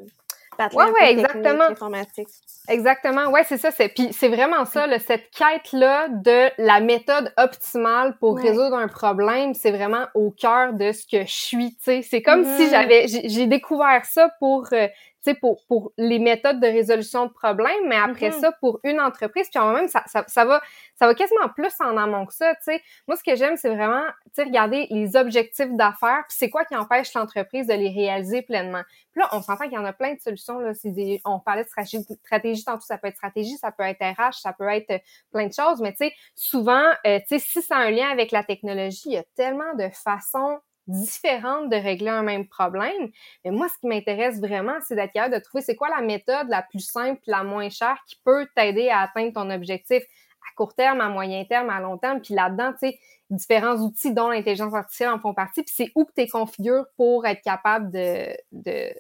patelin 0.58 0.86
Ouais, 0.86 0.92
ouais, 0.92 1.12
exactement. 1.12 1.66
informatique. 1.70 2.28
Exactement, 2.68 3.28
ouais, 3.30 3.44
c'est 3.44 3.58
ça. 3.58 3.70
C'est 3.72 3.90
puis 3.90 4.12
c'est 4.12 4.28
vraiment 4.28 4.66
ça, 4.66 4.88
là, 4.88 4.98
cette 4.98 5.30
quête 5.30 5.72
là 5.72 6.08
de 6.10 6.50
la 6.58 6.80
méthode 6.80 7.32
optimale 7.38 8.18
pour 8.18 8.34
Ouais. 8.36 8.42
résoudre 8.42 8.76
un 8.76 8.88
problème, 8.88 9.54
c'est 9.54 9.72
vraiment 9.72 10.08
au 10.16 10.32
cœur 10.32 10.74
de 10.74 10.92
ce 10.92 11.06
que 11.06 11.26
je 11.28 11.32
suis. 11.34 11.76
Tu 11.76 11.84
sais, 11.84 12.02
c'est 12.02 12.22
comme 12.24 12.44
si 12.44 12.64
Mhm. 12.64 12.70
j'avais 12.72 13.08
j'ai 13.08 13.30
j'ai 13.30 13.46
découvert 13.46 14.04
ça 14.06 14.30
pour 14.40 14.66
euh, 14.74 14.88
tu 15.26 15.32
sais 15.32 15.36
pour 15.36 15.66
pour 15.68 15.92
les 15.98 16.20
méthodes 16.20 16.60
de 16.60 16.68
résolution 16.68 17.26
de 17.26 17.32
problèmes, 17.32 17.88
mais 17.88 17.96
après 17.98 18.28
Mhm. 18.30 18.40
ça 18.40 18.52
pour 18.54 18.80
une 18.84 19.00
entreprise, 19.02 19.50
puis 19.50 19.60
en 19.60 19.72
même 19.74 19.88
ça, 19.88 20.04
ça 20.06 20.24
ça 20.28 20.46
va 20.46 20.62
ça 20.96 21.08
va 21.08 21.16
quasiment 21.16 21.50
plus 21.50 21.74
en 21.82 21.98
amont 21.98 22.26
que 22.26 22.34
ça. 22.34 22.54
Tu 22.56 22.64
sais, 22.64 22.82
moi 23.08 23.18
ce 23.18 23.24
que 23.24 23.36
j'aime 23.36 23.58
c'est 23.58 23.70
vraiment 23.70 24.04
tu 24.26 24.32
sais 24.36 24.44
regarder 24.44 24.88
les 24.92 25.16
objectifs 25.16 25.72
d'affaires, 25.72 26.24
puis 26.28 26.38
c'est 26.38 26.50
quoi 26.50 26.64
qui 26.66 26.76
empêche 26.76 27.14
l'entreprise 27.14 27.68
de 27.68 27.74
les 27.74 27.90
réaliser 27.90 28.42
pleinement. 28.44 28.84
Puis 29.12 29.22
là, 29.22 29.30
on 29.32 29.42
s'entend 29.42 29.64
qu'il 29.64 29.74
y 29.74 29.78
en 29.78 29.86
a 29.86 29.94
plein 29.94 30.14
de 30.14 30.20
solutions. 30.20 30.60
Là. 30.60 30.74
Des, 30.84 31.22
on 31.24 31.40
parlait 31.40 31.64
de 31.64 31.70
stratégie, 31.70 32.04
stratégie 32.26 32.66
tantôt, 32.66 32.82
ça 32.82 32.98
peut 32.98 33.08
être 33.08 33.16
stratégie, 33.16 33.56
ça 33.58 33.72
peut 33.72 33.84
être 33.84 34.02
RH, 34.04 34.34
ça 34.42 34.52
peut 34.52 34.68
être 34.68 34.92
euh, 34.92 35.00
plein 35.32 35.48
de 35.48 35.54
choses. 35.54 35.80
Mais 35.82 35.92
tu 35.94 36.00
sais, 36.06 36.14
souvent, 36.36 36.84
euh, 37.08 37.20
tu 37.20 37.40
sais, 37.40 37.40
si 37.40 37.62
ça 37.62 37.78
a 37.78 37.80
un 37.80 37.92
lien 37.92 38.10
avec 38.10 38.32
la 38.32 38.44
technologie, 38.44 39.04
il 39.06 39.14
y 39.14 39.18
a 39.18 39.24
tellement 39.36 39.74
de 39.76 39.88
façons 39.90 40.60
différentes 40.88 41.69
de 41.69 41.76
régler 41.76 42.10
un 42.10 42.24
même 42.24 42.48
problème. 42.48 43.10
Mais 43.43 43.52
moi, 43.52 43.67
ce 43.69 43.78
qui 43.80 43.88
m'intéresse 43.88 44.39
vraiment, 44.39 44.78
c'est 44.86 44.95
d'être 44.95 45.13
capable 45.13 45.36
de 45.36 45.39
trouver 45.39 45.63
c'est 45.63 45.76
quoi 45.76 45.89
la 45.89 46.02
méthode 46.02 46.48
la 46.50 46.62
plus 46.62 46.80
simple, 46.80 47.21
la 47.28 47.43
moins 47.43 47.69
chère 47.69 47.98
qui 48.08 48.19
peut 48.24 48.48
t'aider 48.56 48.89
à 48.89 49.02
atteindre 49.02 49.34
ton 49.34 49.50
objectif 49.50 50.04
à 50.04 50.56
court 50.56 50.76
terme, 50.76 51.02
à 51.02 51.10
moyen 51.10 51.43
terme, 51.45 51.69
à 51.69 51.80
long 51.80 51.98
terme. 51.98 52.21
Puis 52.21 52.34
là-dedans, 52.34 52.71
tu 52.74 52.89
sais, 52.89 53.00
différents 53.30 53.78
outils 53.78 54.13
dont 54.13 54.30
l'intelligence 54.30 54.74
artificielle 54.74 55.10
en 55.10 55.19
font 55.19 55.34
partie. 55.34 55.63
Puis 55.63 55.74
c'est 55.76 55.91
où 55.95 56.06
que 56.06 56.12
tu 56.15 56.21
es 56.21 56.28
configures 56.28 56.86
pour 56.98 57.26
être 57.26 57.41
capable 57.41 57.91
de, 57.91 58.36
de 58.52 58.93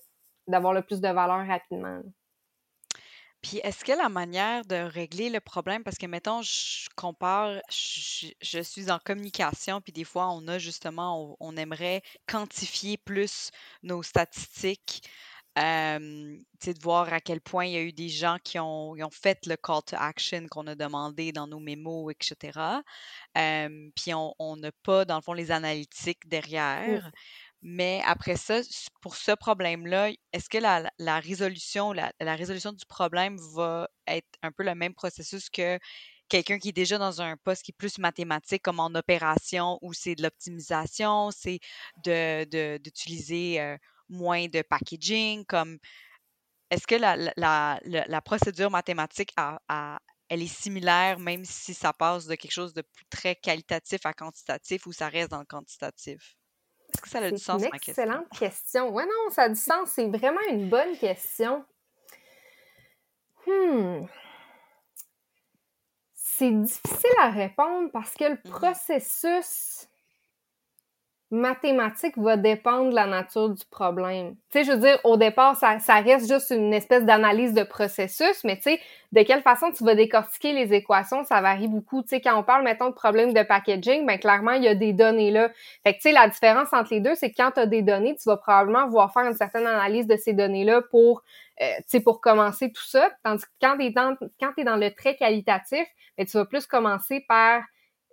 d'avoir 0.47 0.73
le 0.73 0.83
plus 0.83 1.01
de 1.01 1.07
valeur 1.07 1.45
rapidement. 1.47 2.01
Puis 3.45 3.57
est-ce 3.63 3.85
que 3.85 3.91
la 3.91 4.09
manière 4.09 4.65
de 4.65 4.73
régler 4.73 5.29
le 5.29 5.39
problème, 5.39 5.83
parce 5.83 5.99
que 5.99 6.07
mettons, 6.07 6.41
je 6.41 6.87
compare, 6.95 7.61
je, 7.69 8.29
je 8.41 8.59
suis 8.59 8.89
en 8.89 8.97
communication, 8.97 9.81
puis 9.81 9.93
des 9.93 10.03
fois, 10.03 10.31
on 10.31 10.47
a 10.47 10.57
justement, 10.57 11.37
on, 11.39 11.51
on 11.51 11.55
aimerait 11.55 12.01
quantifier 12.25 12.97
plus 12.97 13.51
nos 13.83 14.01
statistiques, 14.01 15.07
euh, 15.59 15.99
tu 16.59 16.65
sais, 16.65 16.73
de 16.73 16.81
voir 16.81 17.13
à 17.13 17.21
quel 17.21 17.39
point 17.39 17.65
il 17.65 17.73
y 17.73 17.77
a 17.77 17.81
eu 17.81 17.93
des 17.93 18.09
gens 18.09 18.37
qui 18.43 18.57
ont, 18.57 18.93
ont 18.93 19.09
fait 19.11 19.45
le 19.45 19.57
call 19.57 19.83
to 19.85 19.95
action 19.95 20.47
qu'on 20.49 20.65
a 20.65 20.73
demandé 20.73 21.31
dans 21.31 21.45
nos 21.45 21.59
mémos, 21.59 22.11
etc. 22.11 22.81
Euh, 23.37 23.89
puis 23.95 24.13
on 24.15 24.33
on 24.39 24.57
n'a 24.57 24.71
pas, 24.71 25.05
dans 25.05 25.17
le 25.17 25.21
fond, 25.21 25.33
les 25.33 25.51
analytiques 25.51 26.27
derrière. 26.27 27.11
Mais 27.67 27.99
après 28.05 28.35
ça, 28.37 28.61
pour 29.01 29.15
ce 29.15 29.31
problème-là, 29.31 30.11
est-ce 30.33 30.49
que 30.49 30.59
la, 30.59 31.19
résolution, 31.19 31.93
la, 31.93 32.11
résolution 32.35 32.71
du 32.73 32.85
problème 32.85 33.37
va 33.55 33.89
être 34.05 34.27
un 34.43 34.51
peu 34.51 34.61
le 34.63 34.75
même 34.75 34.93
processus 34.93 35.49
que 35.49 35.79
quelqu'un 36.29 36.59
qui 36.59 36.69
est 36.69 36.71
déjà 36.73 36.99
dans 36.99 37.23
un 37.23 37.37
poste 37.37 37.63
qui 37.63 37.71
est 37.71 37.75
plus 37.77 37.97
mathématique, 37.97 38.61
comme 38.61 38.79
en 38.79 38.93
opération, 38.93 39.79
où 39.81 39.93
c'est 39.93 40.13
de 40.13 40.21
l'optimisation, 40.21 41.31
c'est 41.31 41.59
de, 42.03 42.43
de- 42.45 42.77
d'utiliser 42.77 43.59
euh, 43.59 43.77
moins 44.09 44.47
de 44.47 44.61
packaging, 44.61 45.43
comme 45.45 45.79
est-ce 46.69 46.85
que 46.87 46.95
la, 46.95 48.21
procédure 48.21 48.69
mathématique 48.71 49.33
elle 50.29 50.41
est 50.43 50.47
similaire, 50.47 51.17
même 51.19 51.45
si 51.45 51.73
ça 51.73 51.93
passe 51.93 52.27
de 52.27 52.35
quelque 52.35 52.51
chose 52.51 52.73
de 52.75 52.83
plus 52.83 53.05
très 53.09 53.35
qualitatif 53.35 54.05
à 54.05 54.13
quantitatif 54.13 54.85
ou 54.87 54.93
ça 54.93 55.09
reste 55.09 55.31
dans 55.31 55.39
le 55.39 55.45
quantitatif? 55.45 56.35
Est-ce 56.95 57.01
que 57.01 57.09
ça 57.09 57.19
a 57.19 57.29
du 57.29 57.37
C'est 57.37 57.43
sens, 57.43 57.61
une 57.61 57.69
ma 57.69 57.77
question? 57.79 58.03
excellente 58.03 58.29
question. 58.29 58.89
Ouais, 58.93 59.05
non, 59.05 59.29
ça 59.31 59.43
a 59.43 59.49
du 59.49 59.55
sens. 59.59 59.89
C'est 59.89 60.07
vraiment 60.07 60.39
une 60.49 60.69
bonne 60.69 60.97
question. 60.97 61.65
Hmm. 63.45 64.05
C'est 66.13 66.51
difficile 66.51 67.11
à 67.21 67.29
répondre 67.31 67.89
parce 67.91 68.13
que 68.15 68.23
le 68.25 68.39
Mhm. 68.45 68.51
processus 68.51 69.87
mathématique 71.31 72.17
va 72.17 72.37
dépendre 72.37 72.91
de 72.91 72.95
la 72.95 73.07
nature 73.07 73.49
du 73.49 73.63
problème. 73.71 74.35
Tu 74.51 74.59
sais, 74.59 74.63
je 74.63 74.71
veux 74.71 74.77
dire, 74.77 74.99
au 75.03 75.17
départ, 75.17 75.55
ça, 75.55 75.79
ça 75.79 75.95
reste 75.95 76.31
juste 76.31 76.51
une 76.51 76.73
espèce 76.73 77.03
d'analyse 77.03 77.53
de 77.53 77.63
processus, 77.63 78.43
mais 78.43 78.59
tu 78.59 78.77
de 79.11 79.23
quelle 79.23 79.41
façon 79.41 79.71
tu 79.71 79.83
vas 79.83 79.95
décortiquer 79.95 80.53
les 80.53 80.73
équations, 80.73 81.23
ça 81.23 81.41
varie 81.41 81.67
beaucoup. 81.67 82.03
Tu 82.03 82.09
sais, 82.09 82.21
quand 82.21 82.37
on 82.37 82.43
parle, 82.43 82.63
mettons, 82.63 82.89
de 82.89 82.93
problème 82.93 83.33
de 83.33 83.41
packaging, 83.43 84.05
ben 84.05 84.19
clairement, 84.19 84.51
il 84.51 84.63
y 84.63 84.67
a 84.67 84.75
des 84.75 84.93
données 84.93 85.31
là. 85.31 85.49
Fait 85.83 85.93
que, 85.93 85.97
tu 85.97 86.09
sais, 86.09 86.11
la 86.11 86.27
différence 86.27 86.73
entre 86.73 86.93
les 86.93 86.99
deux, 86.99 87.15
c'est 87.15 87.31
que 87.31 87.37
quand 87.37 87.51
tu 87.51 87.59
as 87.61 87.65
des 87.65 87.81
données, 87.81 88.15
tu 88.15 88.29
vas 88.29 88.37
probablement 88.37 88.85
vouloir 88.87 89.11
faire 89.11 89.23
une 89.23 89.33
certaine 89.33 89.65
analyse 89.65 90.05
de 90.05 90.17
ces 90.17 90.33
données-là 90.33 90.81
pour, 90.91 91.23
euh, 91.61 91.65
tu 91.89 92.01
pour 92.01 92.21
commencer 92.21 92.71
tout 92.71 92.85
ça. 92.85 93.09
Tandis 93.23 93.45
que 93.45 93.49
quand 93.61 93.77
tu 93.77 93.85
es 93.85 93.89
dans, 93.89 94.15
dans 94.65 94.75
le 94.75 94.93
très 94.93 95.15
qualitatif, 95.15 95.87
ben, 96.17 96.25
tu 96.25 96.37
vas 96.37 96.45
plus 96.45 96.67
commencer 96.67 97.25
par 97.27 97.63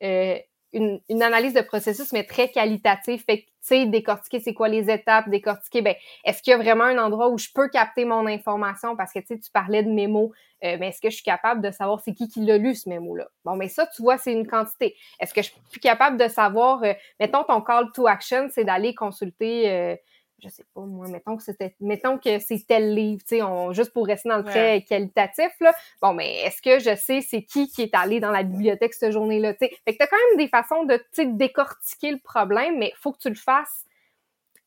euh, 0.02 0.36
une, 0.72 1.00
une 1.08 1.22
analyse 1.22 1.54
de 1.54 1.60
processus, 1.60 2.12
mais 2.12 2.24
très 2.24 2.48
qualitative. 2.50 3.22
Fait 3.24 3.38
que, 3.38 3.42
tu 3.44 3.50
sais, 3.60 3.86
décortiquer 3.86 4.40
c'est 4.40 4.54
quoi 4.54 4.68
les 4.68 4.90
étapes, 4.90 5.28
décortiquer, 5.28 5.82
ben, 5.82 5.94
est-ce 6.24 6.42
qu'il 6.42 6.50
y 6.50 6.54
a 6.54 6.58
vraiment 6.58 6.84
un 6.84 6.98
endroit 6.98 7.28
où 7.28 7.38
je 7.38 7.48
peux 7.54 7.68
capter 7.68 8.04
mon 8.04 8.26
information? 8.26 8.96
Parce 8.96 9.12
que, 9.12 9.20
tu 9.20 9.26
sais, 9.28 9.38
tu 9.38 9.50
parlais 9.50 9.82
de 9.82 9.90
mémo, 9.90 10.32
euh, 10.64 10.76
mais 10.80 10.88
est-ce 10.88 11.00
que 11.00 11.10
je 11.10 11.16
suis 11.16 11.24
capable 11.24 11.60
de 11.60 11.70
savoir 11.70 12.00
c'est 12.00 12.14
qui 12.14 12.28
qui 12.28 12.40
l'a 12.40 12.58
lu, 12.58 12.74
ce 12.74 12.88
mémo-là? 12.88 13.28
Bon, 13.44 13.56
mais 13.56 13.68
ça, 13.68 13.86
tu 13.86 14.02
vois, 14.02 14.18
c'est 14.18 14.32
une 14.32 14.46
quantité. 14.46 14.96
Est-ce 15.20 15.34
que 15.34 15.42
je 15.42 15.50
suis 15.70 15.80
capable 15.80 16.16
de 16.16 16.28
savoir, 16.28 16.82
euh, 16.82 16.94
mettons, 17.20 17.44
ton 17.44 17.60
call 17.60 17.92
to 17.94 18.06
action, 18.06 18.48
c'est 18.50 18.64
d'aller 18.64 18.94
consulter, 18.94 19.70
euh, 19.70 19.96
je 20.42 20.48
sais 20.48 20.64
pas, 20.74 20.80
moi, 20.80 21.06
mettons 21.08 21.36
que 21.36 21.42
c'était, 21.42 21.74
mettons 21.80 22.18
que 22.18 22.38
c'est 22.40 22.66
tel 22.66 22.94
livre, 22.94 23.22
tu 23.26 23.38
sais, 23.38 23.42
juste 23.72 23.92
pour 23.92 24.06
rester 24.06 24.28
dans 24.28 24.38
le 24.38 24.44
très 24.44 24.82
qualitatif, 24.82 25.52
là. 25.60 25.72
Bon, 26.00 26.12
mais 26.14 26.40
est-ce 26.42 26.60
que 26.60 26.78
je 26.78 26.96
sais 26.96 27.20
c'est 27.20 27.42
qui 27.42 27.68
qui 27.68 27.82
est 27.82 27.94
allé 27.94 28.18
dans 28.20 28.30
la 28.30 28.42
bibliothèque 28.42 28.94
cette 28.94 29.12
journée-là, 29.12 29.54
tu 29.54 29.66
sais? 29.66 29.76
Fait 29.84 29.92
que 29.92 29.98
t'as 29.98 30.06
quand 30.06 30.16
même 30.30 30.38
des 30.38 30.48
façons 30.48 30.84
de, 30.84 30.96
tu 30.96 31.04
sais, 31.12 31.26
décortiquer 31.26 32.10
le 32.10 32.18
problème, 32.18 32.78
mais 32.78 32.92
faut 32.96 33.12
que 33.12 33.18
tu 33.18 33.28
le 33.28 33.34
fasses 33.36 33.84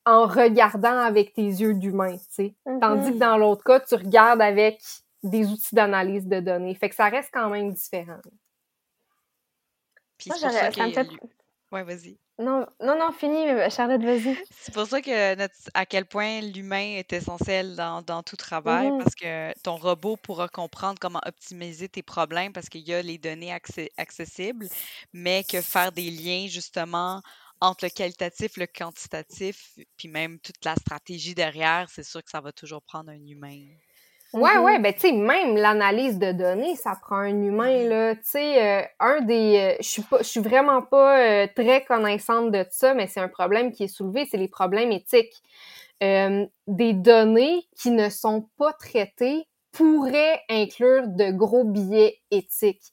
en 0.06 0.28
regardant 0.28 1.00
avec 1.00 1.34
tes 1.34 1.42
yeux 1.42 1.74
d'humain, 1.74 2.16
tu 2.18 2.24
sais. 2.30 2.54
Tandis 2.80 3.12
que 3.14 3.18
dans 3.18 3.38
l'autre 3.38 3.64
cas, 3.64 3.80
tu 3.80 3.96
regardes 3.96 4.42
avec 4.42 4.80
des 5.24 5.48
outils 5.48 5.74
d'analyse 5.74 6.28
de 6.28 6.40
données. 6.40 6.76
Fait 6.76 6.90
que 6.90 6.96
ça 6.96 7.06
reste 7.10 7.30
quand 7.34 7.50
même 7.50 7.74
différent. 7.74 8.20
Puis 10.18 10.30
Moi, 10.30 10.38
c'est 10.38 10.46
pour 10.48 10.52
j'aurais- 10.52 10.72
ça 10.72 10.72
ça 10.72 10.88
me 10.88 10.94
fait... 10.94 11.08
Ouais, 11.72 11.84
vas-y. 11.84 12.18
Non, 12.38 12.66
non, 12.82 12.98
non, 13.00 13.12
fini, 13.14 13.46
Charlotte, 13.70 14.02
vas-y. 14.04 14.38
C'est 14.52 14.74
pour 14.74 14.86
ça 14.88 15.02
que 15.02 15.38
à 15.74 15.86
quel 15.86 16.06
point 16.06 16.42
l'humain 16.42 16.98
est 16.98 17.14
essentiel 17.14 17.76
dans, 17.76 18.02
dans 18.02 18.24
tout 18.24 18.36
travail, 18.36 18.92
Mhm. 18.92 18.98
parce 18.98 19.16
que 19.16 19.54
ton 19.62 19.78
robot 19.78 20.18
pourra 20.18 20.50
comprendre 20.50 21.00
comment 21.00 21.22
optimiser 21.26 21.88
tes 21.88 22.04
problèmes 22.04 22.52
parce 22.52 22.68
qu'il 22.68 22.82
y 22.82 22.94
a 22.94 23.02
les 23.02 23.18
données 23.18 23.52
accé- 23.54 23.92
accessibles, 23.98 24.68
mais 25.14 25.44
que 25.46 25.62
faire 25.62 25.92
des 25.94 26.12
liens 26.12 26.48
justement 26.48 27.22
entre 27.62 27.86
le 27.86 27.90
qualitatif, 27.90 28.58
le 28.58 28.68
quantitatif, 28.68 29.72
puis 29.98 30.10
même 30.10 30.40
toute 30.40 30.64
la 30.66 30.76
stratégie 30.76 31.36
derrière, 31.36 31.88
c'est 31.90 32.04
sûr 32.04 32.22
que 32.22 32.30
ça 32.30 32.42
va 32.42 32.52
toujours 32.52 32.82
prendre 32.84 33.12
un 33.12 33.26
humain. 33.26 33.66
Ouais, 34.34 34.58
ouais, 34.58 34.80
ben 34.80 34.94
tu 34.94 35.00
sais, 35.02 35.12
même 35.14 35.56
l'analyse 35.56 36.20
de 36.20 36.34
données, 36.34 36.76
ça 36.76 36.98
prend 37.02 37.18
un 37.20 37.42
humain, 37.42 37.88
là. 37.88 38.16
Tu 38.16 38.22
sais, 38.26 38.82
euh, 38.82 38.86
un 39.00 39.22
des... 39.22 39.58
euh, 39.58 39.76
je 39.80 39.88
suis 39.88 40.02
pas, 40.02 40.18
je 40.18 40.24
suis 40.28 40.42
vraiment 40.42 40.82
pas 40.82 41.20
euh, 41.20 41.48
très 41.56 41.86
connaissante 41.86 42.52
de 42.52 42.66
ça, 42.70 42.94
mais 42.94 43.08
c'est 43.08 43.22
un 43.22 43.30
problème 43.30 43.72
qui 43.72 43.86
est 43.86 43.88
soulevé, 43.88 44.28
c'est 44.30 44.38
les 44.38 44.50
problèmes 44.50 44.92
éthiques. 44.92 45.42
Des 46.02 46.94
données 46.94 47.66
qui 47.78 47.92
ne 47.92 48.10
sont 48.10 48.50
pas 48.58 48.74
traitées 48.74 49.48
pourraient 49.72 50.42
inclure 50.50 51.08
de 51.08 51.32
gros 51.32 51.64
biais 51.64 52.20
éthiques. 52.32 52.92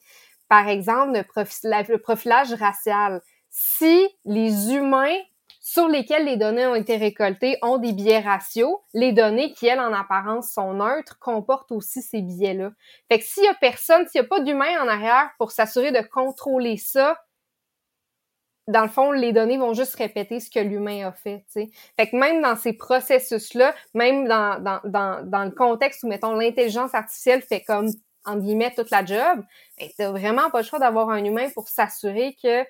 Par 0.49 0.69
exemple, 0.69 1.13
le 1.13 1.97
profilage 1.99 2.53
racial. 2.55 3.21
Si 3.51 4.09
les 4.25 4.73
humains 4.73 5.19
sur 5.63 5.87
lesquels 5.87 6.25
les 6.25 6.37
données 6.37 6.67
ont 6.67 6.75
été 6.75 6.97
récoltées 6.97 7.57
ont 7.63 7.79
des 7.79 7.93
biais 7.93 8.19
raciaux, 8.19 8.83
les 8.95 9.13
données 9.13 9.53
qui, 9.53 9.69
elles, 9.69 9.79
en 9.79 9.93
apparence, 9.93 10.51
sont 10.51 10.75
neutres, 10.75 11.19
comportent 11.21 11.71
aussi 11.71 12.03
ces 12.03 12.21
biais-là. 12.21 12.73
Fait 13.09 13.21
que 13.21 13.25
s'il 13.25 13.45
y 13.45 13.49
a 13.49 13.55
personne, 13.55 14.07
s'il 14.09 14.21
y 14.21 14.25
a 14.25 14.27
pas 14.27 14.41
d'humain 14.41 14.83
en 14.83 14.89
arrière 14.89 15.31
pour 15.39 15.53
s'assurer 15.53 15.93
de 15.93 16.01
contrôler 16.01 16.77
ça, 16.77 17.17
dans 18.67 18.83
le 18.83 18.89
fond, 18.89 19.13
les 19.13 19.33
données 19.33 19.57
vont 19.57 19.73
juste 19.73 19.95
répéter 19.95 20.41
ce 20.41 20.51
que 20.51 20.59
l'humain 20.59 21.07
a 21.07 21.13
fait, 21.13 21.45
tu 21.53 21.63
sais. 21.63 21.71
Fait 21.97 22.09
que 22.09 22.17
même 22.17 22.43
dans 22.43 22.57
ces 22.57 22.73
processus-là, 22.73 23.73
même 23.95 24.27
dans, 24.27 24.61
dans, 24.61 24.81
dans, 24.85 25.25
dans 25.25 25.45
le 25.45 25.51
contexte 25.53 26.03
où, 26.03 26.09
mettons, 26.09 26.35
l'intelligence 26.35 26.95
artificielle 26.95 27.43
fait 27.43 27.63
comme, 27.63 27.89
en 28.25 28.37
guillemets, 28.37 28.73
toute 28.75 28.91
la 28.91 29.05
job, 29.05 29.45
ben, 29.79 29.89
t'as 29.97 30.11
vraiment 30.11 30.51
pas 30.51 30.61
le 30.61 30.67
choix 30.67 30.79
d'avoir 30.81 31.11
un 31.11 31.25
humain 31.25 31.49
pour 31.55 31.69
s'assurer 31.69 32.37
que 32.43 32.65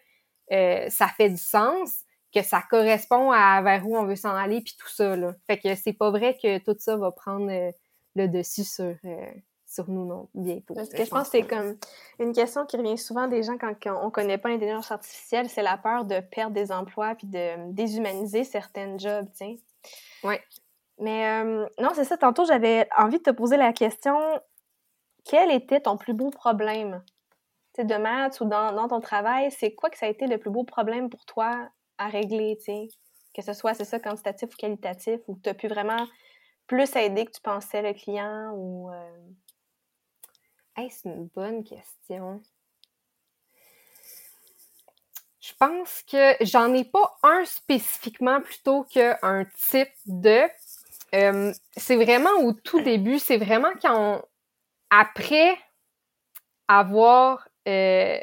euh, 0.53 0.89
ça 0.91 1.09
fait 1.09 1.31
du 1.31 1.39
sens, 1.39 2.05
que 2.33 2.43
ça 2.43 2.63
correspond 2.69 3.31
à 3.31 3.61
vers 3.63 3.87
où 3.87 3.97
on 3.97 4.05
veut 4.05 4.17
s'en 4.17 4.35
aller, 4.35 4.61
puis 4.61 4.75
tout 4.79 4.89
ça, 4.89 5.17
là. 5.17 5.35
Fait 5.47 5.59
que 5.59 5.75
c'est 5.75 5.93
pas 5.93 6.11
vrai 6.11 6.37
que 6.41 6.59
tout 6.59 6.77
ça 6.79 6.97
va 6.97 7.11
prendre 7.13 7.51
euh, 7.51 7.71
le 8.15 8.29
dessus 8.29 8.65
sur, 8.65 8.95
euh, 9.05 9.27
sur 9.67 9.89
nous, 9.91 10.07
non, 10.07 10.29
bientôt. 10.35 10.75
Parce 10.75 10.89
que 10.89 11.05
je 11.05 11.11
pense 11.11 11.25
que 11.25 11.39
c'est 11.39 11.47
comme 11.47 11.77
une 12.19 12.33
question 12.33 12.65
qui 12.67 12.77
revient 12.77 12.99
souvent 12.99 13.29
des 13.29 13.43
gens 13.43 13.59
quand, 13.59 13.75
quand 13.83 14.01
on 14.05 14.11
connaît 14.11 14.39
pas 14.39 14.49
l'intelligence 14.49 14.91
artificielle, 14.91 15.49
c'est 15.49 15.63
la 15.63 15.77
peur 15.77 16.05
de 16.05 16.21
perdre 16.21 16.55
des 16.55 16.73
emplois 16.73 17.15
puis 17.15 17.27
de 17.27 17.71
déshumaniser 17.73 18.45
certaines 18.45 18.99
jobs, 18.99 19.27
sais. 19.35 19.61
Ouais. 20.25 20.41
Mais 20.99 21.27
euh, 21.27 21.67
non, 21.81 21.91
c'est 21.95 22.05
ça. 22.05 22.17
Tantôt, 22.17 22.45
j'avais 22.45 22.89
envie 22.97 23.19
de 23.19 23.25
te 23.25 23.31
poser 23.31 23.57
la 23.57 23.73
question 23.73 24.19
quel 25.25 25.51
était 25.51 25.81
ton 25.81 25.97
plus 25.97 26.15
beau 26.15 26.31
problème? 26.31 27.03
De 27.79 27.97
maths 27.97 28.41
ou 28.41 28.45
dans, 28.45 28.73
dans 28.73 28.89
ton 28.89 29.01
travail, 29.01 29.51
c'est 29.51 29.75
quoi 29.75 29.89
que 29.89 29.97
ça 29.97 30.05
a 30.05 30.09
été 30.11 30.27
le 30.27 30.37
plus 30.37 30.51
beau 30.51 30.63
problème 30.63 31.09
pour 31.09 31.25
toi 31.25 31.71
à 31.99 32.09
régler, 32.09 32.57
tu 32.59 32.65
sais? 32.65 32.89
Que 33.35 33.43
ce 33.43 33.53
soit, 33.53 33.75
c'est 33.75 33.85
ça, 33.85 33.99
quantitatif 33.99 34.49
ou 34.53 34.57
qualitatif, 34.57 35.21
ou 35.29 35.39
tu 35.43 35.49
as 35.49 35.55
pu 35.55 35.69
vraiment 35.69 36.07
plus 36.67 36.95
aider 36.97 37.25
que 37.25 37.33
tu 37.33 37.41
pensais 37.41 37.83
le 37.83 37.93
client 37.95 38.53
ou... 38.55 38.91
euh, 38.91 39.19
Hey, 40.75 40.91
c'est 40.91 41.11
une 41.11 41.27
bonne 41.27 41.65
question. 41.65 42.43
Je 45.41 45.53
pense 45.59 46.03
que 46.05 46.37
j'en 46.41 46.73
ai 46.73 46.85
pas 46.85 47.19
un 47.23 47.45
spécifiquement 47.45 48.41
plutôt 48.41 48.85
qu'un 48.85 49.45
type 49.55 49.93
de. 50.07 50.43
Euh, 51.15 51.53
c'est 51.77 51.97
vraiment 51.97 52.33
au 52.43 52.53
tout 52.53 52.81
début, 52.85 53.19
c'est 53.19 53.37
vraiment 53.37 53.73
quand 53.83 53.99
on, 53.99 54.23
après 54.89 55.59
avoir 56.69 57.47
euh, 57.69 58.19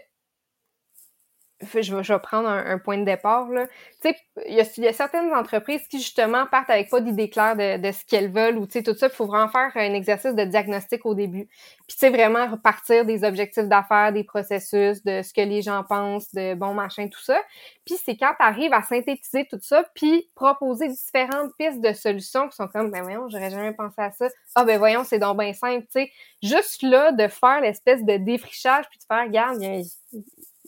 je 1.62 1.96
vais, 1.96 2.04
je 2.04 2.14
vais 2.14 2.20
prendre 2.20 2.48
un, 2.48 2.66
un 2.66 2.78
point 2.78 2.98
de 2.98 3.04
départ. 3.04 3.50
Là. 3.50 3.68
Tu 4.02 4.10
sais, 4.10 4.16
il 4.48 4.54
y 4.54 4.82
y 4.82 4.88
a 4.88 4.94
certaines 4.94 5.34
entreprises 5.34 5.88
qui, 5.88 6.00
justement, 6.00 6.46
partent 6.46 6.70
avec 6.70 6.90
pas 6.90 7.02
d'idée 7.02 7.30
claire 7.30 7.56
de, 7.56 7.78
de 7.78 7.92
ce 7.92 8.06
qu'elles 8.06 8.32
veulent 8.32 8.58
ou, 8.58 8.66
tu 8.66 8.74
sais, 8.74 8.84
tout 8.84 8.96
ça. 8.96 9.08
Il 9.08 9.14
faut 9.14 9.26
vraiment 9.26 9.50
faire 9.50 9.72
un 9.76 9.94
exercice 9.94 10.34
de 10.34 10.44
diagnostic 10.46 11.06
au 11.06 11.16
début. 11.16 11.48
Puis, 11.88 11.98
tu 11.98 11.98
sais, 11.98 12.10
vraiment 12.10 12.48
repartir 12.48 13.06
des 13.06 13.24
objectifs 13.24 13.66
d'affaires, 13.66 14.14
des 14.14 14.24
processus, 14.24 15.04
de 15.04 15.22
ce 15.22 15.34
que 15.34 15.42
les 15.42 15.62
gens 15.62 15.84
pensent, 15.84 16.34
de 16.34 16.54
bon 16.56 16.74
machin, 16.74 17.08
tout 17.08 17.22
ça. 17.22 17.40
Puis, 17.86 17.96
c'est 18.04 18.16
quand 18.16 18.34
tu 18.40 18.46
arrives 18.46 18.74
à 18.74 18.82
synthétiser 18.84 19.46
tout 19.50 19.60
ça, 19.62 19.84
puis 19.96 20.30
proposer 20.36 20.88
différentes 20.88 21.52
pistes 21.58 21.82
de 21.82 21.94
solutions 21.94 22.48
qui 22.48 22.56
sont 22.56 22.68
comme, 22.68 22.92
ben 22.92 23.04
voyons, 23.04 23.28
j'aurais 23.30 23.50
jamais 23.50 23.74
pensé 23.74 24.02
à 24.02 24.12
ça. 24.12 24.28
Ah, 24.56 24.64
ben 24.64 24.78
voyons, 24.78 25.04
c'est 25.04 25.20
donc 25.20 25.38
bien 25.38 25.54
simple, 25.54 25.86
tu 25.94 26.02
sais. 26.02 26.12
Juste 26.42 26.84
là, 26.84 27.12
de 27.12 27.28
faire 27.28 27.60
l'espèce 27.62 28.04
de 28.04 28.18
défrichage, 28.18 28.86
puis 28.90 29.00
de 29.00 29.04
faire, 29.04 29.26
regarde, 29.26 29.58
il 29.62 29.82
y 29.82 29.82
a 29.82 29.84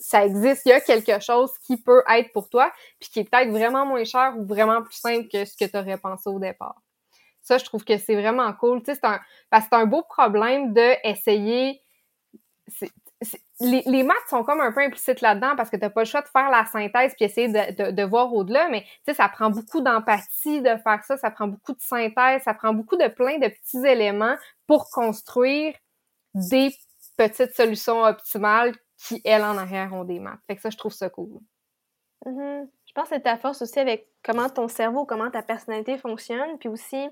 ça 0.02 0.26
existe, 0.26 0.64
il 0.66 0.70
y 0.70 0.74
a 0.74 0.82
quelque 0.82 1.20
chose 1.20 1.52
qui 1.60 1.78
peut 1.78 2.04
être 2.10 2.32
pour 2.34 2.50
toi, 2.50 2.72
puis 3.00 3.10
qui 3.10 3.20
est 3.20 3.24
peut-être 3.24 3.52
vraiment 3.52 3.86
moins 3.86 4.04
cher 4.04 4.34
ou 4.36 4.46
vraiment 4.46 4.82
plus 4.82 4.96
simple 4.96 5.28
que 5.28 5.46
ce 5.46 5.56
que 5.56 5.66
tu 5.66 5.78
aurais 5.78 5.98
pensé 5.98 6.28
au 6.28 6.40
départ. 6.40 6.82
Ça, 7.42 7.58
je 7.58 7.66
trouve 7.66 7.84
que 7.84 7.98
c'est 7.98 8.16
vraiment 8.16 8.52
cool. 8.54 8.80
Tu 8.80 8.86
sais, 8.86 8.96
c'est 8.96 9.06
un, 9.06 9.20
parce 9.50 9.66
que 9.66 9.70
c'est 9.72 9.82
un 9.82 9.86
beau 9.86 10.04
problème 10.04 10.74
de. 10.74 10.96
Les, 13.60 13.84
les, 13.86 14.02
maths 14.02 14.18
sont 14.28 14.44
comme 14.44 14.62
un 14.62 14.72
peu 14.72 14.82
implicites 14.82 15.22
là-dedans 15.22 15.56
parce 15.56 15.70
que 15.70 15.76
tu 15.76 15.84
n'as 15.84 15.92
pas 15.92 16.02
le 16.02 16.08
choix 16.08 16.22
de 16.22 16.28
faire 16.28 16.50
la 16.50 16.66
synthèse 16.66 17.14
puis 17.16 17.26
essayer 17.26 17.48
de, 17.48 17.84
de, 17.84 17.92
de 17.92 18.04
voir 18.04 18.34
au-delà, 18.34 18.68
mais 18.70 18.82
tu 18.82 18.88
sais, 19.06 19.14
ça 19.14 19.30
prend 19.30 19.52
beaucoup 19.52 19.82
d'empathie 19.82 20.62
de 20.62 20.76
faire 20.78 21.04
ça, 21.04 21.18
ça 21.18 21.30
prend 21.30 21.48
beaucoup 21.48 21.74
de 21.74 21.82
synthèse, 21.82 22.42
ça 22.42 22.56
prend 22.56 22.74
beaucoup 22.74 22.98
de 22.98 23.08
plein 23.08 23.38
de 23.38 23.48
petits 23.48 23.86
éléments 23.86 24.36
pour 24.66 24.90
construire 24.90 25.76
des 26.34 26.74
petites 27.18 27.54
solutions 27.54 28.02
optimales 28.02 28.74
qui, 29.08 29.22
elles, 29.24 29.44
en 29.44 29.58
arrière, 29.58 29.94
ont 29.94 30.04
des 30.04 30.20
maths. 30.20 30.40
Fait 30.48 30.56
que 30.56 30.62
ça, 30.62 30.70
je 30.70 30.78
trouve 30.78 30.94
ça 30.94 31.10
cool. 31.10 31.40
Mm 32.26 32.32
-hmm. 32.32 32.70
Je 32.86 32.94
pense 32.94 33.10
que 33.10 33.16
c'est 33.16 33.22
ta 33.22 33.38
force 33.38 33.62
aussi 33.62 33.80
avec 33.80 34.08
comment 34.24 34.50
ton 34.50 34.68
cerveau, 34.68 35.06
comment 35.06 35.32
ta 35.32 35.42
personnalité 35.42 35.98
fonctionne. 35.98 36.58
Puis 36.60 36.70
aussi, 36.70 37.10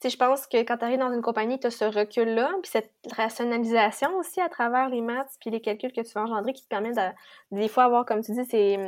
tu 0.00 0.10
je 0.10 0.16
pense 0.16 0.46
que 0.46 0.58
quand 0.62 0.78
tu 0.78 0.84
arrives 0.84 0.98
dans 0.98 1.12
une 1.12 1.22
compagnie, 1.22 1.58
tu 1.58 1.66
as 1.66 1.70
ce 1.70 1.84
recul-là, 1.84 2.50
puis 2.62 2.70
cette 2.70 2.92
rationalisation 3.12 4.16
aussi 4.16 4.40
à 4.40 4.48
travers 4.48 4.88
les 4.88 5.00
maths, 5.00 5.34
puis 5.40 5.50
les 5.50 5.60
calculs 5.60 5.92
que 5.92 6.00
tu 6.00 6.12
vas 6.14 6.22
engendrer 6.22 6.52
qui 6.52 6.62
te 6.62 6.68
permettent 6.68 6.96
de, 6.96 7.56
des 7.60 7.68
fois 7.68 7.84
avoir, 7.84 8.04
comme 8.04 8.22
tu 8.22 8.32
dis, 8.32 8.44
ces, 8.44 8.78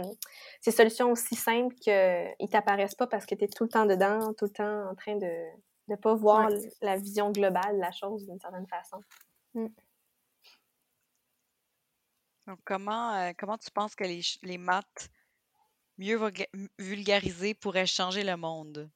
ces 0.60 0.72
solutions 0.72 1.10
aussi 1.12 1.34
simples 1.34 1.74
qu'ils 1.76 2.48
t'apparaissent 2.50 2.94
pas 2.94 3.06
parce 3.06 3.26
que 3.26 3.34
tu 3.34 3.44
es 3.44 3.48
tout 3.48 3.64
le 3.64 3.70
temps 3.70 3.86
dedans, 3.86 4.32
tout 4.34 4.46
le 4.46 4.50
temps 4.50 4.90
en 4.90 4.94
train 4.94 5.16
de 5.16 5.32
ne 5.88 5.96
pas 5.96 6.14
voir 6.14 6.50
ouais. 6.50 6.70
la 6.82 6.96
vision 6.96 7.30
globale 7.30 7.76
de 7.76 7.80
la 7.80 7.92
chose 7.92 8.26
d'une 8.26 8.40
certaine 8.40 8.66
façon. 8.66 9.00
Mm. 9.54 9.66
Donc, 12.46 12.58
comment, 12.64 13.14
euh, 13.14 13.32
comment 13.36 13.58
tu 13.58 13.70
penses 13.70 13.94
que 13.94 14.04
les, 14.04 14.20
les 14.42 14.58
maths 14.58 15.10
mieux 15.98 16.20
vulgarisées 16.78 17.54
pourraient 17.54 17.86
changer 17.86 18.22
le 18.22 18.36
monde? 18.36 18.90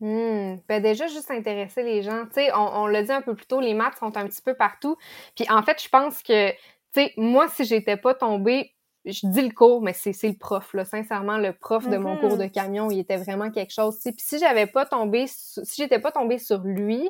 Mmh. 0.00 0.58
Ben 0.68 0.80
déjà, 0.80 1.08
juste 1.08 1.30
intéresser 1.30 1.82
les 1.82 2.02
gens. 2.02 2.26
Tu 2.26 2.34
sais, 2.34 2.52
on, 2.52 2.82
on 2.82 2.86
l'a 2.86 3.02
dit 3.02 3.10
un 3.10 3.22
peu 3.22 3.34
plus 3.34 3.46
tôt, 3.46 3.60
les 3.60 3.74
maths 3.74 3.98
sont 3.98 4.16
un 4.16 4.28
petit 4.28 4.42
peu 4.42 4.54
partout. 4.54 4.96
Puis 5.34 5.44
en 5.50 5.62
fait, 5.62 5.82
je 5.82 5.88
pense 5.88 6.22
que, 6.22 6.50
tu 6.52 6.56
sais, 6.92 7.12
moi, 7.16 7.48
si 7.48 7.64
j'étais 7.64 7.96
pas 7.96 8.14
tombée, 8.14 8.76
je 9.04 9.26
dis 9.26 9.42
le 9.42 9.52
cours, 9.52 9.82
mais 9.82 9.92
c'est 9.92 10.12
le 10.22 10.36
prof, 10.36 10.72
là. 10.74 10.84
Sincèrement, 10.84 11.38
le 11.38 11.52
prof 11.52 11.88
de 11.88 11.96
mon 11.96 12.16
cours 12.18 12.36
de 12.36 12.46
camion, 12.46 12.90
il 12.90 13.00
était 13.00 13.16
vraiment 13.16 13.50
quelque 13.50 13.72
chose. 13.72 13.96
Tu 13.96 14.02
sais, 14.02 14.12
puis 14.12 14.24
si 14.24 14.38
j'avais 14.38 14.66
pas 14.66 14.86
tombé, 14.86 15.26
si 15.26 15.62
j'étais 15.76 15.98
pas 15.98 16.12
tombée 16.12 16.38
sur 16.38 16.58
lui, 16.58 17.08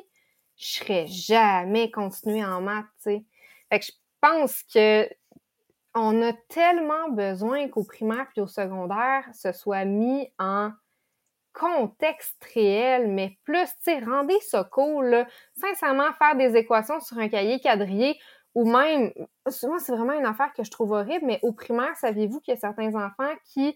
je 0.55 0.79
serais 0.79 1.05
jamais 1.07 1.91
continuée 1.91 2.43
en 2.43 2.61
maths, 2.61 2.85
tu 3.03 3.11
sais. 3.11 3.25
Fait 3.69 3.79
que 3.79 3.85
je 3.85 3.91
pense 4.21 4.63
que 4.63 5.07
on 5.95 6.21
a 6.21 6.33
tellement 6.49 7.09
besoin 7.09 7.67
qu'au 7.69 7.83
primaire 7.83 8.27
puis 8.31 8.41
au 8.41 8.47
secondaire, 8.47 9.25
ce 9.33 9.51
soit 9.51 9.85
mis 9.85 10.31
en 10.39 10.71
contexte 11.53 12.43
réel, 12.53 13.07
mais 13.09 13.37
plus, 13.43 13.65
tu 13.67 13.91
sais, 13.91 13.99
rendez 13.99 14.39
ça 14.41 14.63
cool, 14.63 15.07
là. 15.07 15.27
Sincèrement, 15.55 16.13
faire 16.19 16.35
des 16.35 16.55
équations 16.57 16.99
sur 16.99 17.17
un 17.17 17.27
cahier 17.29 17.59
quadrillé 17.59 18.19
ou 18.55 18.69
même, 18.69 19.11
souvent, 19.47 19.79
c'est 19.79 19.95
vraiment 19.95 20.13
une 20.13 20.25
affaire 20.25 20.53
que 20.53 20.63
je 20.63 20.71
trouve 20.71 20.91
horrible, 20.91 21.25
mais 21.25 21.39
au 21.43 21.53
primaire, 21.53 21.95
saviez-vous 21.97 22.39
qu'il 22.39 22.53
y 22.53 22.57
a 22.57 22.59
certains 22.59 22.95
enfants 22.95 23.33
qui 23.45 23.75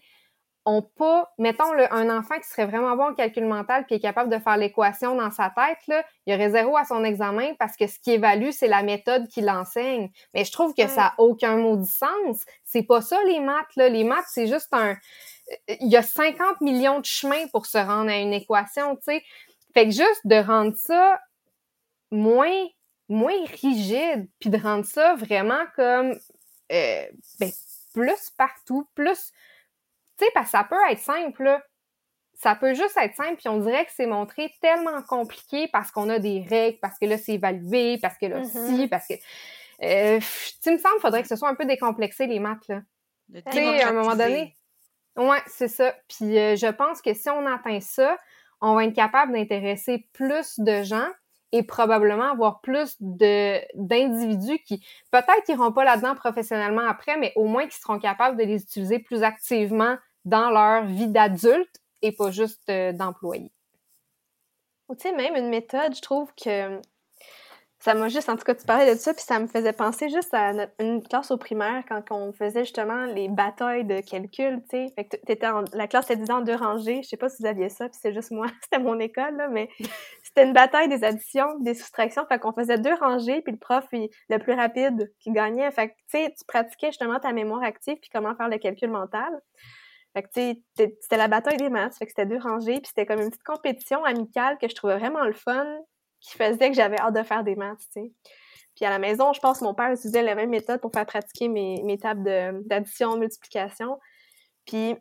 ont 0.66 0.82
pas, 0.82 1.32
mettons, 1.38 1.72
le, 1.72 1.92
un 1.92 2.16
enfant 2.16 2.36
qui 2.36 2.48
serait 2.48 2.66
vraiment 2.66 2.96
bon 2.96 3.10
en 3.10 3.14
calcul 3.14 3.44
mental 3.44 3.84
puis 3.86 3.96
est 3.96 4.00
capable 4.00 4.30
de 4.30 4.38
faire 4.38 4.56
l'équation 4.56 5.14
dans 5.14 5.30
sa 5.30 5.50
tête, 5.50 5.78
là, 5.88 6.04
il 6.26 6.32
y 6.32 6.36
aurait 6.36 6.50
zéro 6.50 6.76
à 6.76 6.84
son 6.84 7.04
examen 7.04 7.54
parce 7.58 7.76
que 7.76 7.86
ce 7.86 7.98
qui 7.98 8.12
évalue, 8.12 8.50
c'est 8.50 8.68
la 8.68 8.82
méthode 8.82 9.28
qui 9.28 9.42
l'enseigne. 9.42 10.10
Mais 10.32 10.44
je 10.44 10.52
trouve 10.52 10.74
que 10.74 10.82
ouais. 10.82 10.88
ça 10.88 11.02
n'a 11.02 11.14
aucun 11.18 11.56
mot 11.56 11.76
de 11.76 11.84
sens. 11.84 12.44
C'est 12.64 12.82
pas 12.82 13.02
ça, 13.02 13.22
les 13.24 13.40
maths, 13.40 13.76
là. 13.76 13.88
Les 13.88 14.04
maths, 14.04 14.26
c'est 14.28 14.46
juste 14.46 14.72
un... 14.72 14.96
Il 15.68 15.90
y 15.90 15.96
a 15.96 16.02
50 16.02 16.62
millions 16.62 17.00
de 17.00 17.04
chemins 17.04 17.46
pour 17.52 17.66
se 17.66 17.76
rendre 17.76 18.10
à 18.10 18.16
une 18.16 18.32
équation, 18.32 18.96
tu 18.96 19.02
sais. 19.04 19.22
Fait 19.74 19.84
que 19.84 19.90
juste 19.90 20.22
de 20.24 20.36
rendre 20.36 20.74
ça 20.76 21.20
moins 22.10 22.64
moins 23.08 23.44
rigide, 23.60 24.28
puis 24.40 24.50
de 24.50 24.58
rendre 24.58 24.84
ça 24.84 25.14
vraiment 25.14 25.62
comme 25.76 26.18
euh, 26.72 27.06
ben, 27.38 27.50
plus 27.92 28.30
partout, 28.36 28.88
plus 28.94 29.32
tu 30.18 30.24
sais, 30.24 30.30
parce 30.34 30.46
que 30.46 30.50
ça 30.52 30.64
peut 30.64 30.76
être 30.90 30.98
simple, 30.98 31.42
là. 31.44 31.62
Ça 32.34 32.56
peut 32.56 32.74
juste 32.74 32.96
être 32.96 33.14
simple, 33.14 33.36
puis 33.36 33.48
on 33.48 33.58
dirait 33.58 33.84
que 33.84 33.92
c'est 33.94 34.06
montré 34.06 34.52
tellement 34.60 35.02
compliqué 35.02 35.68
parce 35.72 35.90
qu'on 35.92 36.08
a 36.08 36.18
des 36.18 36.44
règles, 36.48 36.78
parce 36.80 36.98
que 36.98 37.06
là, 37.06 37.16
c'est 37.16 37.34
évalué, 37.34 37.98
parce 38.02 38.18
que 38.18 38.26
là, 38.26 38.40
Mhm. 38.40 38.46
si, 38.46 38.88
parce 38.88 39.06
que... 39.06 39.14
Euh, 39.82 40.20
tu 40.62 40.70
me 40.72 40.78
semble, 40.78 41.00
faudrait 41.00 41.22
que 41.22 41.28
ce 41.28 41.36
soit 41.36 41.48
un 41.48 41.54
peu 41.54 41.64
décomplexé, 41.64 42.26
les 42.26 42.40
maths, 42.40 42.66
là. 42.68 42.82
Tu 43.32 43.52
sais, 43.52 43.82
à 43.82 43.88
un 43.88 43.92
moment 43.92 44.16
donné. 44.16 44.54
Ouais, 45.16 45.38
c'est 45.46 45.68
ça. 45.68 45.94
Puis 46.08 46.36
euh, 46.38 46.56
je 46.56 46.66
pense 46.66 47.00
que 47.00 47.14
si 47.14 47.30
on 47.30 47.46
atteint 47.46 47.80
ça, 47.80 48.18
on 48.60 48.74
va 48.74 48.84
être 48.84 48.94
capable 48.94 49.32
d'intéresser 49.32 50.08
plus 50.12 50.58
de 50.58 50.82
gens 50.82 51.06
et 51.54 51.62
probablement 51.62 52.32
avoir 52.32 52.60
plus 52.60 52.96
de 52.98 53.60
d'individus 53.76 54.58
qui 54.66 54.84
peut-être 55.12 55.48
iront 55.48 55.70
pas 55.70 55.84
là-dedans 55.84 56.16
professionnellement 56.16 56.86
après, 56.88 57.16
mais 57.16 57.32
au 57.36 57.44
moins 57.44 57.68
qui 57.68 57.78
seront 57.78 58.00
capables 58.00 58.36
de 58.36 58.42
les 58.42 58.60
utiliser 58.60 58.98
plus 58.98 59.22
activement 59.22 59.96
dans 60.24 60.50
leur 60.50 60.84
vie 60.84 61.06
d'adulte 61.06 61.80
et 62.02 62.10
pas 62.10 62.32
juste 62.32 62.68
euh, 62.70 62.92
d'employé. 62.92 63.52
Tu 64.90 64.96
sais, 64.98 65.12
même 65.12 65.36
une 65.36 65.48
méthode, 65.48 65.94
je 65.94 66.02
trouve 66.02 66.28
que 66.34 66.80
ça 67.84 67.92
m'a 67.92 68.08
juste, 68.08 68.30
en 68.30 68.36
tout 68.36 68.44
cas, 68.44 68.54
tu 68.54 68.64
parlais 68.64 68.94
de 68.94 68.98
ça, 68.98 69.12
puis 69.12 69.22
ça 69.22 69.38
me 69.38 69.46
faisait 69.46 69.74
penser 69.74 70.08
juste 70.08 70.32
à 70.32 70.52
une 70.78 71.02
classe 71.02 71.30
au 71.30 71.36
primaire 71.36 71.82
quand 71.86 72.02
on 72.12 72.32
faisait 72.32 72.64
justement 72.64 73.04
les 73.04 73.28
batailles 73.28 73.84
de 73.84 74.00
calcul, 74.00 74.62
tu 74.70 74.88
sais. 74.88 74.94
La 75.74 75.86
classe 75.86 76.06
était 76.06 76.16
divisée 76.16 76.32
en 76.32 76.40
deux 76.40 76.54
rangées. 76.54 77.02
Je 77.02 77.08
sais 77.10 77.18
pas 77.18 77.28
si 77.28 77.42
vous 77.42 77.46
aviez 77.46 77.68
ça, 77.68 77.90
puis 77.90 77.98
c'est 78.00 78.14
juste 78.14 78.30
moi, 78.30 78.46
c'était 78.62 78.82
mon 78.82 78.98
école, 78.98 79.36
là, 79.36 79.48
mais 79.48 79.68
c'était 80.34 80.48
une 80.48 80.52
bataille 80.52 80.88
des 80.88 81.04
additions, 81.04 81.58
des 81.60 81.74
soustractions. 81.74 82.26
Fait 82.26 82.40
qu'on 82.40 82.52
faisait 82.52 82.78
deux 82.78 82.94
rangées, 82.94 83.40
puis 83.42 83.52
le 83.52 83.58
prof, 83.58 83.84
le 83.92 84.38
plus 84.38 84.52
rapide 84.52 85.12
qui 85.20 85.30
gagnait. 85.30 85.70
Fait 85.70 85.90
que, 85.90 85.94
tu 86.10 86.18
sais, 86.18 86.34
tu 86.36 86.44
pratiquais 86.44 86.88
justement 86.88 87.20
ta 87.20 87.32
mémoire 87.32 87.62
active, 87.62 87.96
puis 88.00 88.10
comment 88.12 88.34
faire 88.34 88.48
le 88.48 88.58
calcul 88.58 88.90
mental. 88.90 89.40
Fait 90.12 90.22
que, 90.22 90.28
tu 90.28 90.62
sais, 90.76 90.96
c'était 91.00 91.16
la 91.16 91.28
bataille 91.28 91.56
des 91.56 91.70
maths, 91.70 91.96
fait 91.96 92.06
que 92.06 92.10
c'était 92.10 92.26
deux 92.26 92.38
rangées, 92.38 92.80
puis 92.80 92.86
c'était 92.88 93.06
comme 93.06 93.20
une 93.20 93.30
petite 93.30 93.44
compétition 93.44 94.04
amicale 94.04 94.58
que 94.58 94.68
je 94.68 94.74
trouvais 94.74 94.98
vraiment 94.98 95.24
le 95.24 95.32
fun, 95.32 95.66
qui 96.20 96.36
faisait 96.36 96.70
que 96.70 96.74
j'avais 96.74 96.98
hâte 96.98 97.14
de 97.14 97.22
faire 97.22 97.44
des 97.44 97.54
maths, 97.54 97.78
tu 97.78 98.02
sais. 98.02 98.12
Puis 98.74 98.84
à 98.84 98.90
la 98.90 98.98
maison, 98.98 99.32
je 99.32 99.38
pense 99.38 99.60
que 99.60 99.64
mon 99.64 99.74
père 99.74 99.92
utilisait 99.92 100.22
la 100.22 100.34
même 100.34 100.50
méthode 100.50 100.80
pour 100.80 100.90
faire 100.92 101.06
pratiquer 101.06 101.46
mes, 101.46 101.80
mes 101.84 101.96
tables 101.96 102.24
de- 102.24 102.66
d'addition, 102.66 103.16
multiplication. 103.16 104.00
Puis 104.66 104.96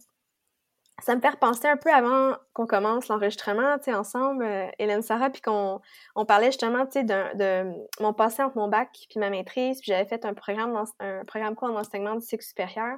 ça 1.04 1.16
me 1.16 1.22
fait 1.22 1.30
repenser 1.30 1.68
un 1.68 1.76
peu 1.76 1.91
avant 1.91 2.38
qu'on 2.54 2.66
commence 2.66 3.10
l'enregistrement, 3.10 3.78
tu 3.78 3.86
sais, 3.86 3.93
ensemble, 3.93 4.45
euh, 4.45 4.68
Hélène 4.80 5.01
Sarah, 5.01 5.30
puis 5.30 5.41
qu'on 5.41 5.82
on 6.16 6.26
parlait 6.26 6.45
justement, 6.45 6.86
tu 6.86 6.93
sais, 6.93 7.04
de 7.04 7.74
mon 7.99 8.14
passé 8.14 8.41
entre 8.41 8.58
mon 8.58 8.70
bac 8.70 8.89
puis 9.10 9.20
ma 9.20 9.30
maîtrise, 9.30 9.82
puis 9.82 9.91
j'avais 9.91 10.06
fait 10.06 10.24
un 10.24 10.34
programme, 10.34 10.82
un 10.99 11.26
programme 11.26 11.56
quoi 11.56 11.70
en 11.72 11.76
enseignement 11.76 12.16
du 12.16 12.26
cycle 12.26 12.43
supérieur. 12.43 12.97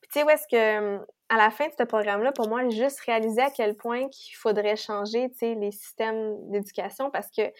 Puis 0.00 0.10
tu 0.12 0.18
sais, 0.18 0.24
où 0.24 0.30
est-ce 0.30 0.48
que, 0.50 0.96
à 1.28 1.36
la 1.36 1.50
fin 1.50 1.68
de 1.68 1.72
ce 1.78 1.84
programme-là, 1.84 2.32
pour 2.32 2.48
moi, 2.48 2.68
j'ai 2.68 2.82
juste 2.82 3.00
réalisé 3.00 3.40
à 3.40 3.50
quel 3.50 3.76
point 3.76 4.08
qu'il 4.08 4.34
faudrait 4.36 4.76
changer, 4.76 5.30
tu 5.30 5.38
sais, 5.38 5.54
les 5.54 5.70
systèmes 5.70 6.34
d'éducation 6.50 7.10
parce 7.10 7.28
que, 7.28 7.46
tu 7.46 7.52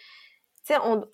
sais, 0.63 0.75
on, 0.83 1.07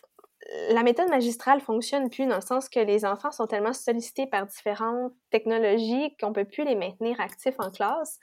la 0.69 0.83
méthode 0.83 1.09
magistrale 1.09 1.59
fonctionne 1.59 2.09
plus 2.09 2.27
dans 2.27 2.35
le 2.35 2.41
sens 2.41 2.69
que 2.69 2.79
les 2.79 3.05
enfants 3.05 3.31
sont 3.31 3.47
tellement 3.47 3.73
sollicités 3.73 4.27
par 4.27 4.45
différentes 4.45 5.13
technologies 5.31 6.15
qu'on 6.19 6.33
peut 6.33 6.45
plus 6.45 6.63
les 6.63 6.75
maintenir 6.75 7.19
actifs 7.19 7.55
en 7.59 7.71
classe, 7.71 8.19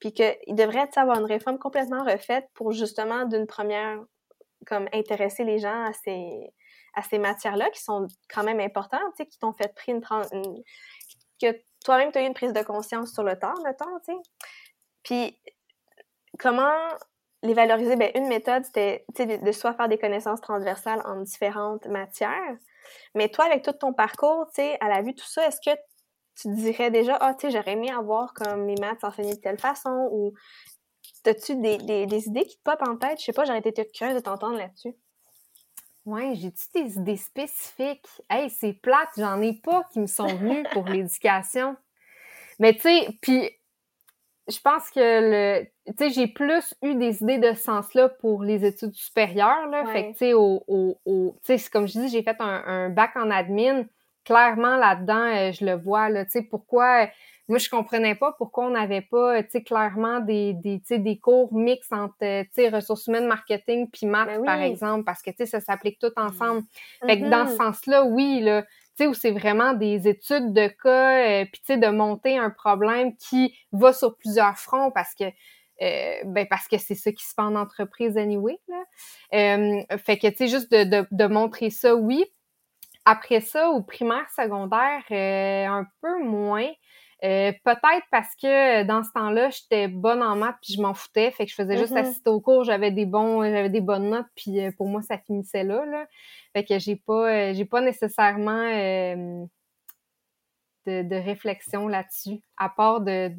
puis 0.00 0.12
qu'il 0.12 0.36
devrait 0.54 0.88
avoir 0.96 1.18
une 1.18 1.26
réforme 1.26 1.58
complètement 1.58 2.04
refaite 2.04 2.48
pour 2.54 2.72
justement 2.72 3.24
d'une 3.26 3.46
première 3.46 4.00
comme 4.66 4.88
intéresser 4.92 5.44
les 5.44 5.58
gens 5.58 5.84
à 5.84 5.92
ces 5.92 6.52
à 6.94 7.02
ces 7.02 7.18
matières-là 7.18 7.70
qui 7.70 7.80
sont 7.82 8.08
quand 8.28 8.42
même 8.42 8.58
importantes, 8.60 9.00
tu 9.16 9.22
sais, 9.22 9.26
qui 9.26 9.38
t'ont 9.38 9.52
fait 9.52 9.72
pris 9.74 9.92
une, 9.92 10.02
une- 10.32 10.62
que 11.40 11.56
toi-même 11.84 12.10
tu 12.10 12.18
as 12.18 12.22
eu 12.22 12.26
une 12.26 12.34
prise 12.34 12.52
de 12.52 12.62
conscience 12.62 13.12
sur 13.12 13.22
le 13.22 13.38
temps, 13.38 13.54
mettons, 13.62 13.86
tu 14.04 14.12
sais. 14.12 14.18
Puis 15.04 15.40
comment 16.38 16.74
les 17.42 17.54
valoriser? 17.54 17.96
Ben, 17.96 18.10
une 18.14 18.28
méthode, 18.28 18.64
c'était 18.64 19.04
de, 19.18 19.44
de 19.44 19.52
soit 19.52 19.74
faire 19.74 19.88
des 19.88 19.98
connaissances 19.98 20.40
transversales 20.40 21.02
en 21.04 21.22
différentes 21.22 21.86
matières. 21.86 22.56
Mais 23.14 23.28
toi, 23.28 23.46
avec 23.46 23.62
tout 23.62 23.72
ton 23.72 23.92
parcours, 23.92 24.46
tu 24.48 24.62
sais, 24.62 24.76
à 24.80 24.88
la 24.88 25.02
vue 25.02 25.12
de 25.12 25.20
tout 25.20 25.28
ça, 25.28 25.46
est-ce 25.46 25.60
que 25.60 25.76
tu 26.36 26.48
te 26.48 26.54
dirais 26.54 26.90
déjà, 26.90 27.16
ah, 27.20 27.34
tu 27.34 27.46
sais, 27.46 27.56
j'aurais 27.56 27.72
aimé 27.72 27.90
avoir 27.90 28.32
comme 28.34 28.64
mes 28.64 28.76
maths 28.80 29.02
enseignés 29.02 29.34
de 29.34 29.40
telle 29.40 29.58
façon 29.58 30.08
ou 30.12 30.34
as-tu 31.26 31.56
des, 31.56 31.78
des, 31.78 32.06
des 32.06 32.26
idées 32.26 32.44
qui 32.44 32.56
te 32.58 32.62
popent 32.62 32.86
en 32.86 32.96
tête? 32.96 33.18
Je 33.18 33.24
sais 33.24 33.32
pas, 33.32 33.44
j'aurais 33.44 33.58
été 33.58 33.86
curieuse 33.86 34.16
de 34.16 34.20
t'entendre 34.20 34.56
là-dessus. 34.56 34.94
Ouais, 36.04 36.32
j'ai-tu 36.34 36.66
des 36.74 36.96
idées 36.96 37.16
spécifiques? 37.16 38.08
Hey, 38.30 38.48
c'est 38.48 38.72
plate, 38.72 39.10
j'en 39.18 39.42
ai 39.42 39.52
pas 39.52 39.84
qui 39.92 40.00
me 40.00 40.06
sont 40.06 40.26
venues 40.36 40.64
pour 40.72 40.84
l'éducation. 40.88 41.76
Mais 42.58 42.72
tu 42.74 42.80
sais, 42.80 43.08
puis 43.20 43.50
je 44.48 44.58
pense 44.60 44.90
que 44.90 45.00
le 45.60 45.66
tu 45.88 46.04
sais 46.04 46.10
j'ai 46.10 46.26
plus 46.26 46.74
eu 46.82 46.94
des 46.94 47.22
idées 47.22 47.38
de 47.38 47.52
ce 47.54 47.62
sens-là 47.62 48.08
pour 48.08 48.42
les 48.42 48.64
études 48.64 48.94
supérieures 48.94 49.66
là, 49.70 49.84
Ouais. 49.84 49.92
fait 49.92 50.02
que 50.04 50.12
tu 50.12 50.18
sais 50.18 50.32
au, 50.34 50.62
au, 50.66 50.98
au- 51.04 51.36
tu 51.44 51.58
sais 51.58 51.70
comme 51.70 51.86
je 51.88 51.98
dis 52.00 52.08
j'ai 52.08 52.22
fait 52.22 52.36
un, 52.40 52.62
un 52.66 52.88
bac 52.90 53.12
en 53.16 53.30
admin, 53.30 53.84
clairement 54.24 54.76
là-dedans 54.76 55.14
euh, 55.34 55.52
je 55.52 55.64
le 55.64 55.74
vois 55.74 56.08
là, 56.10 56.24
tu 56.24 56.32
sais 56.32 56.42
pourquoi 56.42 57.04
euh, 57.04 57.06
moi 57.48 57.58
je 57.58 57.70
comprenais 57.70 58.14
pas 58.14 58.32
pourquoi 58.36 58.66
on 58.66 58.70
n'avait 58.70 59.00
pas 59.00 59.36
euh, 59.38 59.42
tu 59.42 59.48
sais 59.52 59.62
clairement 59.62 60.20
des 60.20 60.52
des 60.54 60.80
tu 60.80 60.86
sais 60.86 60.98
des 60.98 61.18
cours 61.18 61.54
mixtes 61.54 61.92
entre 61.92 62.16
tu 62.20 62.48
sais 62.52 62.68
ressources 62.68 63.06
humaines, 63.06 63.26
marketing 63.26 63.88
puis 63.90 64.06
maths 64.06 64.26
Ben 64.28 64.38
oui. 64.40 64.46
par 64.46 64.60
exemple 64.60 65.04
parce 65.04 65.22
que 65.22 65.30
tu 65.30 65.36
sais 65.38 65.46
ça 65.46 65.60
s'applique 65.60 65.98
tout 65.98 66.12
ensemble. 66.16 66.62
Fait 67.06 67.18
que 67.20 67.30
dans 67.30 67.46
ce 67.46 67.52
Mhm. 67.52 67.56
sens-là, 67.56 68.04
oui, 68.04 68.40
là, 68.40 68.62
tu 68.62 68.68
sais, 69.04 69.06
où 69.06 69.14
c'est 69.14 69.30
vraiment 69.30 69.72
des 69.74 70.08
études 70.08 70.52
de 70.52 70.66
cas, 70.66 71.42
euh, 71.42 71.44
puis 71.44 71.60
tu 71.64 71.72
sais, 71.72 71.76
de 71.78 71.86
monter 71.86 72.36
un 72.36 72.50
problème 72.50 73.16
qui 73.16 73.56
va 73.72 73.92
sur 73.94 74.16
plusieurs 74.16 74.58
fronts 74.58 74.90
parce 74.90 75.14
que 75.14 75.24
ben 75.80 76.46
parce 76.48 76.66
que 76.68 76.78
c'est 76.78 76.94
ça 76.94 77.12
qui 77.12 77.24
se 77.24 77.34
fait 77.34 77.42
en 77.42 77.54
entreprise 77.56 78.16
anyway. 78.16 78.58
Là. 78.68 78.84
Euh, 79.34 79.82
fait 79.98 80.18
que 80.18 80.26
tu 80.28 80.36
sais, 80.36 80.48
juste 80.48 80.70
de, 80.72 80.84
de, 80.84 81.06
de 81.10 81.26
montrer 81.26 81.70
ça, 81.70 81.94
oui. 81.94 82.24
Après 83.04 83.40
ça, 83.40 83.70
au 83.70 83.82
primaire, 83.82 84.28
secondaire, 84.36 85.02
euh, 85.10 85.66
un 85.66 85.86
peu 86.02 86.22
moins. 86.22 86.68
Euh, 87.24 87.52
peut-être 87.64 88.06
parce 88.12 88.34
que 88.40 88.84
dans 88.84 89.02
ce 89.02 89.10
temps-là, 89.12 89.50
j'étais 89.50 89.88
bonne 89.88 90.22
en 90.22 90.36
maths 90.36 90.54
puis 90.62 90.74
je 90.74 90.80
m'en 90.82 90.94
foutais, 90.94 91.32
fait 91.32 91.46
que 91.46 91.50
je 91.50 91.56
faisais 91.56 91.76
juste 91.76 91.90
Mhm. 91.92 91.96
assister 91.98 92.30
au 92.30 92.40
cours, 92.40 92.62
j'avais 92.62 92.92
des 92.92 93.06
bons, 93.06 93.42
j'avais 93.42 93.70
des 93.70 93.80
bonnes 93.80 94.10
notes 94.10 94.28
puis 94.36 94.60
euh, 94.60 94.70
pour 94.76 94.86
moi 94.88 95.02
ça 95.02 95.18
finissait 95.18 95.64
là, 95.64 95.84
là. 95.86 96.06
Fait 96.52 96.64
que 96.64 96.78
j'ai 96.78 96.94
pas, 96.94 97.28
euh, 97.50 97.54
j'ai 97.54 97.64
pas 97.64 97.80
nécessairement 97.80 98.52
euh, 98.72 99.44
de, 100.86 101.02
de 101.02 101.16
réflexion 101.16 101.88
là-dessus, 101.88 102.40
à 102.56 102.68
part 102.68 103.00
de 103.00 103.32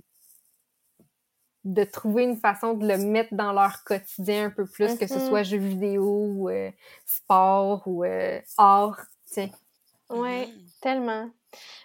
de 1.65 1.83
trouver 1.83 2.23
une 2.23 2.37
façon 2.37 2.73
de 2.73 2.87
le 2.87 2.97
mettre 2.97 3.33
dans 3.35 3.53
leur 3.53 3.83
quotidien 3.83 4.45
un 4.45 4.49
peu 4.49 4.65
plus, 4.67 4.95
que 4.95 5.07
ce 5.07 5.19
Mhm. 5.19 5.19
soit 5.19 5.43
jeux 5.43 5.57
vidéo 5.57 6.05
ou 6.05 6.49
euh, 6.49 6.71
sport 7.05 7.83
ou 7.87 8.03
euh, 8.05 8.39
art, 8.57 9.05
tiens. 9.25 9.49
Ouais, 10.09 10.49
Mhm. 10.49 10.71
tellement. 10.81 11.29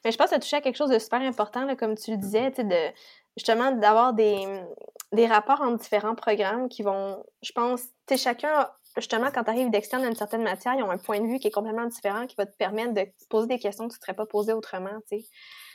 Mais 0.04 0.12
je 0.12 0.18
pense 0.18 0.26
que 0.26 0.30
tu 0.32 0.36
as 0.36 0.40
touché 0.40 0.56
à 0.56 0.60
quelque 0.62 0.76
chose 0.76 0.90
de 0.90 0.98
super 0.98 1.20
important, 1.22 1.64
là, 1.66 1.76
comme 1.76 1.96
tu 1.96 2.10
le 2.12 2.16
disais, 2.18 2.50
tu 2.52 2.56
sais, 2.58 2.64
de 2.64 2.94
justement 3.36 3.72
d'avoir 3.72 4.14
des, 4.14 4.62
des 5.12 5.26
rapports 5.26 5.60
entre 5.62 5.82
différents 5.82 6.14
programmes 6.14 6.68
qui 6.68 6.82
vont, 6.82 7.24
je 7.42 7.52
pense, 7.52 7.82
tu 8.06 8.16
sais, 8.16 8.18
chacun, 8.18 8.70
justement, 8.96 9.30
quand 9.34 9.44
tu 9.44 9.50
arrives 9.50 9.70
d'externe 9.70 10.02
dans 10.02 10.08
une 10.08 10.16
certaine 10.16 10.42
matière, 10.44 10.74
ils 10.74 10.82
ont 10.84 10.90
un 10.90 10.98
point 10.98 11.20
de 11.20 11.26
vue 11.26 11.38
qui 11.38 11.48
est 11.48 11.52
complètement 11.52 11.86
différent, 11.86 12.26
qui 12.26 12.36
va 12.36 12.46
te 12.46 12.56
permettre 12.56 12.94
de 12.94 13.06
poser 13.30 13.48
des 13.48 13.58
questions 13.58 13.88
que 13.88 13.94
tu 13.94 13.98
ne 14.00 14.04
serais 14.04 14.16
pas 14.16 14.26
posées 14.26 14.52
autrement, 14.54 15.00
tu 15.10 15.20
sais. 15.20 15.26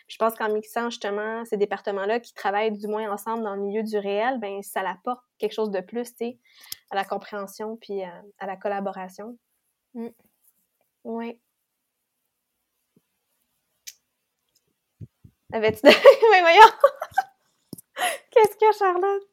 Je 0.09 0.17
pense 0.17 0.35
qu'en 0.35 0.51
mixant 0.51 0.89
justement 0.89 1.45
ces 1.45 1.55
départements-là 1.55 2.19
qui 2.19 2.33
travaillent 2.33 2.71
du 2.77 2.87
moins 2.87 3.09
ensemble 3.11 3.43
dans 3.43 3.55
le 3.55 3.61
milieu 3.61 3.83
du 3.83 3.97
réel, 3.97 4.39
ben 4.39 4.61
ça 4.63 4.81
apporte 4.81 5.23
quelque 5.37 5.53
chose 5.53 5.71
de 5.71 5.79
plus, 5.81 6.09
tu 6.11 6.17
sais, 6.17 6.39
à 6.89 6.95
la 6.95 7.05
compréhension 7.05 7.77
puis 7.77 8.03
à, 8.03 8.21
à 8.39 8.47
la 8.47 8.57
collaboration. 8.57 9.37
Mm. 9.93 10.07
Oui. 11.03 11.39
Avais-tu 15.51 15.81
de... 15.83 15.89
Mais 16.31 16.41
voyons! 16.41 16.71
Qu'est-ce 18.31 18.55
qu'il 18.55 18.67
y 18.67 18.69
a, 18.69 18.73
Charlotte? 18.73 19.29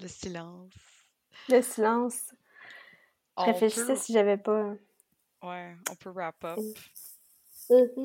Le 0.00 0.08
silence. 0.08 0.72
Le 1.48 1.62
silence. 1.62 2.20
Je 2.30 3.42
On 3.42 3.44
réfléchissais 3.44 3.86
peut- 3.94 3.96
si 3.96 4.12
j'avais 4.12 4.36
pas... 4.36 4.74
Ouais, 5.42 5.74
on 5.90 5.94
peut 5.96 6.10
wrap 6.10 6.42
up. 6.44 6.58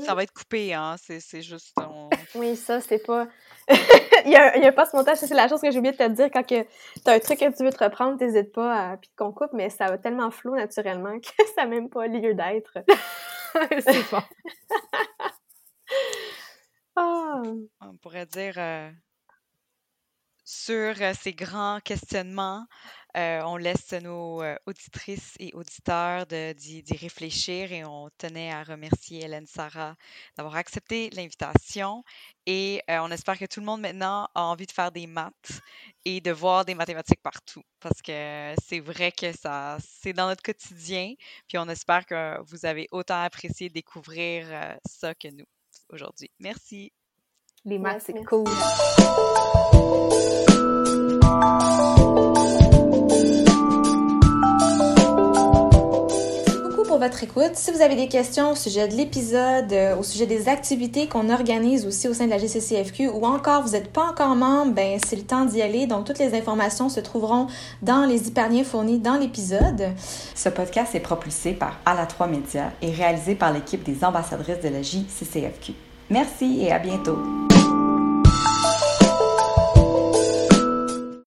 Ça 0.05 0.13
va 0.13 0.23
être 0.23 0.33
coupé, 0.33 0.73
hein. 0.73 0.95
C'est 1.01 1.19
c'est 1.19 1.41
juste. 1.41 1.73
on- 1.77 2.09
Oui, 2.35 2.55
ça, 2.55 2.81
c'est 2.81 2.99
pas... 3.05 3.27
il, 4.25 4.31
y 4.31 4.35
a, 4.35 4.55
il 4.57 4.63
y 4.63 4.67
a 4.67 4.71
pas 4.71 4.85
ce 4.85 4.95
montage, 4.95 5.17
ça, 5.17 5.27
c'est 5.27 5.33
la 5.33 5.47
chose 5.47 5.61
que 5.61 5.71
j'ai 5.71 5.79
oublié 5.79 5.91
de 5.93 5.97
te 5.97 6.07
dire. 6.09 6.29
Quand 6.31 6.43
que 6.43 6.65
t'as 7.03 7.15
un 7.15 7.19
truc 7.19 7.39
que 7.39 7.55
tu 7.57 7.63
veux 7.63 7.71
te 7.71 7.83
reprendre, 7.83 8.17
t'hésites 8.17 8.51
pas 8.51 8.91
à... 8.91 8.97
puis 8.97 9.09
qu'on 9.17 9.31
coupe, 9.31 9.53
mais 9.53 9.69
ça 9.69 9.87
va 9.87 9.97
tellement 9.97 10.29
flou 10.31 10.55
naturellement 10.55 11.19
que 11.19 11.27
ça 11.55 11.63
n'a 11.63 11.67
même 11.67 11.89
pas 11.89 12.07
lieu 12.07 12.33
d'être. 12.35 12.77
c'est 13.79 14.11
bon. 14.11 14.21
Ah! 16.95 17.41
on 17.81 17.97
pourrait 17.97 18.25
dire, 18.25 18.53
euh, 18.57 18.89
sur 20.43 20.93
euh, 21.01 21.13
ces 21.19 21.33
grands 21.33 21.79
questionnements, 21.83 22.65
Euh, 23.15 23.41
on 23.45 23.55
laisse 23.55 23.93
nos 23.93 24.41
euh, 24.41 24.57
auditrices 24.65 25.35
et 25.39 25.53
auditeurs 25.53 26.25
d'y 26.25 26.83
réfléchir 26.99 27.71
et 27.71 27.85
on 27.85 28.09
tenait 28.17 28.51
à 28.51 28.63
remercier 28.63 29.23
Hélène 29.23 29.45
Sarah 29.47 29.95
d'avoir 30.35 30.57
accepté 30.57 31.09
l'invitation. 31.11 32.03
Et 32.45 32.81
euh, 32.89 32.97
on 33.01 33.11
espère 33.11 33.39
que 33.39 33.45
tout 33.45 33.61
le 33.61 33.65
monde 33.65 33.79
maintenant 33.79 34.27
a 34.35 34.43
envie 34.43 34.65
de 34.65 34.71
faire 34.71 34.91
des 34.91 35.07
maths 35.07 35.61
et 36.03 36.19
de 36.19 36.31
voir 36.31 36.65
des 36.65 36.75
mathématiques 36.75 37.21
partout 37.21 37.63
parce 37.79 38.01
que 38.01 38.53
c'est 38.61 38.81
vrai 38.81 39.13
que 39.13 39.31
ça, 39.31 39.77
c'est 39.79 40.11
dans 40.11 40.27
notre 40.27 40.43
quotidien. 40.43 41.13
Puis 41.47 41.57
on 41.57 41.69
espère 41.69 42.05
que 42.05 42.41
vous 42.43 42.65
avez 42.65 42.87
autant 42.91 43.21
apprécié 43.21 43.69
découvrir 43.69 44.47
ça 44.85 45.15
que 45.15 45.29
nous 45.29 45.45
aujourd'hui. 45.89 46.29
Merci. 46.39 46.91
Les 47.63 47.79
maths, 47.79 48.03
c'est 48.05 48.25
cool. 48.25 48.45
Votre 56.97 57.23
écoute. 57.23 57.51
Si 57.55 57.71
vous 57.71 57.81
avez 57.81 57.95
des 57.95 58.07
questions 58.07 58.51
au 58.51 58.55
sujet 58.55 58.87
de 58.87 58.95
l'épisode, 58.95 59.71
euh, 59.71 59.97
au 59.97 60.03
sujet 60.03 60.25
des 60.25 60.49
activités 60.49 61.07
qu'on 61.07 61.29
organise 61.29 61.85
aussi 61.85 62.07
au 62.07 62.13
sein 62.13 62.25
de 62.25 62.29
la 62.29 62.37
GCCFQ 62.37 63.09
ou 63.09 63.25
encore 63.25 63.63
vous 63.63 63.71
n'êtes 63.71 63.91
pas 63.91 64.03
encore 64.09 64.35
membre, 64.35 64.73
ben 64.73 64.99
c'est 65.05 65.15
le 65.15 65.23
temps 65.23 65.45
d'y 65.45 65.61
aller. 65.61 65.87
Donc 65.87 66.05
toutes 66.05 66.19
les 66.19 66.33
informations 66.35 66.89
se 66.89 66.99
trouveront 66.99 67.47
dans 67.81 68.05
les 68.05 68.27
hyperliens 68.27 68.63
fournis 68.63 68.99
dans 68.99 69.17
l'épisode. 69.17 69.89
Ce 70.33 70.49
podcast 70.49 70.95
est 70.95 70.99
propulsé 70.99 71.53
par 71.53 71.79
À 71.85 71.93
la 71.95 72.05
3 72.05 72.27
Médias 72.27 72.71
et 72.81 72.91
réalisé 72.91 73.35
par 73.35 73.51
l'équipe 73.51 73.83
des 73.83 74.03
ambassadrices 74.03 74.61
de 74.61 74.69
la 74.69 74.81
JCCFQ. 74.81 75.73
Merci 76.09 76.59
et 76.61 76.71
à 76.71 76.79
bientôt. 76.79 77.17